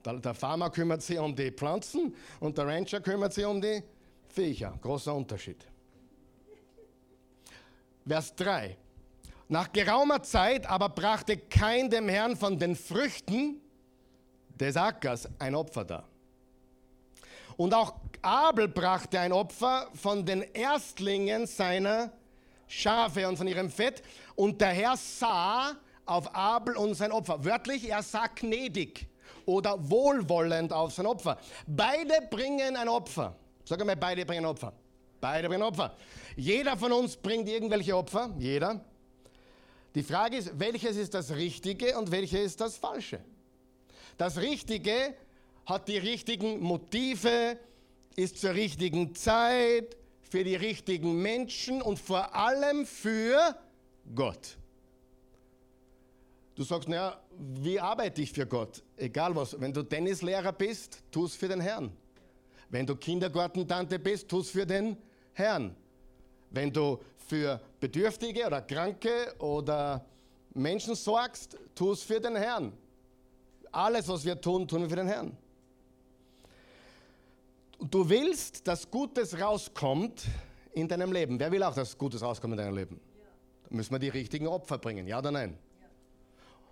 Der, 0.03 0.13
der 0.13 0.33
Farmer 0.33 0.69
kümmert 0.69 1.01
sich 1.01 1.17
um 1.17 1.35
die 1.35 1.51
Pflanzen 1.51 2.13
und 2.39 2.57
der 2.57 2.67
Rancher 2.67 3.01
kümmert 3.01 3.33
sich 3.33 3.45
um 3.45 3.61
die 3.61 3.81
Viecher. 4.27 4.77
Großer 4.81 5.13
Unterschied. 5.13 5.65
Vers 8.05 8.35
3. 8.35 8.77
Nach 9.51 9.69
geraumer 9.73 10.23
Zeit 10.23 10.65
aber 10.65 10.87
brachte 10.87 11.35
kein 11.35 11.89
dem 11.89 12.07
Herrn 12.07 12.37
von 12.37 12.57
den 12.57 12.73
Früchten 12.73 13.59
des 14.49 14.77
Ackers 14.77 15.27
ein 15.39 15.55
Opfer 15.55 15.83
dar. 15.83 16.07
Und 17.57 17.73
auch 17.73 17.95
Abel 18.21 18.69
brachte 18.69 19.19
ein 19.19 19.33
Opfer 19.33 19.89
von 19.93 20.25
den 20.25 20.41
Erstlingen 20.53 21.47
seiner 21.47 22.13
Schafe 22.65 23.27
und 23.27 23.35
von 23.35 23.45
ihrem 23.45 23.69
Fett. 23.69 24.01
Und 24.35 24.61
der 24.61 24.69
Herr 24.69 24.95
sah 24.95 25.73
auf 26.05 26.33
Abel 26.33 26.77
und 26.77 26.93
sein 26.93 27.11
Opfer. 27.11 27.43
Wörtlich, 27.43 27.89
er 27.89 28.03
sah 28.03 28.27
gnädig 28.27 29.05
oder 29.45 29.75
wohlwollend 29.77 30.71
auf 30.71 30.93
sein 30.93 31.05
Opfer. 31.05 31.37
Beide 31.67 32.21
bringen 32.29 32.77
ein 32.77 32.87
Opfer. 32.87 33.35
Sag 33.65 33.85
mal, 33.85 33.97
beide 33.97 34.25
bringen 34.25 34.45
Opfer. 34.45 34.71
Beide 35.19 35.49
bringen 35.49 35.63
Opfer. 35.63 35.93
Jeder 36.37 36.77
von 36.77 36.93
uns 36.93 37.17
bringt 37.17 37.49
irgendwelche 37.49 37.97
Opfer. 37.97 38.29
Jeder. 38.39 38.79
Die 39.95 40.03
Frage 40.03 40.37
ist, 40.37 40.57
welches 40.57 40.95
ist 40.95 41.13
das 41.13 41.31
Richtige 41.31 41.97
und 41.97 42.11
welches 42.11 42.41
ist 42.41 42.61
das 42.61 42.77
Falsche? 42.77 43.19
Das 44.17 44.37
Richtige 44.37 45.15
hat 45.65 45.87
die 45.87 45.97
richtigen 45.97 46.61
Motive, 46.61 47.57
ist 48.15 48.39
zur 48.39 48.53
richtigen 48.53 49.15
Zeit, 49.15 49.97
für 50.21 50.43
die 50.45 50.55
richtigen 50.55 51.21
Menschen 51.21 51.81
und 51.81 51.99
vor 51.99 52.33
allem 52.33 52.85
für 52.85 53.55
Gott. 54.15 54.57
Du 56.55 56.63
sagst, 56.63 56.87
naja, 56.87 57.19
wie 57.37 57.79
arbeite 57.79 58.21
ich 58.21 58.31
für 58.31 58.45
Gott? 58.45 58.81
Egal 58.95 59.35
was. 59.35 59.59
Wenn 59.59 59.73
du 59.73 59.83
Tennislehrer 59.83 60.53
bist, 60.53 61.01
tu 61.11 61.25
es 61.25 61.35
für 61.35 61.47
den 61.47 61.59
Herrn. 61.59 61.91
Wenn 62.69 62.85
du 62.85 62.95
Kindergartentante 62.95 63.99
bist, 63.99 64.29
tu 64.29 64.39
es 64.39 64.49
für 64.49 64.65
den 64.65 64.95
Herrn. 65.33 65.75
Wenn 66.49 66.71
du 66.71 66.99
für 67.31 67.61
Bedürftige 67.79 68.45
oder 68.45 68.61
Kranke 68.61 69.33
oder 69.39 70.05
Menschen 70.53 70.95
sorgst, 70.95 71.57
tu 71.73 71.93
es 71.93 72.03
für 72.03 72.19
den 72.19 72.35
Herrn. 72.35 72.73
Alles, 73.71 74.09
was 74.09 74.25
wir 74.25 74.39
tun, 74.41 74.67
tun 74.67 74.81
wir 74.81 74.89
für 74.89 74.97
den 74.97 75.07
Herrn. 75.07 75.37
Du 77.79 78.09
willst, 78.09 78.67
dass 78.67 78.91
Gutes 78.91 79.39
rauskommt 79.39 80.23
in 80.73 80.89
deinem 80.89 81.13
Leben. 81.13 81.39
Wer 81.39 81.49
will 81.53 81.63
auch, 81.63 81.73
dass 81.73 81.97
Gutes 81.97 82.21
rauskommt 82.21 82.51
in 82.51 82.57
deinem 82.57 82.75
Leben? 82.75 82.99
Da 83.69 83.77
müssen 83.77 83.93
wir 83.93 83.99
die 83.99 84.09
richtigen 84.09 84.47
Opfer 84.47 84.77
bringen, 84.77 85.07
ja 85.07 85.19
oder 85.19 85.31
nein? 85.31 85.57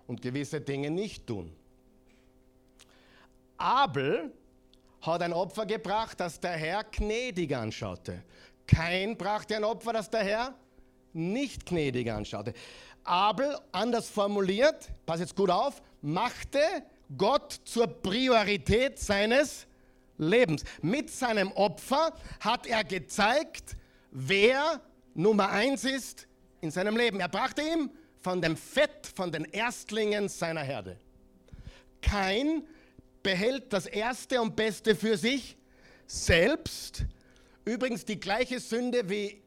Und 0.06 0.20
gewisse 0.20 0.60
Dinge 0.60 0.90
nicht 0.90 1.26
tun. 1.26 1.56
Abel 3.56 4.30
hat 5.00 5.22
ein 5.22 5.32
Opfer 5.32 5.64
gebracht, 5.64 6.20
das 6.20 6.38
der 6.38 6.52
Herr 6.52 6.84
gnädig 6.84 7.56
anschaute. 7.56 8.22
Kein 8.70 9.16
brachte 9.16 9.56
ein 9.56 9.64
Opfer, 9.64 9.92
das 9.92 10.10
der 10.10 10.22
Herr 10.22 10.54
nicht 11.12 11.66
gnädig 11.66 12.10
anschaute. 12.10 12.54
Abel, 13.02 13.56
anders 13.72 14.08
formuliert, 14.08 14.90
pass 15.06 15.18
jetzt 15.18 15.34
gut 15.34 15.50
auf, 15.50 15.82
machte 16.02 16.60
Gott 17.18 17.60
zur 17.64 17.88
Priorität 17.88 18.98
seines 19.00 19.66
Lebens. 20.18 20.62
Mit 20.82 21.10
seinem 21.10 21.50
Opfer 21.52 22.14
hat 22.38 22.68
er 22.68 22.84
gezeigt, 22.84 23.76
wer 24.12 24.80
Nummer 25.14 25.48
eins 25.50 25.82
ist 25.82 26.28
in 26.60 26.70
seinem 26.70 26.96
Leben. 26.96 27.18
Er 27.18 27.28
brachte 27.28 27.62
ihm 27.62 27.90
von 28.20 28.40
dem 28.40 28.56
Fett, 28.56 29.10
von 29.16 29.32
den 29.32 29.46
Erstlingen 29.46 30.28
seiner 30.28 30.62
Herde. 30.62 30.96
Kein 32.02 32.62
behält 33.24 33.72
das 33.72 33.86
Erste 33.86 34.40
und 34.40 34.54
Beste 34.54 34.94
für 34.94 35.16
sich 35.16 35.56
selbst. 36.06 37.04
Übrigens 37.70 38.04
die 38.04 38.18
gleiche 38.18 38.58
Sünde 38.58 39.08
wie 39.08 39.40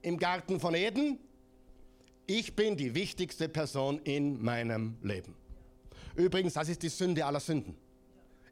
im 0.00 0.16
Garten 0.16 0.60
von 0.60 0.76
Eden. 0.76 1.18
Ich 2.24 2.54
bin 2.54 2.76
die 2.76 2.94
wichtigste 2.94 3.48
Person 3.48 3.98
in 4.04 4.40
meinem 4.40 4.96
Leben. 5.02 5.34
Übrigens, 6.14 6.52
das 6.52 6.68
ist 6.68 6.84
die 6.84 6.88
Sünde 6.88 7.26
aller 7.26 7.40
Sünden. 7.40 7.76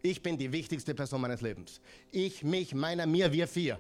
Ich 0.03 0.20
bin 0.25 0.37
die 0.37 0.51
wichtigste 0.51 0.93
Person 0.93 1.20
meines 1.20 1.41
Lebens. 1.41 1.81
Ich, 2.11 2.43
mich, 2.43 2.75
meiner, 2.75 3.07
mir, 3.07 3.33
wir 3.33 3.47
vier. 3.47 3.79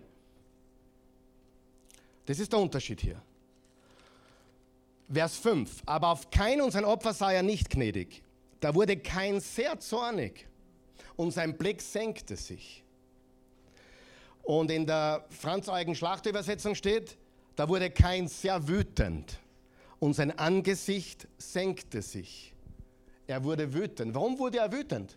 Das 2.24 2.38
ist 2.38 2.52
der 2.52 2.60
Unterschied 2.60 3.00
hier. 3.00 3.20
Vers 5.12 5.38
5. 5.38 5.82
Aber 5.86 6.10
auf 6.10 6.30
kein 6.30 6.60
und 6.62 6.70
sein 6.70 6.84
Opfer 6.84 7.12
sah 7.12 7.32
er 7.32 7.42
nicht 7.42 7.68
gnädig. 7.68 8.22
Da 8.60 8.76
wurde 8.76 8.96
kein 8.96 9.40
sehr 9.40 9.80
zornig 9.80 10.46
und 11.16 11.32
sein 11.32 11.58
Blick 11.58 11.82
senkte 11.82 12.36
sich. 12.36 12.81
Und 14.42 14.70
in 14.70 14.86
der 14.86 15.24
Franz-Eugen 15.30 15.94
Schlachtübersetzung 15.94 16.74
steht, 16.74 17.16
da 17.56 17.68
wurde 17.68 17.90
kein 17.90 18.28
sehr 18.28 18.66
wütend 18.68 19.38
und 19.98 20.14
sein 20.14 20.36
Angesicht 20.36 21.28
senkte 21.38 22.02
sich. 22.02 22.54
Er 23.26 23.44
wurde 23.44 23.72
wütend. 23.72 24.14
Warum 24.14 24.38
wurde 24.38 24.58
er 24.58 24.72
wütend? 24.72 25.16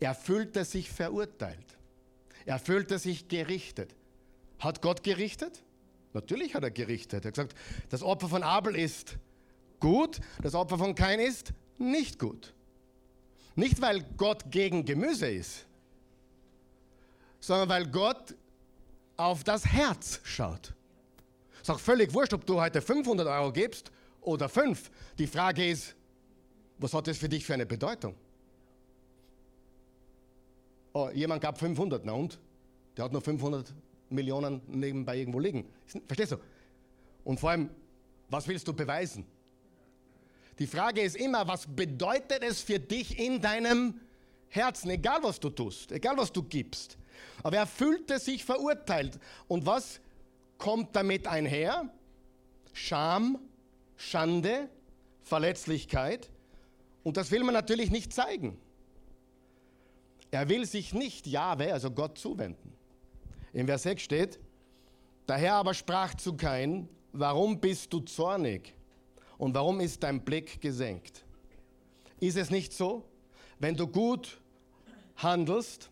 Er 0.00 0.14
fühlte 0.14 0.64
sich 0.64 0.90
verurteilt. 0.90 1.78
Er 2.46 2.58
fühlte 2.58 2.98
sich 2.98 3.28
gerichtet. 3.28 3.94
Hat 4.58 4.80
Gott 4.80 5.02
gerichtet? 5.02 5.62
Natürlich 6.14 6.54
hat 6.54 6.64
er 6.64 6.70
gerichtet. 6.70 7.24
Er 7.24 7.28
hat 7.28 7.34
gesagt, 7.34 7.54
das 7.90 8.02
Opfer 8.02 8.28
von 8.28 8.42
Abel 8.42 8.76
ist 8.76 9.18
gut, 9.78 10.20
das 10.42 10.54
Opfer 10.54 10.78
von 10.78 10.94
Kain 10.94 11.20
ist 11.20 11.52
nicht 11.78 12.18
gut. 12.18 12.54
Nicht, 13.54 13.80
weil 13.82 14.02
Gott 14.16 14.50
gegen 14.50 14.84
Gemüse 14.84 15.28
ist, 15.30 15.66
sondern 17.42 17.68
weil 17.68 17.86
Gott 17.88 18.34
auf 19.16 19.44
das 19.44 19.66
Herz 19.66 20.20
schaut. 20.22 20.72
Ist 21.60 21.70
auch 21.70 21.80
völlig 21.80 22.14
wurscht, 22.14 22.32
ob 22.32 22.46
du 22.46 22.60
heute 22.60 22.80
500 22.80 23.26
Euro 23.26 23.52
gibst 23.52 23.90
oder 24.20 24.48
5. 24.48 24.90
Die 25.18 25.26
Frage 25.26 25.68
ist, 25.68 25.94
was 26.78 26.94
hat 26.94 27.06
das 27.08 27.18
für 27.18 27.28
dich 27.28 27.44
für 27.44 27.54
eine 27.54 27.66
Bedeutung? 27.66 28.14
Oh, 30.94 31.10
jemand 31.12 31.42
gab 31.42 31.58
500, 31.58 32.04
na 32.04 32.12
und? 32.12 32.38
Der 32.96 33.04
hat 33.04 33.12
nur 33.12 33.20
500 33.20 33.74
Millionen 34.08 34.60
nebenbei 34.68 35.18
irgendwo 35.18 35.40
liegen. 35.40 35.66
Verstehst 36.06 36.32
du? 36.32 36.36
Und 37.24 37.40
vor 37.40 37.50
allem, 37.50 37.70
was 38.28 38.46
willst 38.46 38.68
du 38.68 38.72
beweisen? 38.72 39.26
Die 40.58 40.66
Frage 40.66 41.00
ist 41.00 41.16
immer, 41.16 41.48
was 41.48 41.66
bedeutet 41.66 42.42
es 42.42 42.60
für 42.60 42.78
dich 42.78 43.18
in 43.18 43.40
deinem 43.40 44.00
Herzen, 44.48 44.90
egal 44.90 45.22
was 45.22 45.40
du 45.40 45.50
tust, 45.50 45.90
egal 45.90 46.16
was 46.16 46.30
du 46.30 46.42
gibst. 46.42 46.98
Aber 47.42 47.56
er 47.56 47.66
fühlte 47.66 48.18
sich 48.18 48.44
verurteilt. 48.44 49.18
Und 49.48 49.66
was 49.66 50.00
kommt 50.58 50.94
damit 50.94 51.26
einher? 51.26 51.90
Scham, 52.72 53.38
Schande, 53.96 54.68
Verletzlichkeit. 55.22 56.30
Und 57.02 57.16
das 57.16 57.30
will 57.30 57.44
man 57.44 57.54
natürlich 57.54 57.90
nicht 57.90 58.12
zeigen. 58.12 58.58
Er 60.30 60.48
will 60.48 60.64
sich 60.66 60.94
nicht 60.94 61.26
Jahwe, 61.26 61.72
also 61.72 61.90
Gott, 61.90 62.18
zuwenden. 62.18 62.72
In 63.52 63.66
Vers 63.66 63.82
6 63.82 64.02
steht, 64.02 64.40
Der 65.28 65.36
Herr 65.36 65.54
aber 65.54 65.74
sprach 65.74 66.14
zu 66.14 66.36
Kain, 66.36 66.88
warum 67.12 67.60
bist 67.60 67.92
du 67.92 68.00
zornig 68.00 68.74
und 69.36 69.54
warum 69.54 69.80
ist 69.80 70.02
dein 70.02 70.24
Blick 70.24 70.60
gesenkt? 70.60 71.24
Ist 72.18 72.36
es 72.36 72.50
nicht 72.50 72.72
so, 72.72 73.04
wenn 73.58 73.76
du 73.76 73.86
gut 73.86 74.40
handelst, 75.16 75.90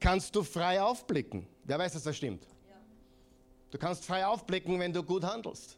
kannst 0.00 0.34
du 0.34 0.42
frei 0.42 0.80
aufblicken? 0.80 1.46
Wer 1.64 1.78
weiß, 1.78 1.92
dass 1.92 2.04
das 2.04 2.16
stimmt? 2.16 2.46
Du 3.70 3.78
kannst 3.78 4.04
frei 4.04 4.26
aufblicken, 4.26 4.78
wenn 4.80 4.92
du 4.92 5.02
gut 5.02 5.24
handelst. 5.24 5.76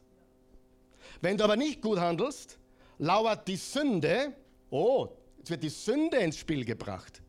Wenn 1.19 1.37
du 1.37 1.43
aber 1.43 1.55
nicht 1.55 1.81
gut 1.81 1.99
handelst, 1.99 2.57
lauert 2.97 3.47
die 3.47 3.57
Sünde, 3.57 4.33
oh, 4.69 5.09
jetzt 5.37 5.49
wird 5.49 5.63
die 5.63 5.69
Sünde 5.69 6.17
ins 6.17 6.37
Spiel 6.37 6.63
gebracht, 6.63 7.21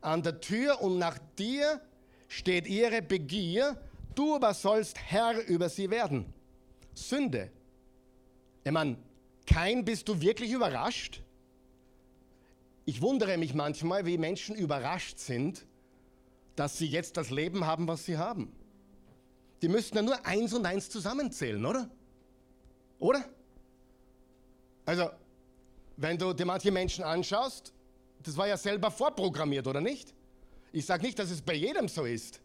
an 0.00 0.22
der 0.22 0.40
Tür 0.40 0.80
und 0.80 0.98
nach 0.98 1.18
dir 1.38 1.80
steht 2.28 2.66
ihre 2.66 3.02
Begier, 3.02 3.76
du 4.14 4.36
aber 4.36 4.54
sollst 4.54 4.98
Herr 4.98 5.44
über 5.46 5.68
sie 5.68 5.90
werden. 5.90 6.32
Sünde. 6.94 7.50
Ich 8.64 8.70
meine, 8.70 8.96
kein 9.46 9.84
bist 9.84 10.08
du 10.08 10.20
wirklich 10.20 10.50
überrascht? 10.52 11.22
Ich 12.84 13.00
wundere 13.00 13.36
mich 13.36 13.54
manchmal, 13.54 14.06
wie 14.06 14.18
Menschen 14.18 14.56
überrascht 14.56 15.18
sind, 15.18 15.66
dass 16.56 16.78
sie 16.78 16.86
jetzt 16.86 17.16
das 17.16 17.30
Leben 17.30 17.66
haben, 17.66 17.88
was 17.88 18.04
sie 18.04 18.18
haben. 18.18 18.52
Die 19.62 19.68
müssten 19.68 19.96
ja 19.96 20.02
nur 20.02 20.26
eins 20.26 20.52
und 20.52 20.66
eins 20.66 20.90
zusammenzählen, 20.90 21.64
oder? 21.64 21.88
Oder? 22.98 23.24
Also, 24.84 25.10
wenn 25.96 26.18
du 26.18 26.32
dir 26.32 26.46
manche 26.46 26.70
Menschen 26.70 27.04
anschaust, 27.04 27.72
das 28.22 28.36
war 28.36 28.48
ja 28.48 28.56
selber 28.56 28.90
vorprogrammiert, 28.90 29.66
oder 29.66 29.80
nicht? 29.80 30.14
Ich 30.72 30.86
sage 30.86 31.04
nicht, 31.04 31.18
dass 31.18 31.30
es 31.30 31.40
bei 31.42 31.54
jedem 31.54 31.88
so 31.88 32.04
ist. 32.04 32.40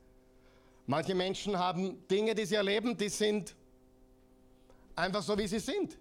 Manche 0.86 1.16
Menschen 1.16 1.58
haben 1.58 2.08
Dinge, 2.08 2.34
die 2.36 2.46
sie 2.46 2.56
erleben, 2.56 2.96
die 2.98 3.10
sind 3.10 3.56
einfach 4.96 5.22
so, 5.22 5.38
wie 5.38 5.48
sie 5.48 5.60
sind. 5.60 5.98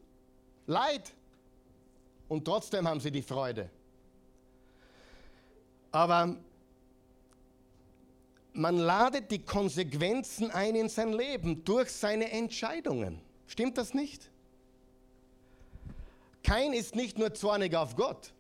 Leid. 0.67 1.13
Und 2.29 2.45
trotzdem 2.45 2.87
haben 2.89 3.01
sie 3.01 3.11
die 3.11 3.23
Freude. 3.23 3.71
Aber 5.93 6.37
man 8.57 8.79
ladet 8.79 9.31
die 9.31 9.45
Konsequenzen 9.45 10.51
ein 10.51 10.75
in 10.75 10.89
sein 10.89 11.13
Leben 11.13 11.65
durch 11.65 11.91
seine 11.91 12.31
Entscheidungen. 12.31 13.21
Stimmt 13.47 13.77
das 13.79 13.95
nicht? 13.95 14.31
Kein 16.43 16.73
ist 16.73 16.95
nicht 16.95 17.19
nur 17.19 17.35
zornig 17.35 17.75
auf 17.77 17.97
Gott. 17.97 18.33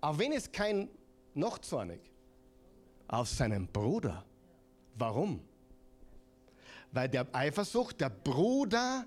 Auf 0.00 0.18
wen 0.18 0.32
ist 0.32 0.52
kein 0.52 0.88
noch 1.34 1.58
zornig? 1.58 2.00
Auf 3.08 3.28
seinen 3.28 3.66
Bruder. 3.66 4.24
Warum? 4.94 5.40
Weil 6.92 7.08
der 7.08 7.26
Eifersucht, 7.34 8.00
der 8.00 8.10
Bruder 8.10 9.06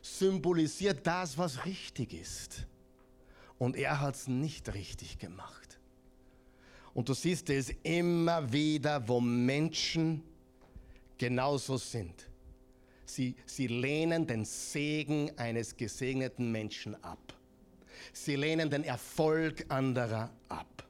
symbolisiert 0.00 1.06
das, 1.06 1.36
was 1.36 1.64
richtig 1.66 2.14
ist. 2.14 2.66
Und 3.58 3.76
er 3.76 4.00
hat 4.00 4.14
es 4.14 4.26
nicht 4.26 4.72
richtig 4.72 5.18
gemacht. 5.18 5.59
Und 6.94 7.08
du 7.08 7.14
siehst 7.14 7.48
es 7.50 7.70
immer 7.82 8.52
wieder, 8.52 9.06
wo 9.06 9.20
Menschen 9.20 10.22
genauso 11.18 11.76
sind. 11.76 12.28
Sie, 13.04 13.34
sie 13.46 13.66
lehnen 13.66 14.26
den 14.26 14.44
Segen 14.44 15.30
eines 15.36 15.76
gesegneten 15.76 16.50
Menschen 16.50 17.02
ab. 17.02 17.34
Sie 18.12 18.36
lehnen 18.36 18.70
den 18.70 18.84
Erfolg 18.84 19.66
anderer 19.68 20.30
ab. 20.48 20.84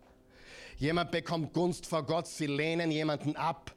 Jemand 0.76 1.10
bekommt 1.10 1.52
Gunst 1.52 1.86
vor 1.86 2.04
Gott, 2.04 2.26
sie 2.26 2.46
lehnen 2.46 2.90
jemanden 2.90 3.36
ab, 3.36 3.74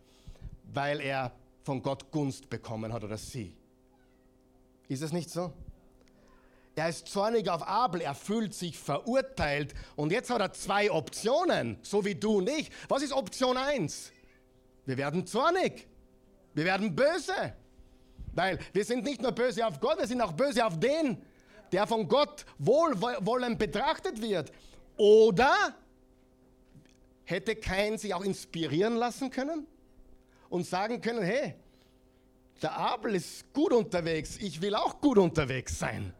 weil 0.73 1.01
er 1.01 1.33
von 1.63 1.81
Gott 1.81 2.11
Gunst 2.11 2.49
bekommen 2.49 2.93
hat 2.93 3.03
oder 3.03 3.17
sie. 3.17 3.53
Ist 4.87 5.01
es 5.01 5.11
nicht 5.11 5.29
so? 5.29 5.51
Er 6.75 6.89
ist 6.89 7.07
zornig 7.07 7.49
auf 7.49 7.67
Abel, 7.67 8.01
er 8.01 8.15
fühlt 8.15 8.53
sich 8.55 8.79
verurteilt 8.79 9.75
und 9.95 10.11
jetzt 10.11 10.31
hat 10.31 10.41
er 10.41 10.53
zwei 10.53 10.91
Optionen, 10.91 11.77
so 11.83 12.03
wie 12.03 12.15
du 12.15 12.37
und 12.37 12.49
ich. 12.49 12.71
Was 12.89 13.03
ist 13.03 13.13
Option 13.13 13.57
1? 13.57 14.11
Wir 14.85 14.97
werden 14.97 15.27
zornig, 15.27 15.87
wir 16.55 16.65
werden 16.65 16.95
böse, 16.95 17.53
weil 18.33 18.57
wir 18.73 18.83
sind 18.85 19.03
nicht 19.03 19.21
nur 19.21 19.31
böse 19.31 19.65
auf 19.67 19.79
Gott, 19.79 19.99
wir 19.99 20.07
sind 20.07 20.19
auch 20.21 20.31
böse 20.33 20.65
auf 20.65 20.79
den, 20.79 21.21
der 21.71 21.85
von 21.85 22.07
Gott 22.07 22.43
wohlwollend 22.57 23.59
betrachtet 23.59 24.19
wird. 24.19 24.51
Oder 24.97 25.53
hätte 27.23 27.55
kein 27.55 27.99
sich 27.99 28.15
auch 28.15 28.23
inspirieren 28.23 28.95
lassen 28.95 29.29
können 29.29 29.67
und 30.49 30.65
sagen 30.65 31.01
können, 31.01 31.21
hey, 31.21 31.53
der 32.63 32.75
Abel 32.75 33.13
ist 33.13 33.53
gut 33.53 33.73
unterwegs, 33.73 34.37
ich 34.37 34.59
will 34.59 34.73
auch 34.73 34.99
gut 35.01 35.19
unterwegs 35.19 35.77
sein 35.77 36.13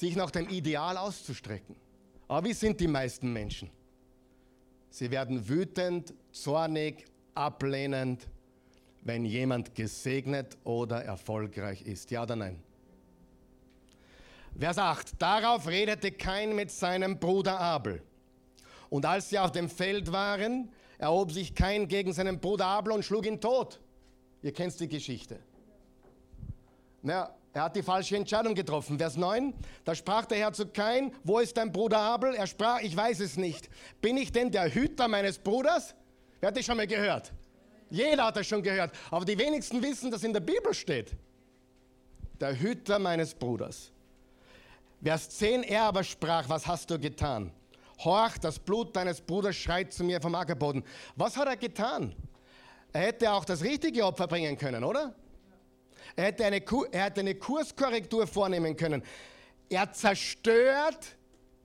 sich 0.00 0.16
nach 0.16 0.30
dem 0.30 0.48
Ideal 0.48 0.96
auszustrecken. 0.96 1.76
Aber 2.26 2.48
wie 2.48 2.52
sind 2.52 2.80
die 2.80 2.88
meisten 2.88 3.32
Menschen? 3.32 3.70
Sie 4.88 5.10
werden 5.10 5.48
wütend, 5.48 6.14
zornig, 6.32 7.04
ablehnend, 7.34 8.26
wenn 9.02 9.24
jemand 9.24 9.74
gesegnet 9.74 10.58
oder 10.64 11.04
erfolgreich 11.04 11.82
ist. 11.82 12.10
Ja 12.10 12.24
oder 12.24 12.36
nein? 12.36 12.62
Vers 14.58 14.78
8. 14.78 15.20
Darauf 15.20 15.68
redete 15.68 16.10
Kain 16.12 16.54
mit 16.56 16.70
seinem 16.70 17.18
Bruder 17.18 17.60
Abel. 17.60 18.02
Und 18.88 19.06
als 19.06 19.28
sie 19.28 19.38
auf 19.38 19.52
dem 19.52 19.68
Feld 19.68 20.10
waren, 20.10 20.70
erhob 20.98 21.30
sich 21.30 21.54
Kain 21.54 21.86
gegen 21.86 22.12
seinen 22.12 22.40
Bruder 22.40 22.66
Abel 22.66 22.92
und 22.92 23.04
schlug 23.04 23.26
ihn 23.26 23.40
tot. 23.40 23.80
Ihr 24.42 24.52
kennt 24.52 24.78
die 24.80 24.88
Geschichte. 24.88 25.38
Na, 27.02 27.34
er 27.52 27.62
hat 27.62 27.74
die 27.74 27.82
falsche 27.82 28.16
Entscheidung 28.16 28.54
getroffen. 28.54 28.98
Vers 28.98 29.16
9, 29.16 29.52
da 29.84 29.94
sprach 29.94 30.26
der 30.26 30.38
Herr 30.38 30.52
zu 30.52 30.66
Kain, 30.66 31.12
wo 31.24 31.40
ist 31.40 31.56
dein 31.56 31.72
Bruder 31.72 31.98
Abel? 31.98 32.34
Er 32.34 32.46
sprach, 32.46 32.80
ich 32.80 32.96
weiß 32.96 33.20
es 33.20 33.36
nicht. 33.36 33.68
Bin 34.00 34.16
ich 34.16 34.30
denn 34.30 34.50
der 34.50 34.72
Hüter 34.72 35.08
meines 35.08 35.38
Bruders? 35.38 35.94
Wer 36.38 36.48
hat 36.48 36.56
das 36.56 36.64
schon 36.64 36.76
mal 36.76 36.86
gehört? 36.86 37.32
Jeder 37.90 38.26
hat 38.26 38.36
das 38.36 38.46
schon 38.46 38.62
gehört. 38.62 38.92
Aber 39.10 39.24
die 39.24 39.36
wenigsten 39.36 39.82
wissen, 39.82 40.10
dass 40.12 40.22
in 40.22 40.32
der 40.32 40.40
Bibel 40.40 40.72
steht. 40.72 41.16
Der 42.40 42.58
Hüter 42.58 43.00
meines 43.00 43.34
Bruders. 43.34 43.90
Vers 45.02 45.28
10, 45.30 45.64
er 45.64 45.84
aber 45.84 46.04
sprach, 46.04 46.48
was 46.48 46.66
hast 46.66 46.88
du 46.90 46.98
getan? 46.98 47.50
Horch, 48.04 48.38
das 48.38 48.58
Blut 48.58 48.94
deines 48.94 49.20
Bruders 49.20 49.56
schreit 49.56 49.92
zu 49.92 50.04
mir 50.04 50.20
vom 50.20 50.34
Ackerboden. 50.34 50.84
Was 51.16 51.36
hat 51.36 51.48
er 51.48 51.56
getan? 51.56 52.14
Er 52.92 53.02
hätte 53.02 53.32
auch 53.32 53.44
das 53.44 53.62
richtige 53.62 54.04
Opfer 54.04 54.26
bringen 54.26 54.56
können, 54.56 54.84
oder? 54.84 55.14
Er 56.20 56.26
hätte, 56.26 56.44
eine, 56.44 56.62
er 56.92 57.04
hätte 57.04 57.20
eine 57.20 57.34
Kurskorrektur 57.34 58.26
vornehmen 58.26 58.76
können. 58.76 59.02
Er 59.70 59.90
zerstört 59.90 61.16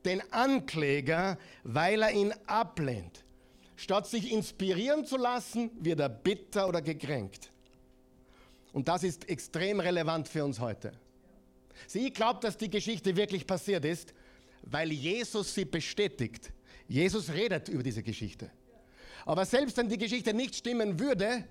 den 0.05 0.21
Ankläger, 0.31 1.37
weil 1.63 2.01
er 2.01 2.13
ihn 2.13 2.33
ablehnt. 2.47 3.25
Statt 3.75 4.07
sich 4.07 4.31
inspirieren 4.31 5.05
zu 5.05 5.17
lassen, 5.17 5.71
wird 5.77 5.99
er 5.99 6.07
bitter 6.07 6.69
oder 6.69 6.81
gekränkt. 6.81 7.51
Und 8.71 8.87
das 8.87 9.03
ist 9.03 9.27
extrem 9.27 9.81
relevant 9.81 10.29
für 10.29 10.45
uns 10.45 10.61
heute. 10.61 10.93
Sie 11.85 12.13
glaubt, 12.13 12.45
dass 12.45 12.55
die 12.55 12.69
Geschichte 12.69 13.17
wirklich 13.17 13.45
passiert 13.45 13.83
ist, 13.83 14.13
weil 14.61 14.89
Jesus 14.89 15.53
sie 15.53 15.65
bestätigt. 15.65 16.53
Jesus 16.87 17.29
redet 17.29 17.67
über 17.67 17.83
diese 17.83 18.03
Geschichte. 18.03 18.49
Aber 19.25 19.45
selbst 19.45 19.75
wenn 19.75 19.89
die 19.89 19.97
Geschichte 19.97 20.33
nicht 20.33 20.55
stimmen 20.55 20.97
würde, 20.97 21.43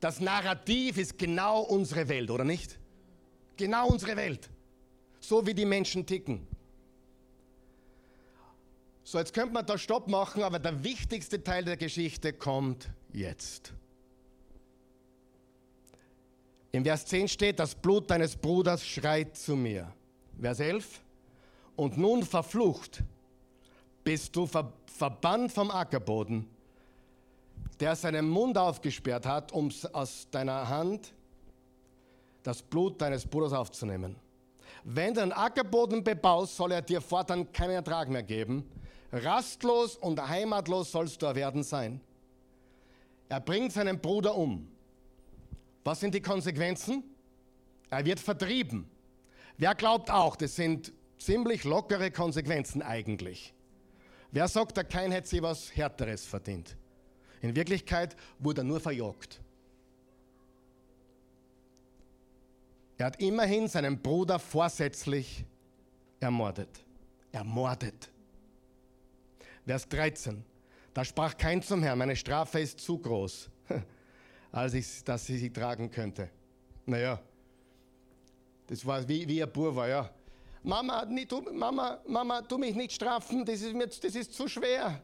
das 0.00 0.20
Narrativ 0.20 0.98
ist 0.98 1.18
genau 1.18 1.62
unsere 1.62 2.08
Welt, 2.08 2.30
oder 2.30 2.44
nicht? 2.44 2.78
Genau 3.56 3.88
unsere 3.88 4.16
Welt. 4.16 4.48
So 5.20 5.46
wie 5.46 5.54
die 5.54 5.64
Menschen 5.64 6.06
ticken. 6.06 6.46
So, 9.02 9.18
jetzt 9.18 9.32
könnte 9.32 9.54
man 9.54 9.64
da 9.64 9.78
Stopp 9.78 10.08
machen, 10.08 10.42
aber 10.42 10.58
der 10.58 10.82
wichtigste 10.82 11.42
Teil 11.42 11.64
der 11.64 11.76
Geschichte 11.76 12.32
kommt 12.32 12.90
jetzt. 13.12 13.72
Im 16.72 16.84
Vers 16.84 17.06
10 17.06 17.28
steht, 17.28 17.58
das 17.58 17.74
Blut 17.74 18.10
deines 18.10 18.36
Bruders 18.36 18.84
schreit 18.84 19.36
zu 19.36 19.56
mir. 19.56 19.92
Vers 20.40 20.60
11, 20.60 21.00
und 21.76 21.96
nun 21.96 22.22
verflucht 22.22 23.02
bist 24.04 24.34
du 24.36 24.46
ver 24.46 24.72
verbannt 24.86 25.52
vom 25.52 25.70
Ackerboden 25.70 26.48
der 27.80 27.94
seinen 27.96 28.28
Mund 28.28 28.56
aufgesperrt 28.56 29.26
hat, 29.26 29.52
um 29.52 29.70
aus 29.92 30.28
deiner 30.30 30.68
Hand 30.68 31.12
das 32.42 32.62
Blut 32.62 33.00
deines 33.00 33.26
Bruders 33.26 33.52
aufzunehmen. 33.52 34.16
Wenn 34.84 35.14
du 35.14 35.22
einen 35.22 35.32
Ackerboden 35.32 36.04
bebaust, 36.04 36.56
soll 36.56 36.72
er 36.72 36.82
dir 36.82 37.00
fortan 37.00 37.50
keinen 37.52 37.72
Ertrag 37.72 38.08
mehr 38.08 38.22
geben. 38.22 38.64
Rastlos 39.12 39.96
und 39.96 40.20
heimatlos 40.20 40.92
sollst 40.92 41.20
du 41.22 41.34
werden 41.34 41.62
sein. 41.62 42.00
Er 43.28 43.40
bringt 43.40 43.72
seinen 43.72 44.00
Bruder 44.00 44.36
um. 44.36 44.68
Was 45.82 46.00
sind 46.00 46.14
die 46.14 46.20
Konsequenzen? 46.20 47.02
Er 47.90 48.04
wird 48.04 48.20
vertrieben. 48.20 48.88
Wer 49.58 49.74
glaubt 49.74 50.10
auch, 50.10 50.36
das 50.36 50.54
sind 50.54 50.92
ziemlich 51.18 51.64
lockere 51.64 52.10
Konsequenzen 52.10 52.82
eigentlich. 52.82 53.54
Wer 54.30 54.48
sagt, 54.48 54.76
der 54.76 54.84
Kein 54.84 55.12
hätte 55.12 55.28
sich 55.28 55.42
was 55.42 55.74
Härteres 55.74 56.26
verdient? 56.26 56.76
In 57.42 57.54
Wirklichkeit 57.54 58.16
wurde 58.38 58.62
er 58.62 58.64
nur 58.64 58.80
verjagt. 58.80 59.40
Er 62.98 63.06
hat 63.06 63.20
immerhin 63.20 63.68
seinen 63.68 64.00
Bruder 64.00 64.38
vorsätzlich 64.38 65.44
ermordet. 66.18 66.82
Ermordet. 67.32 68.10
Vers 69.66 69.88
13. 69.88 70.42
Da 70.94 71.04
sprach 71.04 71.36
kein 71.36 71.60
zum 71.60 71.82
Herrn, 71.82 71.98
meine 71.98 72.16
Strafe 72.16 72.60
ist 72.60 72.80
zu 72.80 72.98
groß, 72.98 73.50
als 74.52 74.72
ich, 74.72 75.04
dass 75.04 75.26
sie 75.26 75.36
sie 75.36 75.52
tragen 75.52 75.90
könnte. 75.90 76.30
Naja, 76.86 77.20
das 78.66 78.86
war 78.86 79.06
wie, 79.06 79.28
wie 79.28 79.42
ein 79.42 79.52
Bub 79.52 79.74
war, 79.74 79.88
ja. 79.88 80.10
Mama, 80.62 81.04
nicht, 81.04 81.28
tu, 81.28 81.42
Mama, 81.52 82.00
Mama, 82.06 82.40
tu 82.42 82.56
mich 82.56 82.74
nicht 82.74 82.92
strafen, 82.92 83.44
das 83.44 83.60
ist, 83.60 83.74
mir, 83.74 83.86
das 83.86 84.14
ist 84.14 84.32
zu 84.32 84.48
schwer. 84.48 85.02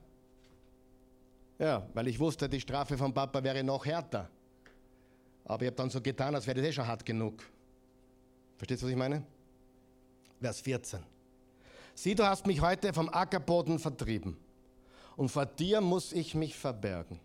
Ja, 1.62 1.86
weil 1.94 2.08
ich 2.08 2.18
wusste, 2.18 2.48
die 2.48 2.60
Strafe 2.60 2.98
von 2.98 3.14
Papa 3.14 3.40
wäre 3.44 3.62
noch 3.62 3.86
härter. 3.86 4.28
Aber 5.44 5.62
ich 5.62 5.68
habe 5.68 5.76
dann 5.76 5.90
so 5.90 6.00
getan, 6.00 6.34
als 6.34 6.44
wäre 6.44 6.60
das 6.60 6.68
eh 6.68 6.72
schon 6.72 6.86
hart 6.88 7.06
genug. 7.06 7.40
Verstehst 8.56 8.82
du, 8.82 8.86
was 8.86 8.90
ich 8.90 8.98
meine? 8.98 9.22
Vers 10.40 10.60
14. 10.60 10.98
Sieh, 11.94 12.16
du 12.16 12.26
hast 12.26 12.48
mich 12.48 12.60
heute 12.60 12.92
vom 12.92 13.08
Ackerboden 13.08 13.78
vertrieben 13.78 14.36
und 15.14 15.28
vor 15.28 15.46
dir 15.46 15.80
muss 15.80 16.12
ich 16.12 16.34
mich 16.34 16.56
verbergen. 16.56 17.20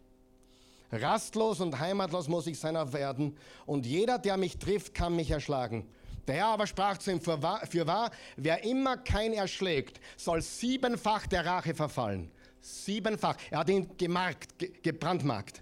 Rastlos 0.92 1.60
und 1.60 1.80
heimatlos 1.80 2.28
muss 2.28 2.46
ich 2.46 2.60
seiner 2.60 2.94
werden 2.94 3.36
und 3.66 3.88
jeder, 3.88 4.20
der 4.20 4.38
mich 4.38 4.60
trifft, 4.60 4.94
kann 4.94 5.16
mich 5.16 5.32
erschlagen. 5.32 5.90
Der 6.28 6.36
Herr 6.36 6.48
aber 6.50 6.68
sprach 6.68 7.00
zu 7.00 7.10
ihm, 7.10 7.22
für 7.22 7.42
wahr, 7.42 7.66
für 7.66 7.88
wahr, 7.88 8.12
wer 8.36 8.64
immer 8.64 8.98
kein 8.98 9.34
erschlägt, 9.34 10.00
soll 10.16 10.44
siebenfach 10.44 11.26
der 11.26 11.44
Rache 11.44 11.74
verfallen. 11.74 12.30
Siebenfach. 12.68 13.38
Er 13.50 13.60
hat 13.60 13.70
ihn 13.70 13.98
gemarkt, 13.98 14.60
ge 14.60 14.72
gebrandmarkt. 14.82 15.62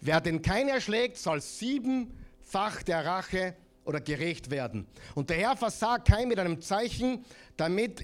Wer 0.00 0.20
den 0.20 0.42
kein 0.42 0.68
erschlägt, 0.68 1.16
soll 1.16 1.40
siebenfach 1.40 2.82
der 2.82 3.04
Rache 3.04 3.54
oder 3.84 4.00
gerecht 4.00 4.50
werden. 4.50 4.86
Und 5.14 5.30
der 5.30 5.38
Herr 5.38 5.56
versah 5.56 5.98
kein 5.98 6.28
mit 6.28 6.38
einem 6.38 6.60
Zeichen, 6.60 7.24
damit 7.56 8.02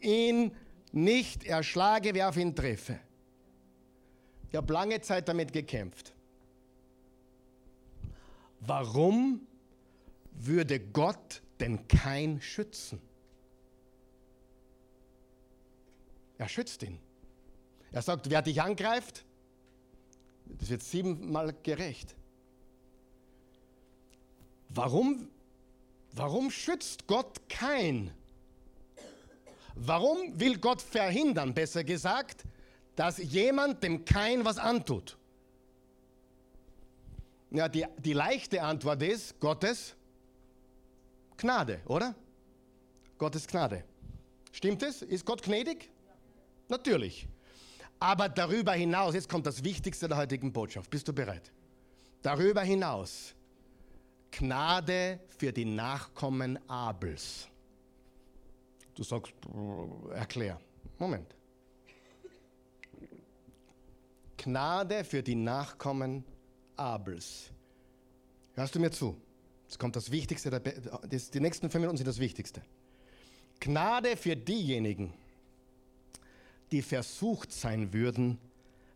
ihn 0.00 0.52
nicht 0.92 1.44
erschlage, 1.44 2.14
wer 2.14 2.30
auf 2.30 2.36
ihn 2.36 2.54
treffe. 2.54 2.98
Ich 4.50 4.56
habe 4.56 4.72
lange 4.72 5.00
Zeit 5.02 5.28
damit 5.28 5.52
gekämpft. 5.52 6.14
Warum 8.60 9.46
würde 10.32 10.80
Gott 10.80 11.42
denn 11.60 11.86
kein 11.88 12.40
schützen? 12.40 13.00
Er 16.38 16.48
schützt 16.48 16.82
ihn. 16.82 16.98
Er 17.92 18.02
sagt, 18.02 18.30
wer 18.30 18.42
dich 18.42 18.60
angreift, 18.62 19.24
das 20.46 20.70
wird 20.70 20.82
siebenmal 20.82 21.54
gerecht. 21.62 22.14
Warum, 24.68 25.28
warum 26.12 26.50
schützt 26.50 27.06
Gott 27.06 27.48
kein? 27.48 28.12
Warum 29.74 30.38
will 30.38 30.58
Gott 30.58 30.82
verhindern, 30.82 31.54
besser 31.54 31.84
gesagt, 31.84 32.44
dass 32.94 33.18
jemand 33.18 33.82
dem 33.82 34.04
kein 34.04 34.44
was 34.44 34.58
antut? 34.58 35.16
Ja, 37.50 37.68
die, 37.68 37.84
die 37.98 38.12
leichte 38.12 38.62
Antwort 38.62 39.02
ist 39.02 39.40
Gottes 39.40 39.96
Gnade, 41.36 41.80
oder? 41.86 42.14
Gottes 43.18 43.46
Gnade. 43.46 43.82
Stimmt 44.52 44.82
es? 44.82 45.02
Ist 45.02 45.24
Gott 45.24 45.42
gnädig? 45.42 45.90
Natürlich. 46.68 47.26
Aber 48.00 48.30
darüber 48.30 48.72
hinaus, 48.72 49.14
jetzt 49.14 49.28
kommt 49.28 49.46
das 49.46 49.62
Wichtigste 49.62 50.08
der 50.08 50.16
heutigen 50.16 50.52
Botschaft. 50.52 50.90
Bist 50.90 51.06
du 51.06 51.12
bereit? 51.12 51.52
Darüber 52.22 52.62
hinaus, 52.62 53.34
Gnade 54.30 55.20
für 55.36 55.52
die 55.52 55.64
Nachkommen 55.64 56.58
Abels. 56.68 57.48
Du 58.94 59.02
sagst, 59.02 59.32
erklär. 60.12 60.58
Moment. 60.98 61.34
Gnade 64.36 65.04
für 65.04 65.22
die 65.22 65.34
Nachkommen 65.34 66.24
Abels. 66.76 67.50
Hörst 68.54 68.74
du 68.74 68.80
mir 68.80 68.90
zu? 68.90 69.16
Jetzt 69.64 69.78
kommt 69.78 69.94
das 69.94 70.10
Wichtigste, 70.10 70.50
die 70.50 71.40
nächsten 71.40 71.70
fünf 71.70 71.82
Minuten 71.82 71.98
sind 71.98 72.06
das 72.06 72.18
Wichtigste. 72.18 72.62
Gnade 73.60 74.16
für 74.16 74.34
diejenigen, 74.36 75.12
die 76.70 76.82
versucht 76.82 77.52
sein 77.52 77.92
würden, 77.92 78.38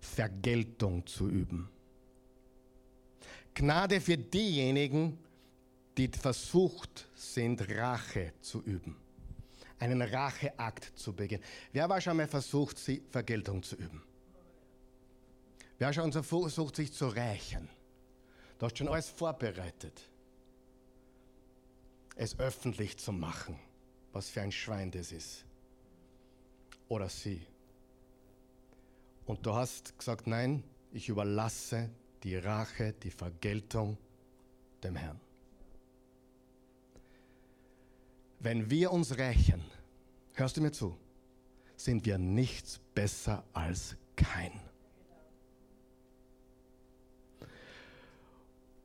Vergeltung 0.01 1.07
zu 1.07 1.29
üben. 1.29 1.69
Gnade 3.55 4.01
für 4.01 4.17
diejenigen, 4.17 5.19
die 5.97 6.09
versucht 6.09 7.09
sind, 7.15 7.69
Rache 7.71 8.33
zu 8.41 8.63
üben. 8.63 8.97
Einen 9.79 10.03
Racheakt 10.03 10.93
zu 10.97 11.13
begehen. 11.13 11.43
Wer 11.73 11.89
war 11.89 12.01
schon 12.01 12.17
mal 12.17 12.29
versucht, 12.29 12.79
Vergeltung 13.11 13.63
zu 13.63 13.77
üben? 13.77 14.03
Wer 15.79 15.93
schon 15.93 16.13
versucht, 16.13 16.77
sich 16.77 16.93
zu 16.93 17.09
rächen? 17.09 17.69
Du 18.59 18.67
hast 18.67 18.79
schon 18.79 18.89
alles 18.89 19.09
vorbereitet 19.09 20.09
es 22.17 22.39
öffentlich 22.39 22.97
zu 22.97 23.13
machen, 23.13 23.59
was 24.13 24.29
für 24.29 24.43
ein 24.43 24.53
Schwein 24.53 24.91
das 24.91 25.13
ist. 25.13 25.45
Oder 26.89 27.09
sie. 27.09 27.45
Und 29.27 29.45
du 29.47 29.55
hast 29.55 29.99
gesagt, 29.99 30.27
nein, 30.27 30.63
ich 30.93 31.09
überlasse 31.09 31.91
die 32.23 32.37
Rache, 32.37 32.95
die 33.03 33.11
Vergeltung 33.11 33.97
dem 34.83 34.97
Herrn. 34.97 35.21
Wenn 38.41 38.71
wir 38.71 38.93
uns 38.93 39.17
rächen, 39.17 39.63
hörst 40.35 40.57
du 40.57 40.61
mir 40.61 40.73
zu, 40.73 40.97
sind 41.77 42.05
wir 42.05 42.19
nichts 42.19 42.81
besser 42.95 43.45
als 43.53 43.97
kein. 44.17 44.53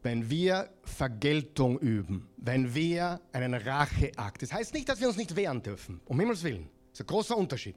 wenn 0.01 0.29
wir 0.29 0.69
Vergeltung 0.83 1.77
üben, 1.79 2.27
wenn 2.37 2.73
wir 2.73 3.19
einen 3.33 3.53
Racheakt, 3.53 4.41
das 4.41 4.53
heißt 4.53 4.73
nicht, 4.73 4.87
dass 4.87 4.99
wir 4.99 5.07
uns 5.07 5.17
nicht 5.17 5.35
wehren 5.35 5.61
dürfen, 5.61 5.99
um 6.05 6.19
Himmels 6.19 6.43
Willen, 6.43 6.69
das 6.91 6.99
ist 6.99 7.05
ein 7.05 7.07
großer 7.07 7.37
Unterschied. 7.37 7.75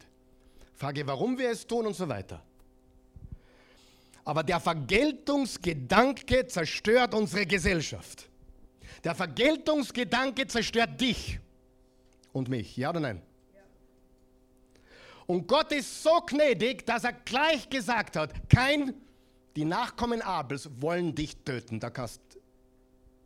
Frage, 0.75 1.07
warum 1.07 1.39
wir 1.39 1.51
es 1.51 1.67
tun 1.67 1.87
und 1.87 1.95
so 1.95 2.09
weiter. 2.09 2.43
Aber 4.25 4.43
der 4.43 4.61
Vergeltungsgedanke 4.61 6.47
zerstört 6.47 7.15
unsere 7.15 7.47
Gesellschaft. 7.47 8.29
Der 9.03 9.15
Vergeltungsgedanke 9.15 10.47
zerstört 10.47 11.01
dich 11.01 11.41
und 12.33 12.49
mich, 12.49 12.77
ja 12.77 12.91
oder 12.91 13.01
nein? 13.01 13.23
Und 15.27 15.47
Gott 15.47 15.73
ist 15.73 16.03
so 16.03 16.21
gnädig, 16.27 16.85
dass 16.87 17.05
er 17.05 17.13
gleich 17.13 17.69
gesagt 17.69 18.17
hat, 18.17 18.49
kein 18.51 18.95
die 19.57 19.65
Nachkommen 19.65 20.23
Abels 20.23 20.69
wollen 20.81 21.15
dich 21.15 21.37
töten. 21.45 21.79
Da 21.79 21.91
kannst 21.91 22.21
du 22.31 22.39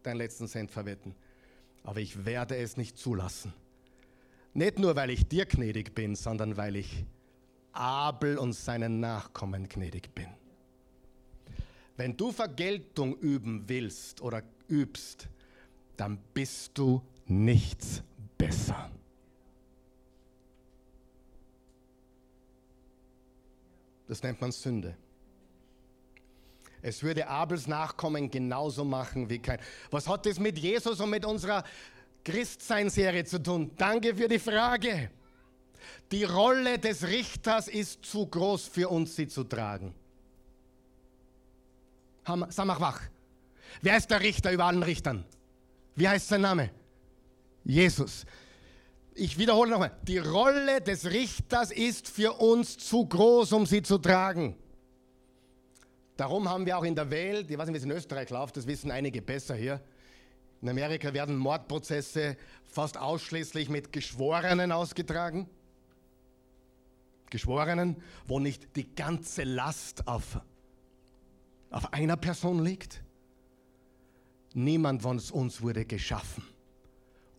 deinen 0.03 0.19
letzten 0.19 0.49
Cent 0.49 0.71
verwetten. 0.71 1.15
Aber 1.85 2.01
ich 2.01 2.25
werde 2.25 2.57
es 2.57 2.77
nicht 2.77 2.99
zulassen. 2.99 3.53
Nicht 4.53 4.79
nur, 4.79 4.97
weil 4.97 5.11
ich 5.11 5.29
dir 5.29 5.47
gnädig 5.47 5.95
bin, 5.95 6.17
sondern 6.17 6.57
weil 6.57 6.77
ich 6.77 7.05
Abel 7.73 8.39
und 8.39 8.55
seinen 8.55 9.01
Nachkommen 9.01 9.69
gnädig 9.69 10.15
bin. 10.15 10.29
Wenn 11.97 12.17
du 12.17 12.31
Vergeltung 12.31 13.17
üben 13.19 13.65
willst 13.67 14.21
oder 14.21 14.43
übst, 14.69 15.29
dann 15.97 16.19
bist 16.35 16.77
du 16.77 17.03
nichts 17.27 18.03
besser. 18.37 18.91
Das 24.07 24.23
nennt 24.23 24.41
man 24.41 24.53
Sünde. 24.53 24.97
Es 26.83 27.03
würde 27.03 27.27
Abels 27.27 27.67
Nachkommen 27.67 28.31
genauso 28.31 28.85
machen 28.85 29.29
wie 29.29 29.41
kein. 29.41 29.59
Was 29.91 30.07
hat 30.07 30.27
das 30.27 30.39
mit 30.39 30.59
Jesus 30.59 31.01
und 31.01 31.11
mit 31.11 31.25
unserer 31.25 31.65
Christsein-Serie 32.23 33.25
zu 33.25 33.43
tun? 33.43 33.73
Danke 33.77 34.15
für 34.15 34.29
die 34.29 34.39
Frage. 34.39 35.11
Die 36.13 36.25
Rolle 36.25 36.79
des 36.79 37.09
Richters 37.09 37.69
ist 37.69 38.05
zu 38.05 38.27
groß 38.27 38.69
für 38.69 38.89
uns, 38.89 39.17
sie 39.17 39.27
zu 39.27 39.43
tragen. 39.45 39.95
Samach 42.49 42.81
wach. 42.81 43.01
Wer 43.83 43.97
ist 43.97 44.11
der 44.11 44.21
Richter 44.21 44.53
über 44.53 44.65
allen 44.65 44.83
Richtern? 44.83 45.25
Wie 45.95 46.09
heißt 46.09 46.29
sein 46.29 46.41
Name? 46.41 46.71
Jesus. 47.65 48.27
Ich 49.15 49.39
wiederhole 49.39 49.71
nochmal. 49.71 49.97
Die 50.03 50.19
Rolle 50.19 50.81
des 50.81 51.07
Richters 51.07 51.71
ist 51.71 52.09
für 52.09 52.35
uns 52.35 52.77
zu 52.77 53.07
groß, 53.07 53.53
um 53.53 53.65
sie 53.65 53.83
zu 53.83 53.99
tragen. 53.99 54.57
Darum 56.17 56.49
haben 56.49 56.67
wir 56.67 56.79
auch 56.79 56.85
in 56.85 56.95
der 56.95 57.11
Welt, 57.11 57.51
ich 57.51 57.59
weiß 57.59 57.67
nicht, 57.67 57.75
wie 57.75 57.79
es 57.79 57.85
in 57.85 57.91
Österreich 57.91 58.31
läuft, 58.31 58.57
das 58.57 58.67
wissen 58.67 58.91
einige 58.91 59.21
besser 59.21 59.55
hier. 59.55 59.81
In 60.63 60.69
Amerika 60.69 61.13
werden 61.13 61.37
Mordprozesse 61.37 62.37
fast 62.65 62.97
ausschließlich 62.97 63.69
mit 63.69 63.93
Geschworenen 63.93 64.73
ausgetragen. 64.73 65.49
Geschworenen, 67.31 68.03
wo 68.27 68.39
nicht 68.39 68.77
die 68.77 68.95
ganze 68.95 69.45
Last 69.45 70.09
auf, 70.09 70.41
auf 71.77 71.93
einer 71.93 72.17
Person 72.17 72.65
liegt. 72.65 73.03
Niemand 74.55 75.03
von 75.03 75.21
uns 75.21 75.61
wurde 75.61 75.85
geschaffen, 75.85 76.43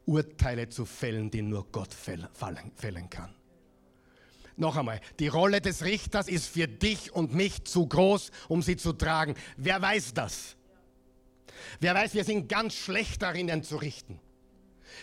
Urteile 0.06 0.70
zu 0.70 0.86
fällen, 0.86 1.32
die 1.32 1.42
nur 1.42 1.66
Gott 1.72 1.92
fällen 1.92 3.10
kann. 3.10 3.34
Noch 4.56 4.78
einmal, 4.78 5.02
die 5.18 5.28
Rolle 5.28 5.60
des 5.60 5.84
Richters 5.84 6.28
ist 6.28 6.48
für 6.50 6.68
dich 6.68 7.12
und 7.14 7.34
mich 7.34 7.64
zu 7.64 7.88
groß, 7.88 8.30
um 8.48 8.62
sie 8.62 8.78
zu 8.78 8.94
tragen. 8.94 9.34
Wer 9.56 9.82
weiß 9.82 10.14
das? 10.14 10.56
Wer 11.80 11.96
weiß, 11.96 12.14
wir 12.14 12.24
sind 12.24 12.48
ganz 12.48 12.76
schlecht 12.76 13.24
darin, 13.24 13.64
zu 13.64 13.78
richten. 13.78 14.20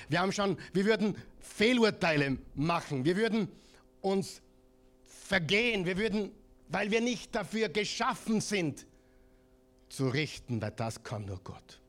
Wir 0.09 0.21
haben 0.21 0.31
schon, 0.31 0.59
wir 0.73 0.85
würden 0.85 1.17
Fehlurteile 1.41 2.39
machen. 2.55 3.05
Wir 3.05 3.17
würden 3.17 3.49
uns 4.01 4.43
vergehen. 5.03 5.87
Wir 5.87 5.99
würden, 5.99 6.31
weil 6.69 6.93
wir 6.93 7.01
nicht 7.01 7.35
dafür 7.35 7.69
geschaffen 7.69 8.41
sind, 8.41 8.87
zu 9.95 10.09
richten, 10.09 10.61
weil 10.61 10.73
das 10.73 11.03
kann 11.03 11.25
nur 11.25 11.41
Gott. 11.43 11.81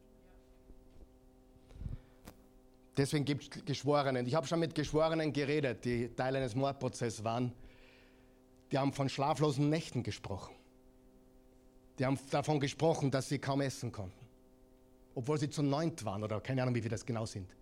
Deswegen 2.98 3.26
gibt 3.26 3.56
es 3.56 3.66
Geschworenen. 3.66 4.26
Ich 4.26 4.36
habe 4.36 4.48
schon 4.48 4.60
mit 4.60 4.74
Geschworenen 4.74 5.34
geredet, 5.34 5.84
die 5.84 6.08
Teil 6.10 6.36
eines 6.36 6.56
Mordprozesses 6.56 7.24
waren. 7.24 7.52
Die 8.72 8.78
haben 8.78 8.94
von 8.94 9.10
schlaflosen 9.10 9.70
Nächten 9.70 10.02
gesprochen. 10.02 10.56
Die 12.00 12.06
haben 12.06 12.18
davon 12.30 12.60
gesprochen, 12.60 13.12
dass 13.12 13.30
sie 13.30 13.40
kaum 13.40 13.62
essen 13.62 13.92
konnten. 13.92 14.26
Obwohl 15.14 15.40
sie 15.40 15.50
zu 15.50 15.64
neunt 15.64 16.04
waren 16.06 16.24
oder 16.24 16.40
keine 16.42 16.62
Ahnung, 16.62 16.76
wie 16.76 16.82
viele 16.82 16.92
das 16.92 17.06
genau 17.06 17.26
sind. 17.26 17.56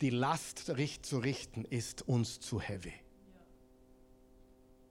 Die 0.00 0.10
Last 0.10 0.58
zu 1.04 1.18
richten 1.18 1.64
ist 1.64 2.08
uns 2.08 2.40
zu 2.40 2.60
heavy. 2.60 2.92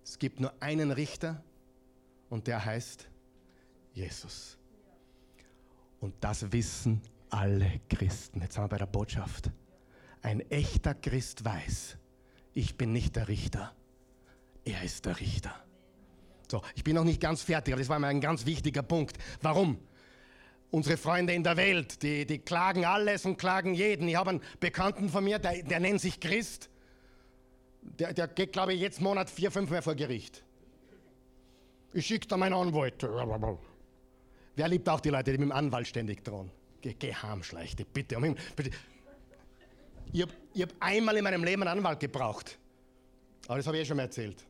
Es 0.03 0.17
gibt 0.19 0.39
nur 0.39 0.53
einen 0.61 0.91
Richter 0.91 1.43
und 2.29 2.47
der 2.47 2.63
heißt 2.63 3.10
Jesus. 3.93 4.57
Und 5.99 6.15
das 6.21 6.51
wissen 6.51 7.01
alle 7.29 7.81
Christen. 7.89 8.41
Jetzt 8.41 8.55
sind 8.55 8.63
wir 8.63 8.67
bei 8.67 8.77
der 8.77 8.85
Botschaft. 8.85 9.51
Ein 10.21 10.41
echter 10.51 10.93
Christ 10.93 11.43
weiß, 11.43 11.97
ich 12.53 12.77
bin 12.77 12.91
nicht 12.93 13.15
der 13.15 13.27
Richter, 13.27 13.73
er 14.65 14.83
ist 14.83 15.05
der 15.05 15.19
Richter. 15.19 15.55
So, 16.49 16.61
ich 16.75 16.83
bin 16.83 16.95
noch 16.95 17.05
nicht 17.05 17.21
ganz 17.21 17.41
fertig, 17.41 17.73
aber 17.73 17.81
das 17.81 17.89
war 17.89 17.97
mir 17.97 18.07
ein 18.07 18.21
ganz 18.21 18.45
wichtiger 18.45 18.83
Punkt. 18.83 19.17
Warum? 19.41 19.79
Unsere 20.69 20.97
Freunde 20.97 21.33
in 21.33 21.43
der 21.43 21.57
Welt, 21.57 22.03
die, 22.03 22.25
die 22.25 22.39
klagen 22.39 22.85
alles 22.85 23.25
und 23.25 23.37
klagen 23.37 23.73
jeden. 23.73 24.07
Ich 24.07 24.15
habe 24.15 24.31
einen 24.31 24.41
Bekannten 24.59 25.09
von 25.09 25.23
mir, 25.23 25.39
der, 25.39 25.63
der 25.63 25.79
nennt 25.79 26.01
sich 26.01 26.19
Christ. 26.19 26.69
Der, 27.81 28.13
der 28.13 28.27
geht, 28.27 28.53
glaube 28.53 28.73
ich, 28.73 28.81
jetzt 28.81 29.01
Monat 29.01 29.29
vier, 29.29 29.49
fünf 29.49 29.69
Mal 29.69 29.81
vor 29.81 29.95
Gericht. 29.95 30.43
Ich 31.93 32.05
schicke 32.05 32.27
da 32.27 32.37
meinen 32.37 32.53
Anwalt. 32.53 33.03
Wer 34.55 34.67
liebt 34.67 34.87
auch 34.89 34.99
die 34.99 35.09
Leute, 35.09 35.31
die 35.31 35.37
mit 35.37 35.49
dem 35.49 35.51
Anwalt 35.51 35.87
ständig 35.87 36.23
drohen? 36.23 36.51
Geh, 36.81 36.93
geh 36.93 37.13
heim, 37.13 37.43
schleichte, 37.43 37.85
bitte. 37.85 38.19
bitte. 38.55 38.71
Ich 40.11 40.21
habe 40.21 40.33
hab 40.59 40.69
einmal 40.79 41.15
in 41.17 41.23
meinem 41.23 41.43
Leben 41.43 41.61
einen 41.63 41.79
Anwalt 41.79 41.99
gebraucht. 41.99 42.57
Aber 43.47 43.57
das 43.57 43.67
habe 43.67 43.77
ich 43.77 43.83
eh 43.83 43.85
schon 43.85 43.97
mal 43.97 44.03
erzählt. 44.03 44.43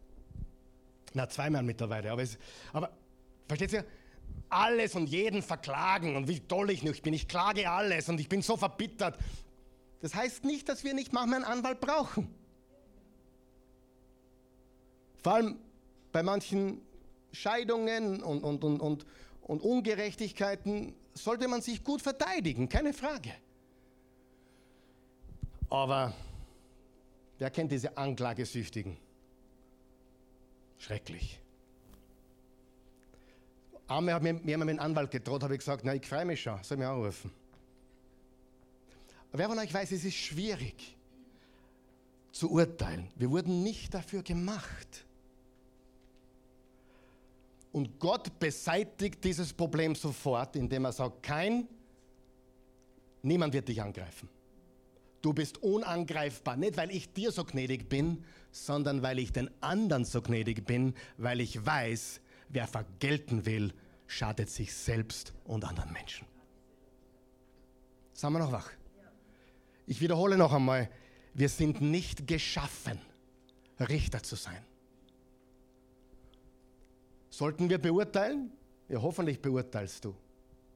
Na, 1.14 1.28
zweimal 1.28 1.64
mittlerweile. 1.64 2.12
Aber, 2.12 2.24
es, 2.24 2.38
aber 2.74 2.92
versteht 3.48 3.74
ihr? 3.74 3.86
Alles 4.50 4.96
und 4.96 5.08
jeden 5.08 5.42
verklagen 5.42 6.16
und 6.16 6.28
wie 6.28 6.40
toll 6.40 6.72
ich 6.72 6.84
noch 6.84 6.98
bin. 7.00 7.14
Ich 7.14 7.28
klage 7.28 7.70
alles 7.70 8.10
und 8.10 8.20
ich 8.20 8.30
bin 8.30 8.42
so 8.42 8.58
verbittert. 8.58 9.18
Das 10.02 10.16
heißt 10.16 10.46
nicht, 10.46 10.68
dass 10.68 10.84
wir 10.84 10.94
nicht 10.94 11.14
manchmal 11.14 11.44
einen 11.44 11.46
Anwalt 11.46 11.80
brauchen. 11.80 12.34
Vor 15.22 15.34
allem 15.34 15.60
bei 16.12 16.24
manchen 16.24 16.82
Scheidungen 17.32 18.24
und, 18.24 18.44
und, 18.44 18.64
und, 18.64 18.80
und, 18.80 19.06
und 19.44 19.62
Ungerechtigkeiten 19.62 20.96
sollte 21.14 21.48
man 21.48 21.62
sich 21.62 21.84
gut 21.84 22.02
verteidigen, 22.02 22.70
keine 22.70 22.94
Frage. 22.94 23.34
Aber 25.70 26.14
wer 27.38 27.50
kennt 27.50 27.72
diese 27.72 27.98
Anklagesüchtigen? 27.98 28.98
Schrecklich. 30.78 31.40
Einmal 33.88 34.16
hat 34.16 34.24
mir 34.24 34.40
jemand 34.46 34.72
mit 34.72 34.80
einem 34.80 34.80
Anwalt 34.80 35.12
gedroht, 35.12 35.44
habe 35.44 35.54
ich 35.54 35.60
gesagt, 35.60 35.84
na, 35.84 35.94
ich 35.94 36.06
freue 36.06 36.26
mich 36.26 36.42
schon, 36.42 36.64
soll 36.64 36.78
mich 36.78 36.88
anrufen. 36.88 37.32
Wer 39.34 39.48
von 39.48 39.60
euch 39.60 39.74
weiß, 39.74 39.92
es 39.92 40.04
ist 40.04 40.16
schwierig 40.16 40.96
zu 42.32 42.52
urteilen. 42.52 43.10
Wir 43.16 43.30
wurden 43.30 43.64
nicht 43.64 43.94
dafür 43.94 44.24
gemacht. 44.24 45.06
Und 47.72 48.00
Gott 48.00 48.40
beseitigt 48.40 49.24
dieses 49.24 49.54
Problem 49.54 49.96
sofort, 49.96 50.56
indem 50.56 50.86
er 50.86 50.92
sagt, 50.92 51.24
kein, 51.24 51.68
niemand 53.22 53.54
wird 53.54 53.68
dich 53.68 53.82
angreifen. 53.82 54.30
Du 55.22 55.34
bist 55.34 55.60
unangreifbar, 55.60 56.58
nicht 56.58 56.78
weil 56.78 56.92
ich 56.92 57.14
dir 57.14 57.32
so 57.32 57.46
gnädig 57.46 57.88
bin, 57.88 58.26
sondern 58.52 59.04
weil 59.04 59.20
ich 59.20 59.32
den 59.32 59.50
anderen 59.62 60.04
so 60.04 60.22
gnädig 60.22 60.66
bin, 60.66 60.96
weil 61.18 61.40
ich 61.40 61.64
weiß, 61.64 62.22
wer 62.50 62.68
vergelten 62.68 63.46
will, 63.46 63.74
schadet 64.08 64.50
sich 64.50 64.74
selbst 64.74 65.34
und 65.46 65.64
anderen 65.64 65.94
Menschen. 65.94 66.28
Sind 68.14 68.34
wir 68.34 68.40
noch 68.40 68.52
wach? 68.52 68.70
Ich 69.88 70.02
wiederhole 70.02 70.38
noch 70.38 70.54
einmal, 70.54 70.90
wir 71.34 71.50
sind 71.50 71.82
nicht 71.82 72.28
geschaffen, 72.28 73.00
Richter 73.80 74.22
zu 74.22 74.36
sein. 74.36 74.64
Sollten 77.32 77.70
wir 77.70 77.80
beurteilen? 77.80 78.52
Ja, 78.90 79.02
hoffentlich 79.02 79.42
beurteilst 79.42 80.06
du. 80.06 80.14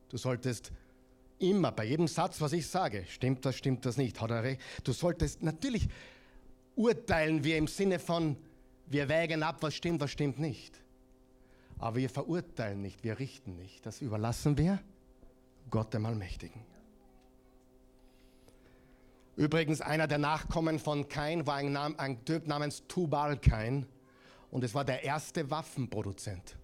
Du 0.09 0.17
solltest 0.17 0.71
immer 1.37 1.71
bei 1.73 1.83
jedem 1.83 2.07
Satz, 2.07 2.39
was 2.39 2.53
ich 2.53 2.65
sage, 2.65 3.05
stimmt 3.09 3.45
das, 3.45 3.57
stimmt 3.57 3.85
das 3.85 3.97
nicht, 3.97 4.21
hat 4.21 4.31
er 4.31 4.41
recht. 4.41 4.61
Du 4.85 4.93
solltest 4.93 5.43
natürlich 5.43 5.89
urteilen 6.75 7.43
wir 7.43 7.57
im 7.57 7.67
Sinne 7.67 7.99
von, 7.99 8.37
wir 8.87 9.09
wägen 9.09 9.43
ab, 9.43 9.57
was 9.59 9.75
stimmt, 9.75 9.99
was 9.99 10.11
stimmt 10.11 10.39
nicht. 10.39 10.81
Aber 11.77 11.97
wir 11.97 12.09
verurteilen 12.09 12.81
nicht, 12.81 13.03
wir 13.03 13.19
richten 13.19 13.57
nicht. 13.57 13.85
Das 13.85 14.01
überlassen 14.01 14.57
wir 14.57 14.79
Gott 15.69 15.93
dem 15.93 16.05
Allmächtigen. 16.05 16.61
Übrigens, 19.35 19.81
einer 19.81 20.07
der 20.07 20.19
Nachkommen 20.19 20.79
von 20.79 21.09
Kain 21.09 21.45
war 21.45 21.57
ein, 21.57 22.25
Typ 22.25 22.47
namens 22.47 22.83
Tubal 22.87 23.37
Kain 23.37 23.85
und 24.55 24.63
es 24.63 24.73
war 24.73 24.85
der 24.85 25.03
erste 25.03 25.51
Waffenproduzent. 25.51 26.55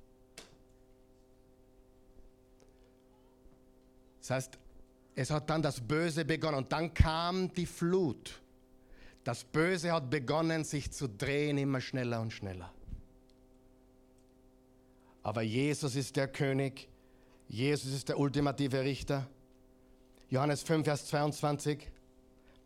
Das 4.21 4.29
heißt, 4.29 4.57
es 5.13 5.29
hat 5.29 5.49
dann 5.49 5.61
das 5.61 5.81
Böse 5.81 6.23
begonnen 6.23 6.59
und 6.59 6.71
dann 6.71 6.93
kam 6.93 7.53
die 7.53 7.65
Flut. 7.65 8.39
Das 9.25 9.43
Böse 9.43 9.91
hat 9.91 10.09
begonnen, 10.09 10.63
sich 10.63 10.89
zu 10.93 11.09
drehen, 11.09 11.57
immer 11.57 11.81
schneller 11.81 12.21
und 12.21 12.31
schneller. 12.31 12.71
Aber 15.21 15.41
Jesus 15.41 15.97
ist 15.97 16.15
der 16.15 16.29
König, 16.29 16.87
Jesus 17.49 17.91
ist 17.91 18.07
der 18.07 18.17
ultimative 18.17 18.85
Richter. 18.85 19.27
Johannes 20.29 20.63
5, 20.63 20.85
Vers 20.85 21.07
22. 21.07 21.91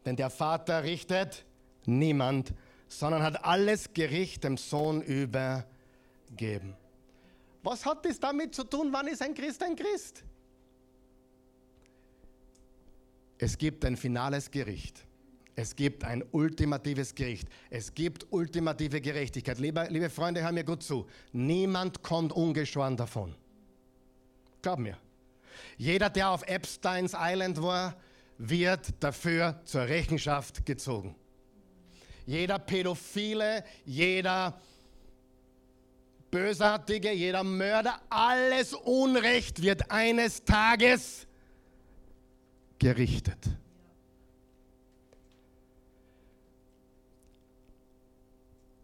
Denn 0.05 0.17
der 0.17 0.29
Vater 0.29 0.83
richtet 0.83 1.45
niemand, 1.87 2.53
sondern 2.87 3.23
hat 3.23 3.43
alles 3.43 3.93
Gericht 3.93 4.43
dem 4.43 4.57
Sohn 4.57 5.01
übergeben. 5.01 6.75
Was 7.63 7.85
hat 7.85 8.05
das 8.05 8.19
damit 8.19 8.53
zu 8.53 8.63
tun, 8.63 8.89
wann 8.91 9.07
ist 9.07 9.21
ein 9.21 9.33
Christ 9.33 9.63
ein 9.63 9.75
Christ? 9.75 10.23
Es 13.37 13.57
gibt 13.57 13.83
ein 13.83 13.97
finales 13.97 14.49
Gericht. 14.49 15.03
Es 15.57 15.75
gibt 15.75 16.03
ein 16.03 16.23
ultimatives 16.31 17.15
Gericht. 17.15 17.47
Es 17.69 17.93
gibt 17.93 18.27
ultimative 18.31 19.01
Gerechtigkeit. 19.01 19.57
Liebe, 19.57 19.87
liebe 19.89 20.09
Freunde, 20.09 20.41
hör 20.43 20.51
mir 20.51 20.63
gut 20.63 20.83
zu. 20.83 21.07
Niemand 21.31 22.03
kommt 22.03 22.33
ungeschoren 22.33 22.97
davon. 22.97 23.33
Glaub 24.61 24.79
mir. 24.79 24.97
Jeder, 25.77 26.09
der 26.09 26.29
auf 26.29 26.43
Epsteins 26.43 27.13
Island 27.17 27.61
war, 27.61 27.95
wird 28.37 28.93
dafür 28.99 29.61
zur 29.63 29.83
Rechenschaft 29.83 30.65
gezogen 30.65 31.15
jeder 32.25 32.59
Pädophile, 32.59 33.63
jeder 33.85 34.59
Bösartige, 36.31 37.11
jeder 37.11 37.43
Mörder, 37.43 38.01
alles 38.09 38.73
Unrecht 38.73 39.61
wird 39.61 39.89
eines 39.89 40.43
Tages 40.43 41.25
gerichtet. 42.79 43.39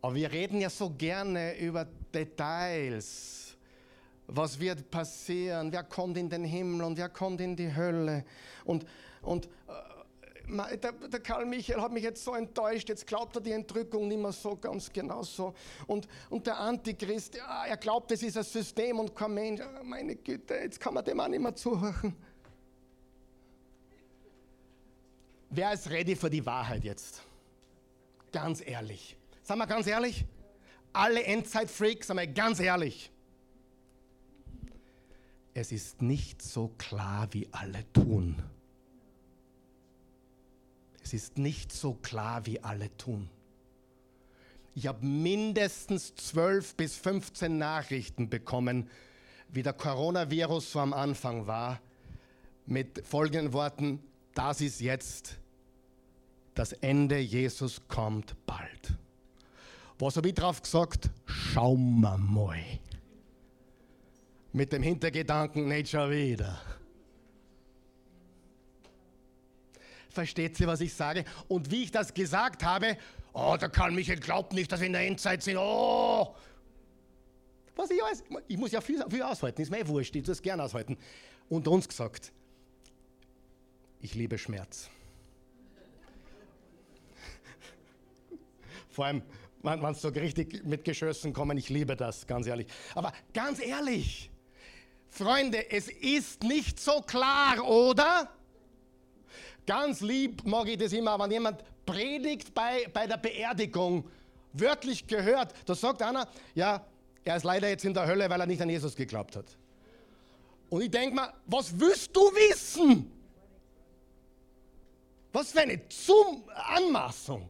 Aber 0.01 0.15
wir 0.15 0.31
reden 0.31 0.61
ja 0.61 0.69
so 0.69 0.89
gerne 0.89 1.57
über 1.59 1.85
Details. 2.13 3.55
Was 4.27 4.59
wird 4.59 4.89
passieren? 4.89 5.71
Wer 5.71 5.83
kommt 5.83 6.17
in 6.17 6.29
den 6.29 6.43
Himmel 6.43 6.83
und 6.83 6.97
wer 6.97 7.09
kommt 7.09 7.41
in 7.41 7.55
die 7.55 7.75
Hölle? 7.75 8.23
Und, 8.63 8.85
und 9.21 9.45
äh, 9.45 9.71
der, 10.57 10.91
der, 10.91 11.19
Karl 11.19 11.45
Michael 11.45 11.81
hat 11.81 11.91
mich 11.91 12.03
jetzt 12.03 12.23
so 12.23 12.35
enttäuscht, 12.35 12.89
jetzt 12.89 13.07
glaubt 13.07 13.35
er 13.35 13.41
die 13.41 13.51
Entrückung 13.51 14.07
nicht 14.07 14.19
mehr 14.19 14.31
so 14.31 14.55
ganz 14.55 14.91
genau 14.91 15.23
so. 15.23 15.53
Und, 15.87 16.07
und 16.29 16.45
der 16.45 16.59
Antichrist, 16.59 17.35
ja, 17.35 17.65
er 17.65 17.77
glaubt, 17.77 18.11
es 18.11 18.21
ist 18.21 18.37
ein 18.37 18.43
System 18.43 18.99
und 18.99 19.15
kein 19.15 19.33
Mensch. 19.33 19.61
Meine 19.83 20.15
Güte, 20.15 20.55
jetzt 20.55 20.79
kann 20.79 20.93
man 20.93 21.05
dem 21.05 21.19
auch 21.19 21.27
nicht 21.27 21.41
mehr 21.41 21.55
zuhören. 21.55 22.15
wer 25.49 25.73
ist 25.73 25.89
ready 25.89 26.15
für 26.15 26.29
die 26.29 26.45
Wahrheit 26.45 26.83
jetzt? 26.83 27.21
Ganz 28.31 28.61
ehrlich. 28.65 29.17
Sagen 29.43 29.59
wir 29.59 29.67
ganz 29.67 29.87
ehrlich? 29.87 30.25
Alle 30.93 31.23
Endzeit-Freaks, 31.23 32.07
sagen 32.07 32.19
wir 32.19 32.27
ganz 32.27 32.59
ehrlich. 32.59 33.11
Es 35.53 35.71
ist 35.71 36.01
nicht 36.01 36.41
so 36.41 36.71
klar, 36.77 37.27
wie 37.31 37.47
alle 37.51 37.91
tun. 37.93 38.41
Es 41.11 41.23
ist 41.23 41.37
nicht 41.37 41.73
so 41.73 41.93
klar, 41.93 42.45
wie 42.45 42.63
alle 42.63 42.95
tun. 42.95 43.29
Ich 44.75 44.87
habe 44.87 45.05
mindestens 45.05 46.15
12 46.15 46.75
bis 46.75 46.95
15 46.95 47.57
Nachrichten 47.57 48.29
bekommen, 48.29 48.89
wie 49.49 49.61
der 49.61 49.73
Coronavirus 49.73 50.71
so 50.71 50.79
am 50.79 50.93
Anfang 50.93 51.47
war, 51.47 51.81
mit 52.65 53.05
folgenden 53.05 53.51
Worten, 53.51 53.99
das 54.35 54.61
ist 54.61 54.79
jetzt 54.79 55.37
das 56.53 56.71
Ende, 56.71 57.19
Jesus 57.19 57.81
kommt 57.89 58.37
bald. 58.45 58.97
Was 59.99 60.15
habe 60.15 60.29
ich 60.29 60.35
drauf 60.35 60.61
gesagt? 60.61 61.09
Schauen 61.25 61.99
wir 61.99 62.17
mal. 62.17 62.63
Mit 64.53 64.71
dem 64.71 64.81
Hintergedanken, 64.81 65.67
nicht 65.67 65.89
schon 65.89 66.09
wieder. 66.09 66.57
Versteht 70.11 70.57
sie, 70.57 70.67
was 70.67 70.81
ich 70.81 70.93
sage? 70.93 71.25
Und 71.47 71.71
wie 71.71 71.83
ich 71.83 71.91
das 71.91 72.13
gesagt 72.13 72.63
habe, 72.63 72.97
oh, 73.33 73.57
der 73.59 73.69
Karl 73.69 73.91
Michael 73.91 74.19
glaubt 74.19 74.53
nicht, 74.53 74.71
dass 74.71 74.81
wir 74.81 74.87
in 74.87 74.93
der 74.93 75.07
Endzeit 75.07 75.41
sind. 75.41 75.57
Oh! 75.57 76.35
Was 77.75 77.89
ich 77.89 78.03
alles, 78.03 78.23
ich 78.47 78.57
muss 78.57 78.71
ja 78.71 78.81
viel, 78.81 79.03
viel 79.09 79.23
aushalten, 79.23 79.61
ist 79.61 79.71
mir 79.71 79.79
eh 79.79 79.87
wurscht, 79.87 80.15
ich 80.15 80.23
tue 80.23 80.33
es 80.33 80.41
gerne 80.41 80.63
aushalten. 80.63 80.97
Unter 81.47 81.71
uns 81.71 81.87
gesagt, 81.87 82.33
ich 84.01 84.15
liebe 84.15 84.37
Schmerz. 84.37 84.89
Vor 88.89 89.05
allem, 89.05 89.21
wenn 89.61 89.81
es 89.85 90.01
so 90.01 90.09
richtig 90.09 90.65
mit 90.65 90.83
Geschössen 90.83 91.31
kommen, 91.31 91.57
ich 91.57 91.69
liebe 91.69 91.95
das, 91.95 92.27
ganz 92.27 92.47
ehrlich. 92.47 92.67
Aber 92.95 93.13
ganz 93.33 93.61
ehrlich, 93.61 94.29
Freunde, 95.09 95.71
es 95.71 95.87
ist 95.87 96.43
nicht 96.43 96.77
so 96.79 97.01
klar, 97.01 97.65
oder? 97.65 98.29
Ganz 99.65 100.01
lieb 100.01 100.45
mag 100.45 100.67
ich 100.67 100.77
das 100.77 100.93
immer, 100.93 101.17
wenn 101.19 101.31
jemand 101.31 101.63
predigt 101.85 102.53
bei, 102.53 102.87
bei 102.91 103.07
der 103.07 103.17
Beerdigung, 103.17 104.05
wörtlich 104.53 105.07
gehört, 105.07 105.53
da 105.65 105.75
sagt 105.75 106.01
einer, 106.01 106.27
ja, 106.55 106.85
er 107.23 107.35
ist 107.37 107.43
leider 107.43 107.69
jetzt 107.69 107.85
in 107.85 107.93
der 107.93 108.07
Hölle, 108.07 108.29
weil 108.29 108.39
er 108.39 108.47
nicht 108.47 108.61
an 108.61 108.69
Jesus 108.69 108.95
geglaubt 108.95 109.35
hat. 109.35 109.45
Und 110.69 110.81
ich 110.81 110.91
denke 110.91 111.15
mir, 111.15 111.33
was 111.45 111.77
willst 111.79 112.15
du 112.15 112.21
wissen? 112.21 113.11
Was 115.31 115.51
für 115.51 115.61
eine 115.61 115.87
Zum 115.87 116.43
Anmaßung. 116.53 117.49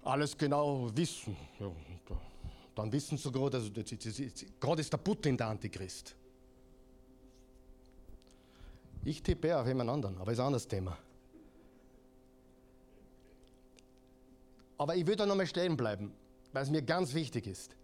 alles 0.02 0.36
genau 0.36 0.90
wissen. 0.92 1.36
Ja, 1.60 1.70
dann 2.74 2.90
wissen 2.90 3.16
sie 3.16 3.22
sogar, 3.22 3.48
dass 3.48 3.70
Gott 4.58 4.80
ist 4.80 4.92
der 4.92 4.98
Putin, 4.98 5.36
der 5.36 5.46
Antichrist. 5.46 6.16
Ich 9.04 9.22
tippe 9.22 9.56
auf 9.56 9.68
jemand 9.68 9.88
anderen, 9.88 10.18
aber 10.18 10.32
ist 10.32 10.40
ein 10.40 10.46
anderes 10.46 10.66
Thema. 10.66 10.98
Aber 14.78 14.96
ich 14.96 15.06
würde 15.06 15.18
da 15.18 15.26
nochmal 15.26 15.46
stehen 15.46 15.76
bleiben, 15.76 16.12
weil 16.52 16.64
es 16.64 16.70
mir 16.70 16.82
ganz 16.82 17.14
wichtig 17.14 17.46
ist. 17.46 17.76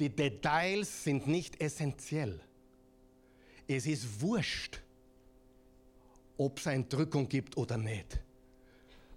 Die 0.00 0.08
Details 0.08 1.04
sind 1.04 1.26
nicht 1.26 1.60
essentiell. 1.60 2.40
Es 3.66 3.86
ist 3.86 4.20
wurscht, 4.20 4.80
ob 6.36 6.58
es 6.58 6.66
eine 6.66 6.76
Entrückung 6.82 7.28
gibt 7.28 7.56
oder 7.56 7.78
nicht. 7.78 8.18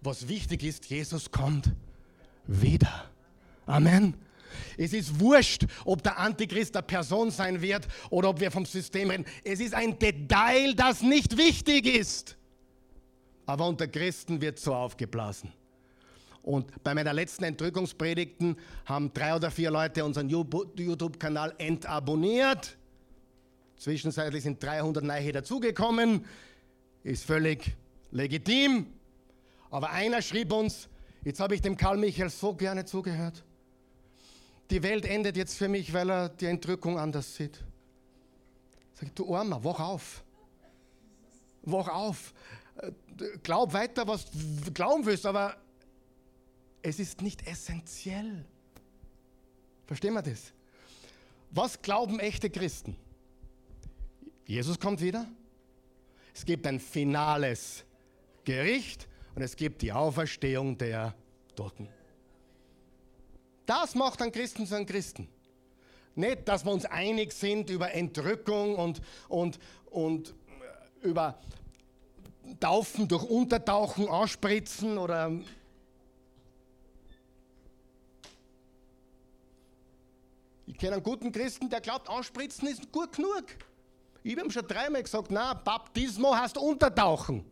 Was 0.01 0.27
wichtig 0.27 0.63
ist, 0.63 0.85
Jesus 0.85 1.31
kommt 1.31 1.71
wieder. 2.45 3.09
Amen. 3.65 4.13
Es 4.77 4.93
ist 4.93 5.19
wurscht, 5.19 5.65
ob 5.83 6.03
der 6.03 6.17
Antichrist 6.17 6.75
eine 6.75 6.83
Person 6.83 7.31
sein 7.31 7.61
wird 7.61 7.87
oder 8.09 8.29
ob 8.29 8.39
wir 8.39 8.51
vom 8.51 8.65
System 8.65 9.09
reden. 9.09 9.25
Es 9.43 9.59
ist 9.59 9.73
ein 9.73 9.97
Detail, 9.99 10.73
das 10.75 11.01
nicht 11.01 11.37
wichtig 11.37 11.85
ist. 11.87 12.37
Aber 13.45 13.67
unter 13.67 13.87
Christen 13.87 14.39
wird 14.41 14.59
so 14.59 14.73
aufgeblasen. 14.73 15.51
Und 16.47 16.81
bei 16.81 16.95
meiner 16.95 17.11
letzten 17.11 17.43
Entrückungspredigten 17.43 18.55
haben 18.85 19.13
drei 19.13 19.35
oder 19.35 19.51
vier 19.51 19.69
Leute 19.69 20.05
unseren 20.05 20.29
YouTube-Kanal 20.29 21.53
entabonniert. 21.57 22.77
Zwischenzeitlich 23.75 24.43
sind 24.43 24.63
300 24.63 25.03
neue 25.03 25.33
dazugekommen. 25.33 26.23
Ist 27.03 27.25
völlig 27.25 27.75
legitim. 28.11 28.87
Aber 29.69 29.89
einer 29.89 30.21
schrieb 30.21 30.53
uns, 30.53 30.87
jetzt 31.25 31.41
habe 31.41 31.53
ich 31.53 31.61
dem 31.61 31.75
Karl 31.75 31.97
Michael 31.97 32.29
so 32.29 32.53
gerne 32.53 32.85
zugehört. 32.85 33.43
Die 34.69 34.81
Welt 34.83 35.03
endet 35.03 35.35
jetzt 35.35 35.57
für 35.57 35.67
mich, 35.67 35.93
weil 35.93 36.09
er 36.09 36.29
die 36.29 36.45
Entrückung 36.45 36.97
anders 36.97 37.35
sieht. 37.35 37.61
Sag 38.93 39.09
ich, 39.09 39.13
du 39.13 39.35
Armer, 39.35 39.61
wach 39.65 39.81
auf. 39.81 40.23
Wach 41.63 41.89
auf. 41.89 42.33
Äh, 42.77 42.91
glaub 43.43 43.73
weiter, 43.73 44.07
was 44.07 44.27
du 44.31 44.71
glauben 44.71 45.05
willst, 45.05 45.25
aber 45.25 45.57
es 46.87 46.99
ist 46.99 47.21
nicht 47.21 47.45
essentiell. 47.45 48.45
Verstehen 49.85 50.13
wir 50.13 50.21
das? 50.21 50.53
Was 51.51 51.81
glauben 51.81 52.19
echte 52.19 52.49
Christen? 52.49 52.95
Jesus 54.45 54.79
kommt 54.79 55.01
wieder. 55.01 55.27
Es 56.33 56.45
gibt 56.45 56.65
ein 56.65 56.79
finales 56.79 57.83
Gericht 58.45 59.09
und 59.35 59.41
es 59.41 59.57
gibt 59.57 59.81
die 59.81 59.91
Auferstehung 59.91 60.77
der 60.77 61.13
Toten. 61.57 61.89
Das 63.65 63.93
macht 63.93 64.21
einen 64.21 64.31
Christen 64.31 64.65
zu 64.65 64.75
einem 64.75 64.85
Christen. 64.85 65.27
Nicht, 66.15 66.47
dass 66.47 66.63
wir 66.63 66.71
uns 66.71 66.85
einig 66.85 67.33
sind 67.33 67.69
über 67.69 67.91
Entrückung 67.91 68.75
und, 68.75 69.01
und, 69.27 69.59
und 69.89 70.33
über 71.01 71.37
Taufen 72.61 73.09
durch 73.09 73.23
Untertauchen, 73.23 74.07
Ausspritzen 74.07 74.97
oder 74.97 75.37
Ich 80.77 80.81
kenne 80.81 80.93
einen 80.93 81.03
guten 81.03 81.31
Christen, 81.31 81.71
der 81.71 81.81
glaubt, 81.81 82.07
ausspritzen 82.07 82.67
ist 82.67 82.91
gut 82.91 83.15
genug. 83.15 83.45
Ich 84.21 84.33
habe 84.33 84.45
ihm 84.45 84.51
schon 84.51 84.67
dreimal 84.67 85.01
gesagt, 85.01 85.31
na, 85.31 85.55
Baptismo 85.55 86.35
heißt 86.35 86.55
untertauchen. 86.55 87.43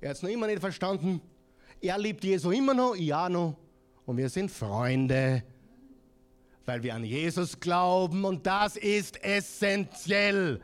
Er 0.00 0.10
hat 0.10 0.18
es 0.18 0.22
noch 0.22 0.30
immer 0.30 0.46
nicht 0.46 0.60
verstanden. 0.60 1.20
Er 1.80 1.98
liebt 1.98 2.22
Jesu 2.22 2.52
immer 2.52 2.74
noch, 2.74 2.94
ich 2.94 3.12
auch 3.12 3.28
noch. 3.28 3.56
Und 4.06 4.18
wir 4.18 4.28
sind 4.28 4.52
Freunde, 4.52 5.42
weil 6.64 6.80
wir 6.84 6.94
an 6.94 7.02
Jesus 7.02 7.58
glauben 7.58 8.24
und 8.24 8.46
das 8.46 8.76
ist 8.76 9.20
essentiell. 9.24 10.60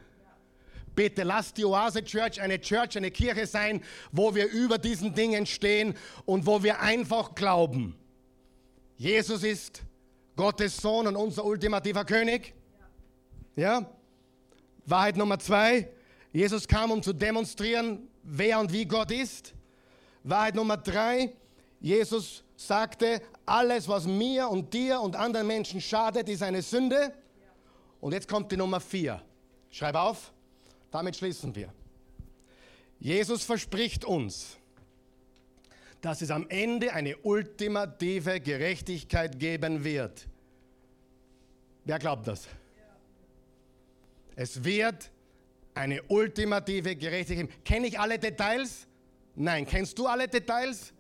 Bitte 0.95 1.25
lasst 1.25 1.57
die 1.57 1.65
Oase 1.65 2.05
Church 2.05 2.41
eine 2.41 2.61
Church, 2.61 2.97
eine 2.97 3.11
Kirche 3.11 3.49
sein, 3.49 3.83
wo 4.13 4.33
wir 4.33 4.49
über 4.49 4.79
diesen 4.79 5.13
Dingen 5.13 5.45
stehen 5.45 5.95
und 6.25 6.47
wo 6.47 6.63
wir 6.63 6.79
einfach 6.79 7.35
glauben. 7.35 7.97
Jesus 8.97 9.43
ist 9.43 9.83
Gottes 10.39 10.77
Sohn 10.77 11.09
und 11.09 11.17
unser 11.17 11.45
ultimativer 11.45 12.05
König. 12.05 12.55
Ja? 13.57 13.91
Wahrheit 14.87 15.17
Nummer 15.17 15.41
zwei. 15.41 15.89
Jesus 16.33 16.69
kam, 16.69 16.93
um 16.93 17.03
zu 17.03 17.13
demonstrieren, 17.13 18.09
wer 18.23 18.61
und 18.61 18.73
wie 18.73 18.85
Gott 18.85 19.11
ist. 19.11 19.53
Wahrheit 20.23 20.55
Nummer 20.55 20.77
drei. 20.77 21.33
Jesus 21.81 22.45
sagte, 22.55 23.21
alles, 23.47 23.89
was 23.89 24.07
mir 24.07 24.49
und 24.49 24.73
dir 24.73 25.01
und 25.01 25.17
anderen 25.17 25.49
Menschen 25.49 25.81
schadet, 25.81 26.29
ist 26.29 26.45
eine 26.45 26.63
Sünde. 26.63 27.13
Und 28.01 28.13
jetzt 28.13 28.29
kommt 28.29 28.53
die 28.53 28.57
Nummer 28.57 28.79
vier. 28.79 29.21
Schreib 29.71 29.97
auf, 29.97 30.33
damit 30.93 31.17
schließen 31.17 31.53
wir. 31.57 31.73
Jesus 33.01 33.43
verspricht 33.43 34.05
uns, 34.05 34.57
dass 36.01 36.23
es 36.23 36.31
am 36.31 36.49
Ende 36.49 36.93
eine 36.93 37.17
ultimative 37.19 38.41
Gerechtigkeit 38.41 39.39
geben 39.39 39.83
wird. 39.83 40.29
Wer 41.85 41.99
glaubt 41.99 42.27
das? 42.27 42.47
Es 44.37 44.63
wird 44.63 45.11
eine 45.75 46.03
ultimative 46.05 46.95
Gerechtigkeit. 46.95 47.65
Kenne 47.65 47.89
ich 47.89 47.99
alle 47.99 48.19
Details? 48.19 48.87
Nein. 49.35 49.67
Kennst 49.67 49.99
du 49.99 50.07
alle 50.07 50.29
Details? 50.29 50.93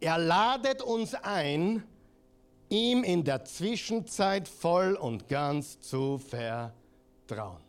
Er 0.00 0.18
ladet 0.18 0.82
uns 0.82 1.14
ein, 1.14 1.82
ihm 2.68 3.02
in 3.02 3.24
der 3.24 3.44
Zwischenzeit 3.44 4.46
voll 4.46 4.94
und 4.94 5.28
ganz 5.28 5.80
zu 5.80 6.18
vertrauen. 6.18 7.62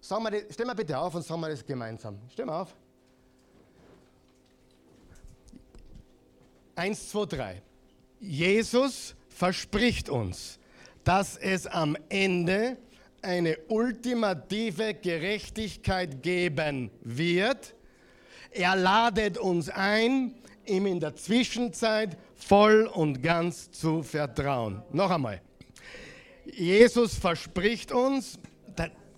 Sagen 0.00 0.24
wir, 0.24 0.50
stehen 0.50 0.66
wir 0.66 0.74
bitte 0.74 0.98
auf 0.98 1.14
und 1.14 1.22
sagen 1.22 1.40
wir 1.40 1.48
das 1.48 1.64
gemeinsam. 1.64 2.18
Stehen 2.30 2.46
wir 2.46 2.60
auf. 2.60 2.74
Eins, 6.80 7.10
zwei, 7.10 7.26
drei. 7.26 7.62
Jesus 8.20 9.14
verspricht 9.28 10.08
uns, 10.08 10.58
dass 11.04 11.36
es 11.36 11.66
am 11.66 11.94
Ende 12.08 12.78
eine 13.20 13.58
ultimative 13.68 14.94
Gerechtigkeit 14.94 16.22
geben 16.22 16.90
wird. 17.02 17.74
Er 18.50 18.76
ladet 18.76 19.36
uns 19.36 19.68
ein, 19.68 20.32
ihm 20.64 20.86
in 20.86 21.00
der 21.00 21.14
Zwischenzeit 21.16 22.16
voll 22.34 22.86
und 22.86 23.22
ganz 23.22 23.70
zu 23.70 24.02
vertrauen. 24.02 24.82
Noch 24.90 25.10
einmal. 25.10 25.42
Jesus 26.46 27.14
verspricht 27.14 27.92
uns, 27.92 28.38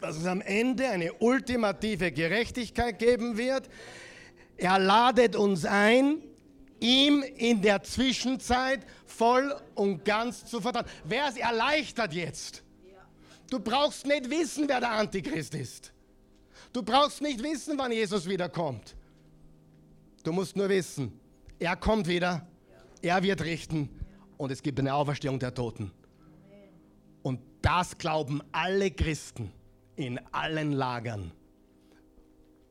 dass 0.00 0.16
es 0.16 0.26
am 0.26 0.40
Ende 0.40 0.88
eine 0.88 1.12
ultimative 1.12 2.10
Gerechtigkeit 2.10 2.98
geben 2.98 3.38
wird. 3.38 3.68
Er 4.56 4.80
ladet 4.80 5.36
uns 5.36 5.64
ein, 5.64 6.22
ihm 6.82 7.22
in 7.22 7.62
der 7.62 7.82
Zwischenzeit 7.82 8.80
voll 9.06 9.54
und 9.74 10.04
ganz 10.04 10.44
zu 10.44 10.60
vertrauen. 10.60 10.86
Wer 11.04 11.28
es 11.28 11.36
erleichtert 11.36 12.12
jetzt? 12.12 12.62
Du 13.48 13.60
brauchst 13.60 14.06
nicht 14.06 14.28
wissen, 14.28 14.68
wer 14.68 14.80
der 14.80 14.90
Antichrist 14.90 15.54
ist. 15.54 15.92
Du 16.72 16.82
brauchst 16.82 17.20
nicht 17.20 17.42
wissen, 17.42 17.78
wann 17.78 17.92
Jesus 17.92 18.28
wiederkommt. 18.28 18.96
Du 20.24 20.32
musst 20.32 20.56
nur 20.56 20.68
wissen, 20.68 21.18
er 21.58 21.76
kommt 21.76 22.08
wieder, 22.08 22.46
er 23.02 23.22
wird 23.22 23.42
richten 23.42 23.88
und 24.36 24.50
es 24.50 24.62
gibt 24.62 24.78
eine 24.78 24.94
Auferstehung 24.94 25.38
der 25.38 25.54
Toten. 25.54 25.92
Und 27.22 27.40
das 27.60 27.96
glauben 27.98 28.42
alle 28.50 28.90
Christen 28.90 29.52
in 29.96 30.18
allen 30.32 30.72
Lagern. 30.72 31.32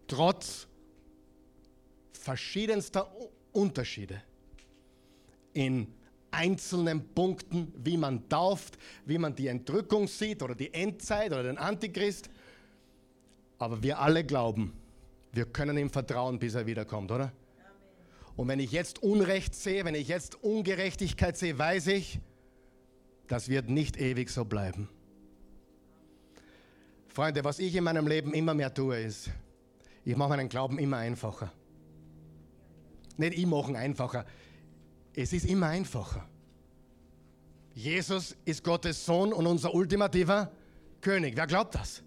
Trotz 0.07 0.67
verschiedenster 2.11 3.09
Unterschiede 3.53 4.21
in 5.53 5.87
einzelnen 6.31 7.13
Punkten, 7.13 7.73
wie 7.77 7.97
man 7.97 8.27
tauft, 8.29 8.77
wie 9.05 9.17
man 9.17 9.35
die 9.35 9.47
Entrückung 9.47 10.07
sieht 10.07 10.41
oder 10.41 10.55
die 10.55 10.73
Endzeit 10.73 11.31
oder 11.31 11.43
den 11.43 11.57
Antichrist. 11.57 12.29
Aber 13.59 13.83
wir 13.83 13.99
alle 13.99 14.23
glauben, 14.23 14.73
wir 15.33 15.45
können 15.45 15.77
ihm 15.77 15.89
vertrauen, 15.89 16.39
bis 16.39 16.55
er 16.55 16.65
wiederkommt, 16.65 17.11
oder? 17.11 17.31
Und 18.35 18.47
wenn 18.47 18.59
ich 18.59 18.71
jetzt 18.71 19.03
Unrecht 19.03 19.53
sehe, 19.53 19.85
wenn 19.85 19.93
ich 19.93 20.07
jetzt 20.07 20.41
Ungerechtigkeit 20.41 21.37
sehe, 21.37 21.57
weiß 21.57 21.87
ich, 21.87 22.19
das 23.27 23.49
wird 23.49 23.69
nicht 23.69 23.97
ewig 23.97 24.29
so 24.29 24.45
bleiben. 24.45 24.89
Freunde, 27.07 27.43
was 27.43 27.59
ich 27.59 27.75
in 27.75 27.83
meinem 27.83 28.07
Leben 28.07 28.33
immer 28.33 28.53
mehr 28.53 28.73
tue, 28.73 29.01
ist, 29.01 29.29
ich 30.05 30.15
mache 30.15 30.29
meinen 30.29 30.49
Glauben 30.49 30.79
immer 30.79 30.97
einfacher. 30.97 31.51
Nicht 33.21 33.37
ich 33.37 33.45
mache 33.45 33.69
ihn 33.69 33.75
einfacher. 33.75 34.25
Es 35.13 35.31
ist 35.31 35.45
immer 35.45 35.67
einfacher. 35.67 36.27
Jesus 37.75 38.35
ist 38.45 38.63
Gottes 38.63 39.05
Sohn 39.05 39.31
und 39.31 39.45
unser 39.45 39.73
ultimativer 39.75 40.51
König. 41.01 41.37
Wer 41.37 41.45
glaubt 41.45 41.75
das? 41.75 42.01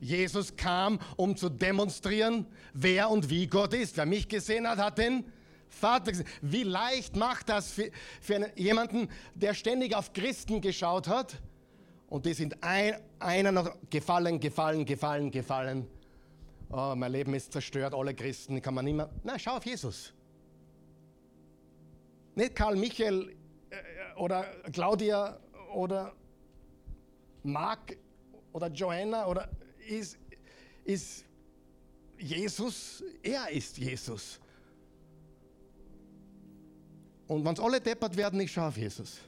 Jesus 0.00 0.56
kam, 0.56 0.98
um 1.16 1.36
zu 1.36 1.48
demonstrieren, 1.48 2.46
wer 2.72 3.10
und 3.10 3.30
wie 3.30 3.46
Gott 3.46 3.74
ist. 3.74 3.96
Wer 3.96 4.06
mich 4.06 4.28
gesehen 4.28 4.68
hat, 4.68 4.78
hat 4.78 4.98
den 4.98 5.24
Vater 5.68 6.10
gesehen. 6.10 6.26
Wie 6.42 6.64
leicht 6.64 7.14
macht 7.14 7.48
das 7.48 7.70
für, 7.70 7.90
für 8.20 8.34
einen, 8.34 8.50
jemanden, 8.56 9.08
der 9.36 9.54
ständig 9.54 9.94
auf 9.94 10.12
Christen 10.12 10.60
geschaut 10.60 11.06
hat, 11.06 11.40
und 12.08 12.26
die 12.26 12.34
sind 12.34 12.62
ein, 12.62 12.94
einer 13.18 13.50
noch 13.50 13.70
gefallen, 13.88 14.38
gefallen, 14.38 14.84
gefallen, 14.84 15.30
gefallen. 15.30 15.86
Oh, 16.70 16.94
mein 16.96 17.12
Leben 17.12 17.34
ist 17.34 17.52
zerstört, 17.52 17.94
alle 17.94 18.14
Christen, 18.14 18.60
kann 18.60 18.74
man 18.74 18.84
nicht 18.84 18.94
mehr. 18.94 19.10
Nein, 19.22 19.38
schau 19.38 19.56
auf 19.56 19.66
Jesus. 19.66 20.13
Nicht 22.34 22.54
Karl 22.54 22.76
Michael 22.76 23.34
äh, 23.70 24.18
oder 24.18 24.44
Claudia 24.72 25.38
oder 25.74 26.14
Mark 27.42 27.96
oder 28.52 28.68
Joanna 28.68 29.26
oder 29.26 29.48
ist, 29.88 30.18
ist 30.84 31.24
Jesus, 32.18 33.02
er 33.22 33.50
ist 33.50 33.76
Jesus. 33.76 34.40
Und 37.26 37.44
wenn 37.44 37.54
es 37.54 37.60
alle 37.60 37.80
deppert 37.80 38.16
werden, 38.16 38.40
ich 38.40 38.52
schaue 38.52 38.68
auf 38.68 38.76
Jesus. 38.76 39.18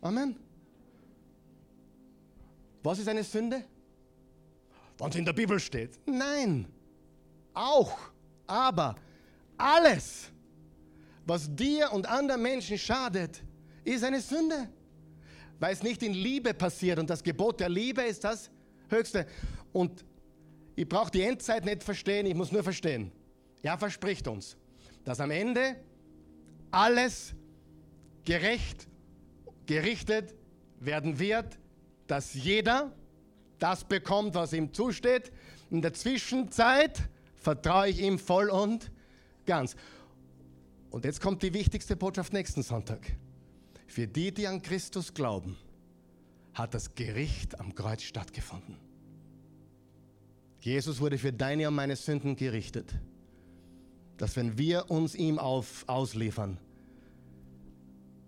Amen. 0.00 0.36
Was 2.82 2.98
ist 2.98 3.08
eine 3.08 3.22
Sünde? 3.22 3.64
Wenn 4.98 5.08
es 5.08 5.16
in 5.16 5.24
der 5.24 5.32
Bibel 5.32 5.58
steht. 5.60 5.98
Nein. 6.06 6.66
Auch. 7.54 7.96
Aber 8.46 8.96
alles, 9.56 10.31
was 11.24 11.54
dir 11.54 11.92
und 11.92 12.08
anderen 12.08 12.42
Menschen 12.42 12.78
schadet, 12.78 13.42
ist 13.84 14.04
eine 14.04 14.20
Sünde. 14.20 14.68
Weil 15.58 15.72
es 15.72 15.82
nicht 15.82 16.02
in 16.02 16.12
Liebe 16.12 16.54
passiert. 16.54 16.98
Und 16.98 17.08
das 17.08 17.22
Gebot 17.22 17.60
der 17.60 17.68
Liebe 17.68 18.02
ist 18.02 18.24
das 18.24 18.50
Höchste. 18.88 19.26
Und 19.72 20.04
ich 20.74 20.88
brauche 20.88 21.10
die 21.10 21.22
Endzeit 21.22 21.64
nicht 21.64 21.84
verstehen, 21.84 22.26
ich 22.26 22.34
muss 22.34 22.50
nur 22.50 22.62
verstehen. 22.62 23.12
Er 23.62 23.78
verspricht 23.78 24.26
uns, 24.26 24.56
dass 25.04 25.20
am 25.20 25.30
Ende 25.30 25.76
alles 26.70 27.34
gerecht, 28.24 28.88
gerichtet 29.66 30.34
werden 30.80 31.18
wird 31.18 31.58
dass 32.12 32.34
jeder 32.34 32.92
das 33.58 33.84
bekommt, 33.84 34.34
was 34.34 34.52
ihm 34.52 34.74
zusteht. 34.74 35.32
In 35.70 35.80
der 35.80 35.94
Zwischenzeit 35.94 37.00
vertraue 37.36 37.88
ich 37.88 38.02
ihm 38.02 38.18
voll 38.18 38.50
und 38.50 38.90
ganz. 39.46 39.76
Und 40.92 41.04
jetzt 41.04 41.20
kommt 41.20 41.42
die 41.42 41.52
wichtigste 41.52 41.96
Botschaft 41.96 42.32
nächsten 42.32 42.62
Sonntag. 42.62 43.00
Für 43.88 44.06
die, 44.06 44.32
die 44.32 44.46
an 44.46 44.62
Christus 44.62 45.12
glauben, 45.12 45.56
hat 46.54 46.74
das 46.74 46.94
Gericht 46.94 47.58
am 47.58 47.74
Kreuz 47.74 48.02
stattgefunden. 48.02 48.76
Jesus 50.60 51.00
wurde 51.00 51.18
für 51.18 51.32
deine 51.32 51.66
und 51.66 51.74
meine 51.74 51.96
Sünden 51.96 52.36
gerichtet. 52.36 52.94
Dass 54.18 54.36
wenn 54.36 54.56
wir 54.56 54.88
uns 54.88 55.16
ihm 55.16 55.40
auf, 55.40 55.82
ausliefern, 55.88 56.58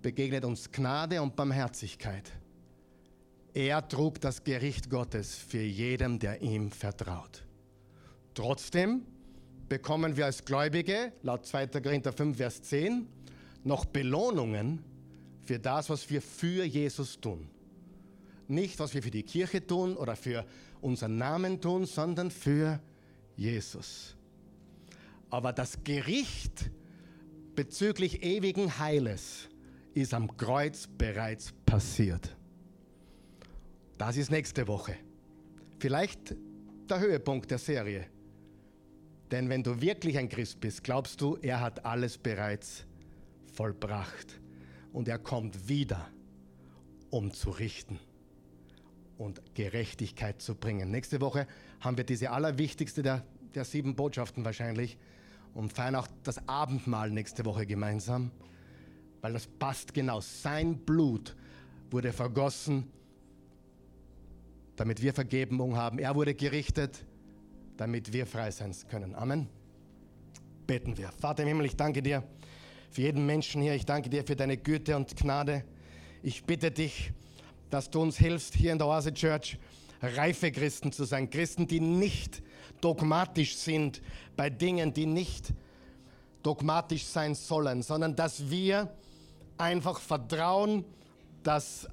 begegnet 0.03 0.45
uns 0.45 0.73
Gnade 0.73 1.23
und 1.23 1.37
Barmherzigkeit 1.37 2.33
er 3.55 3.87
trug 3.87 4.21
das 4.21 4.43
Gericht 4.43 4.91
Gottes 4.91 5.37
für 5.37 5.63
jeden, 5.63 6.19
der 6.19 6.43
ihm 6.43 6.73
vertraut. 6.73 7.45
Trotzdem 8.35 9.07
bekommen 9.69 10.17
wir 10.17 10.27
als 10.27 10.45
Gläubige, 10.45 11.13
laut 11.23 11.47
2. 11.47 11.67
Korinther 11.69 12.13
5, 12.13 12.37
Vers 12.37 12.63
10, 12.63 13.07
noch 13.65 13.85
Belohnungen 13.85 14.85
für 15.43 15.59
das, 15.59 15.91
was 15.91 16.09
wir 16.11 16.23
für 16.23 16.65
Jesus 16.65 17.21
tun. 17.21 17.49
Nicht, 18.49 18.79
was 18.79 18.95
wir 18.95 19.03
für 19.03 19.11
die 19.11 19.23
Kirche 19.23 19.67
tun 19.67 19.97
oder 19.97 20.17
für 20.17 20.45
unseren 20.81 21.17
Namen 21.17 21.61
tun, 21.61 21.87
sondern 21.87 22.31
für 22.31 22.81
Jesus. 23.37 24.17
Aber 25.31 25.53
das 25.53 25.83
Gericht 25.83 26.71
bezüglich 27.55 28.23
ewigen 28.23 28.79
Heiles 28.79 29.49
ist 29.95 30.13
am 30.13 30.37
Kreuz 30.37 30.87
bereits 30.87 31.53
passiert. 31.65 32.37
Das 33.97 34.17
ist 34.17 34.31
nächste 34.31 34.67
Woche. 34.69 34.97
Vielleicht 35.79 36.37
der 36.89 37.01
Höhepunkt 37.01 37.51
der 37.51 37.59
Serie. 37.59 38.07
Denn 39.35 39.49
wenn 39.49 39.65
du 39.65 39.81
wirklich 39.81 40.17
ein 40.17 40.29
Christ 40.29 40.61
bist, 40.61 40.85
glaubst 40.85 41.21
du, 41.21 41.35
er 41.43 41.61
hat 41.61 41.85
alles 41.85 42.19
bereits 42.19 42.85
vollbracht. 43.53 44.41
Und 44.93 45.09
er 45.09 45.19
kommt 45.19 45.69
wieder, 45.69 46.09
um 47.11 47.33
zu 47.33 47.51
richten 47.51 47.99
und 49.19 49.43
Gerechtigkeit 49.57 50.41
zu 50.41 50.55
bringen. 50.55 50.93
Nächste 50.93 51.21
Woche 51.21 51.49
haben 51.81 51.97
wir 51.97 52.05
diese 52.05 52.31
allerwichtigste 52.31 53.03
der, 53.03 53.25
der 53.57 53.65
sieben 53.65 53.97
Botschaften 53.97 54.45
wahrscheinlich 54.45 54.99
und 55.53 55.73
feiern 55.73 55.97
auch 55.97 56.07
das 56.23 56.47
Abendmahl 56.47 57.11
nächste 57.11 57.45
Woche 57.45 57.67
gemeinsam, 57.67 58.31
weil 59.21 59.33
das 59.33 59.49
passt 59.49 59.95
genau. 59.95 60.21
Sein 60.21 60.79
Blut 60.79 61.35
wurde 61.91 62.13
vergossen 62.13 62.89
damit 64.77 65.03
wir 65.03 65.15
Vergebung 65.15 65.77
haben. 65.77 65.99
Er 65.99 66.15
wurde 66.15 66.35
gerichtet, 66.35 67.05
damit 67.77 68.13
wir 68.13 68.27
frei 68.27 68.51
sein 68.51 68.75
können. 68.89 69.15
Amen. 69.15 69.49
Beten 70.67 70.97
wir. 70.97 71.11
Vater 71.21 71.43
im 71.43 71.49
Himmel, 71.49 71.67
ich 71.67 71.77
danke 71.77 72.03
dir 72.03 72.23
für 72.91 73.03
jeden 73.03 73.27
Menschen 73.27 73.61
hier. 73.61 73.75
Ich 73.75 73.85
danke 73.85 74.09
dir 74.09 74.25
für 74.25 74.37
deine 74.37 74.57
Güte 74.57 74.97
und 74.97 75.17
Gnade. 75.17 75.65
Ich 76.23 76.45
bitte 76.45 76.71
dich, 76.71 77.13
dass 77.71 77.91
du 77.91 78.01
uns 78.01 78.17
hilfst, 78.17 78.55
hier 78.55 78.73
in 78.73 78.79
der 78.79 78.87
Oase 78.87 79.13
Church 79.13 79.59
reife 80.01 80.53
Christen 80.53 80.93
zu 80.93 81.05
sein. 81.05 81.29
Christen, 81.29 81.67
die 81.67 81.81
nicht 81.81 82.43
dogmatisch 82.81 83.57
sind 83.57 84.01
bei 84.37 84.51
Dingen, 84.51 84.93
die 84.93 85.07
nicht 85.07 85.53
dogmatisch 86.43 87.05
sein 87.05 87.35
sollen, 87.35 87.83
sondern 87.83 88.15
dass 88.15 88.51
wir 88.51 88.95
einfach 89.59 89.99
vertrauen, 89.99 90.85
dass 91.43 91.89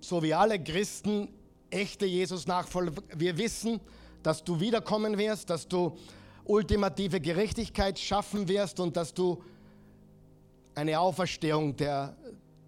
so 0.00 0.22
wie 0.22 0.34
alle 0.34 0.62
Christen 0.62 1.28
echte 1.70 2.06
Jesus-Nachfolger, 2.06 3.02
wir 3.14 3.36
wissen, 3.36 3.80
dass 4.22 4.44
du 4.44 4.60
wiederkommen 4.60 5.18
wirst, 5.18 5.50
dass 5.50 5.68
du 5.68 5.96
ultimative 6.44 7.20
Gerechtigkeit 7.20 7.98
schaffen 7.98 8.48
wirst 8.48 8.80
und 8.80 8.96
dass 8.96 9.14
du 9.14 9.42
eine 10.74 10.98
Auferstehung 10.98 11.76
der, 11.76 12.16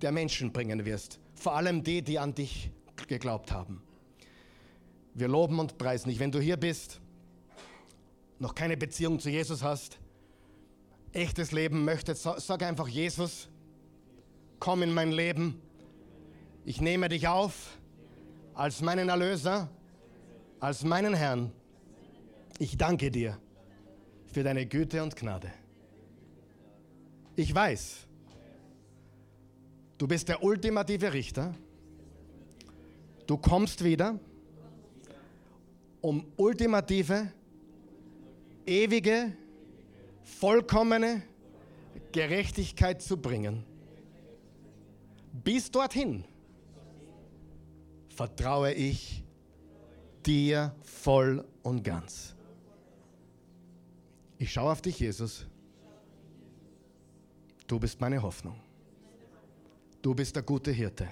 der 0.02 0.12
Menschen 0.12 0.52
bringen 0.52 0.84
wirst. 0.84 1.18
Vor 1.34 1.54
allem 1.54 1.82
die, 1.82 2.02
die 2.02 2.18
an 2.18 2.34
dich 2.34 2.70
geglaubt 3.06 3.52
haben. 3.52 3.82
Wir 5.14 5.28
loben 5.28 5.58
und 5.58 5.78
preisen 5.78 6.08
dich. 6.08 6.18
Wenn 6.18 6.30
du 6.30 6.40
hier 6.40 6.56
bist, 6.56 7.00
noch 8.38 8.54
keine 8.54 8.76
Beziehung 8.76 9.18
zu 9.18 9.30
Jesus 9.30 9.62
hast, 9.62 9.98
echtes 11.12 11.52
Leben 11.52 11.84
möchtest, 11.84 12.22
sag 12.22 12.62
einfach 12.62 12.88
Jesus, 12.88 13.48
komm 14.58 14.82
in 14.82 14.92
mein 14.92 15.12
Leben. 15.12 15.60
Ich 16.64 16.80
nehme 16.80 17.08
dich 17.08 17.26
auf 17.26 17.78
als 18.54 18.82
meinen 18.82 19.08
Erlöser, 19.08 19.68
als 20.60 20.84
meinen 20.84 21.14
Herrn. 21.14 21.50
Ich 22.58 22.76
danke 22.76 23.10
dir 23.10 23.38
für 24.26 24.42
deine 24.42 24.66
Güte 24.66 25.02
und 25.02 25.16
Gnade. 25.16 25.50
Ich 27.34 27.54
weiß, 27.54 28.06
du 29.96 30.06
bist 30.06 30.28
der 30.28 30.42
ultimative 30.42 31.12
Richter. 31.12 31.54
Du 33.26 33.38
kommst 33.38 33.82
wieder, 33.82 34.18
um 36.02 36.26
ultimative, 36.36 37.32
ewige, 38.66 39.32
vollkommene 40.22 41.22
Gerechtigkeit 42.12 43.00
zu 43.00 43.16
bringen. 43.16 43.64
Bis 45.32 45.70
dorthin 45.70 46.24
vertraue 48.08 48.74
ich 48.74 49.24
dir 50.26 50.74
voll 50.82 51.44
und 51.62 51.82
ganz. 51.82 52.34
Ich 54.38 54.52
schaue 54.52 54.72
auf 54.72 54.82
dich, 54.82 54.98
Jesus. 55.00 55.46
Du 57.66 57.78
bist 57.78 58.00
meine 58.00 58.22
Hoffnung. 58.22 58.58
Du 60.02 60.14
bist 60.14 60.34
der 60.34 60.42
gute 60.42 60.70
Hirte. 60.70 61.08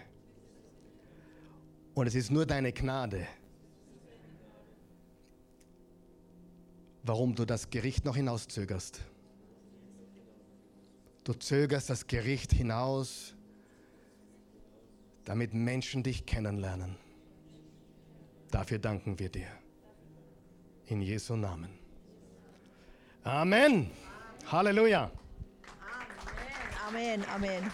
Und 1.94 2.06
es 2.06 2.14
ist 2.14 2.30
nur 2.30 2.46
deine 2.46 2.72
Gnade, 2.72 3.26
warum 7.02 7.34
du 7.34 7.44
das 7.44 7.68
Gericht 7.70 8.04
noch 8.04 8.16
hinauszögerst. 8.16 9.00
Du 11.24 11.32
zögerst 11.34 11.90
das 11.90 12.06
Gericht 12.06 12.52
hinaus, 12.52 13.34
damit 15.24 15.52
Menschen 15.52 16.02
dich 16.02 16.24
kennenlernen. 16.24 16.96
Dafür 18.50 18.78
danken 18.78 19.18
wir 19.18 19.28
dir. 19.28 19.48
In 20.86 21.02
Jesu 21.02 21.36
Namen. 21.36 21.78
Amen. 23.24 23.90
Halleluja. 24.50 25.10
Amen, 26.86 27.22
Amen. 27.34 27.70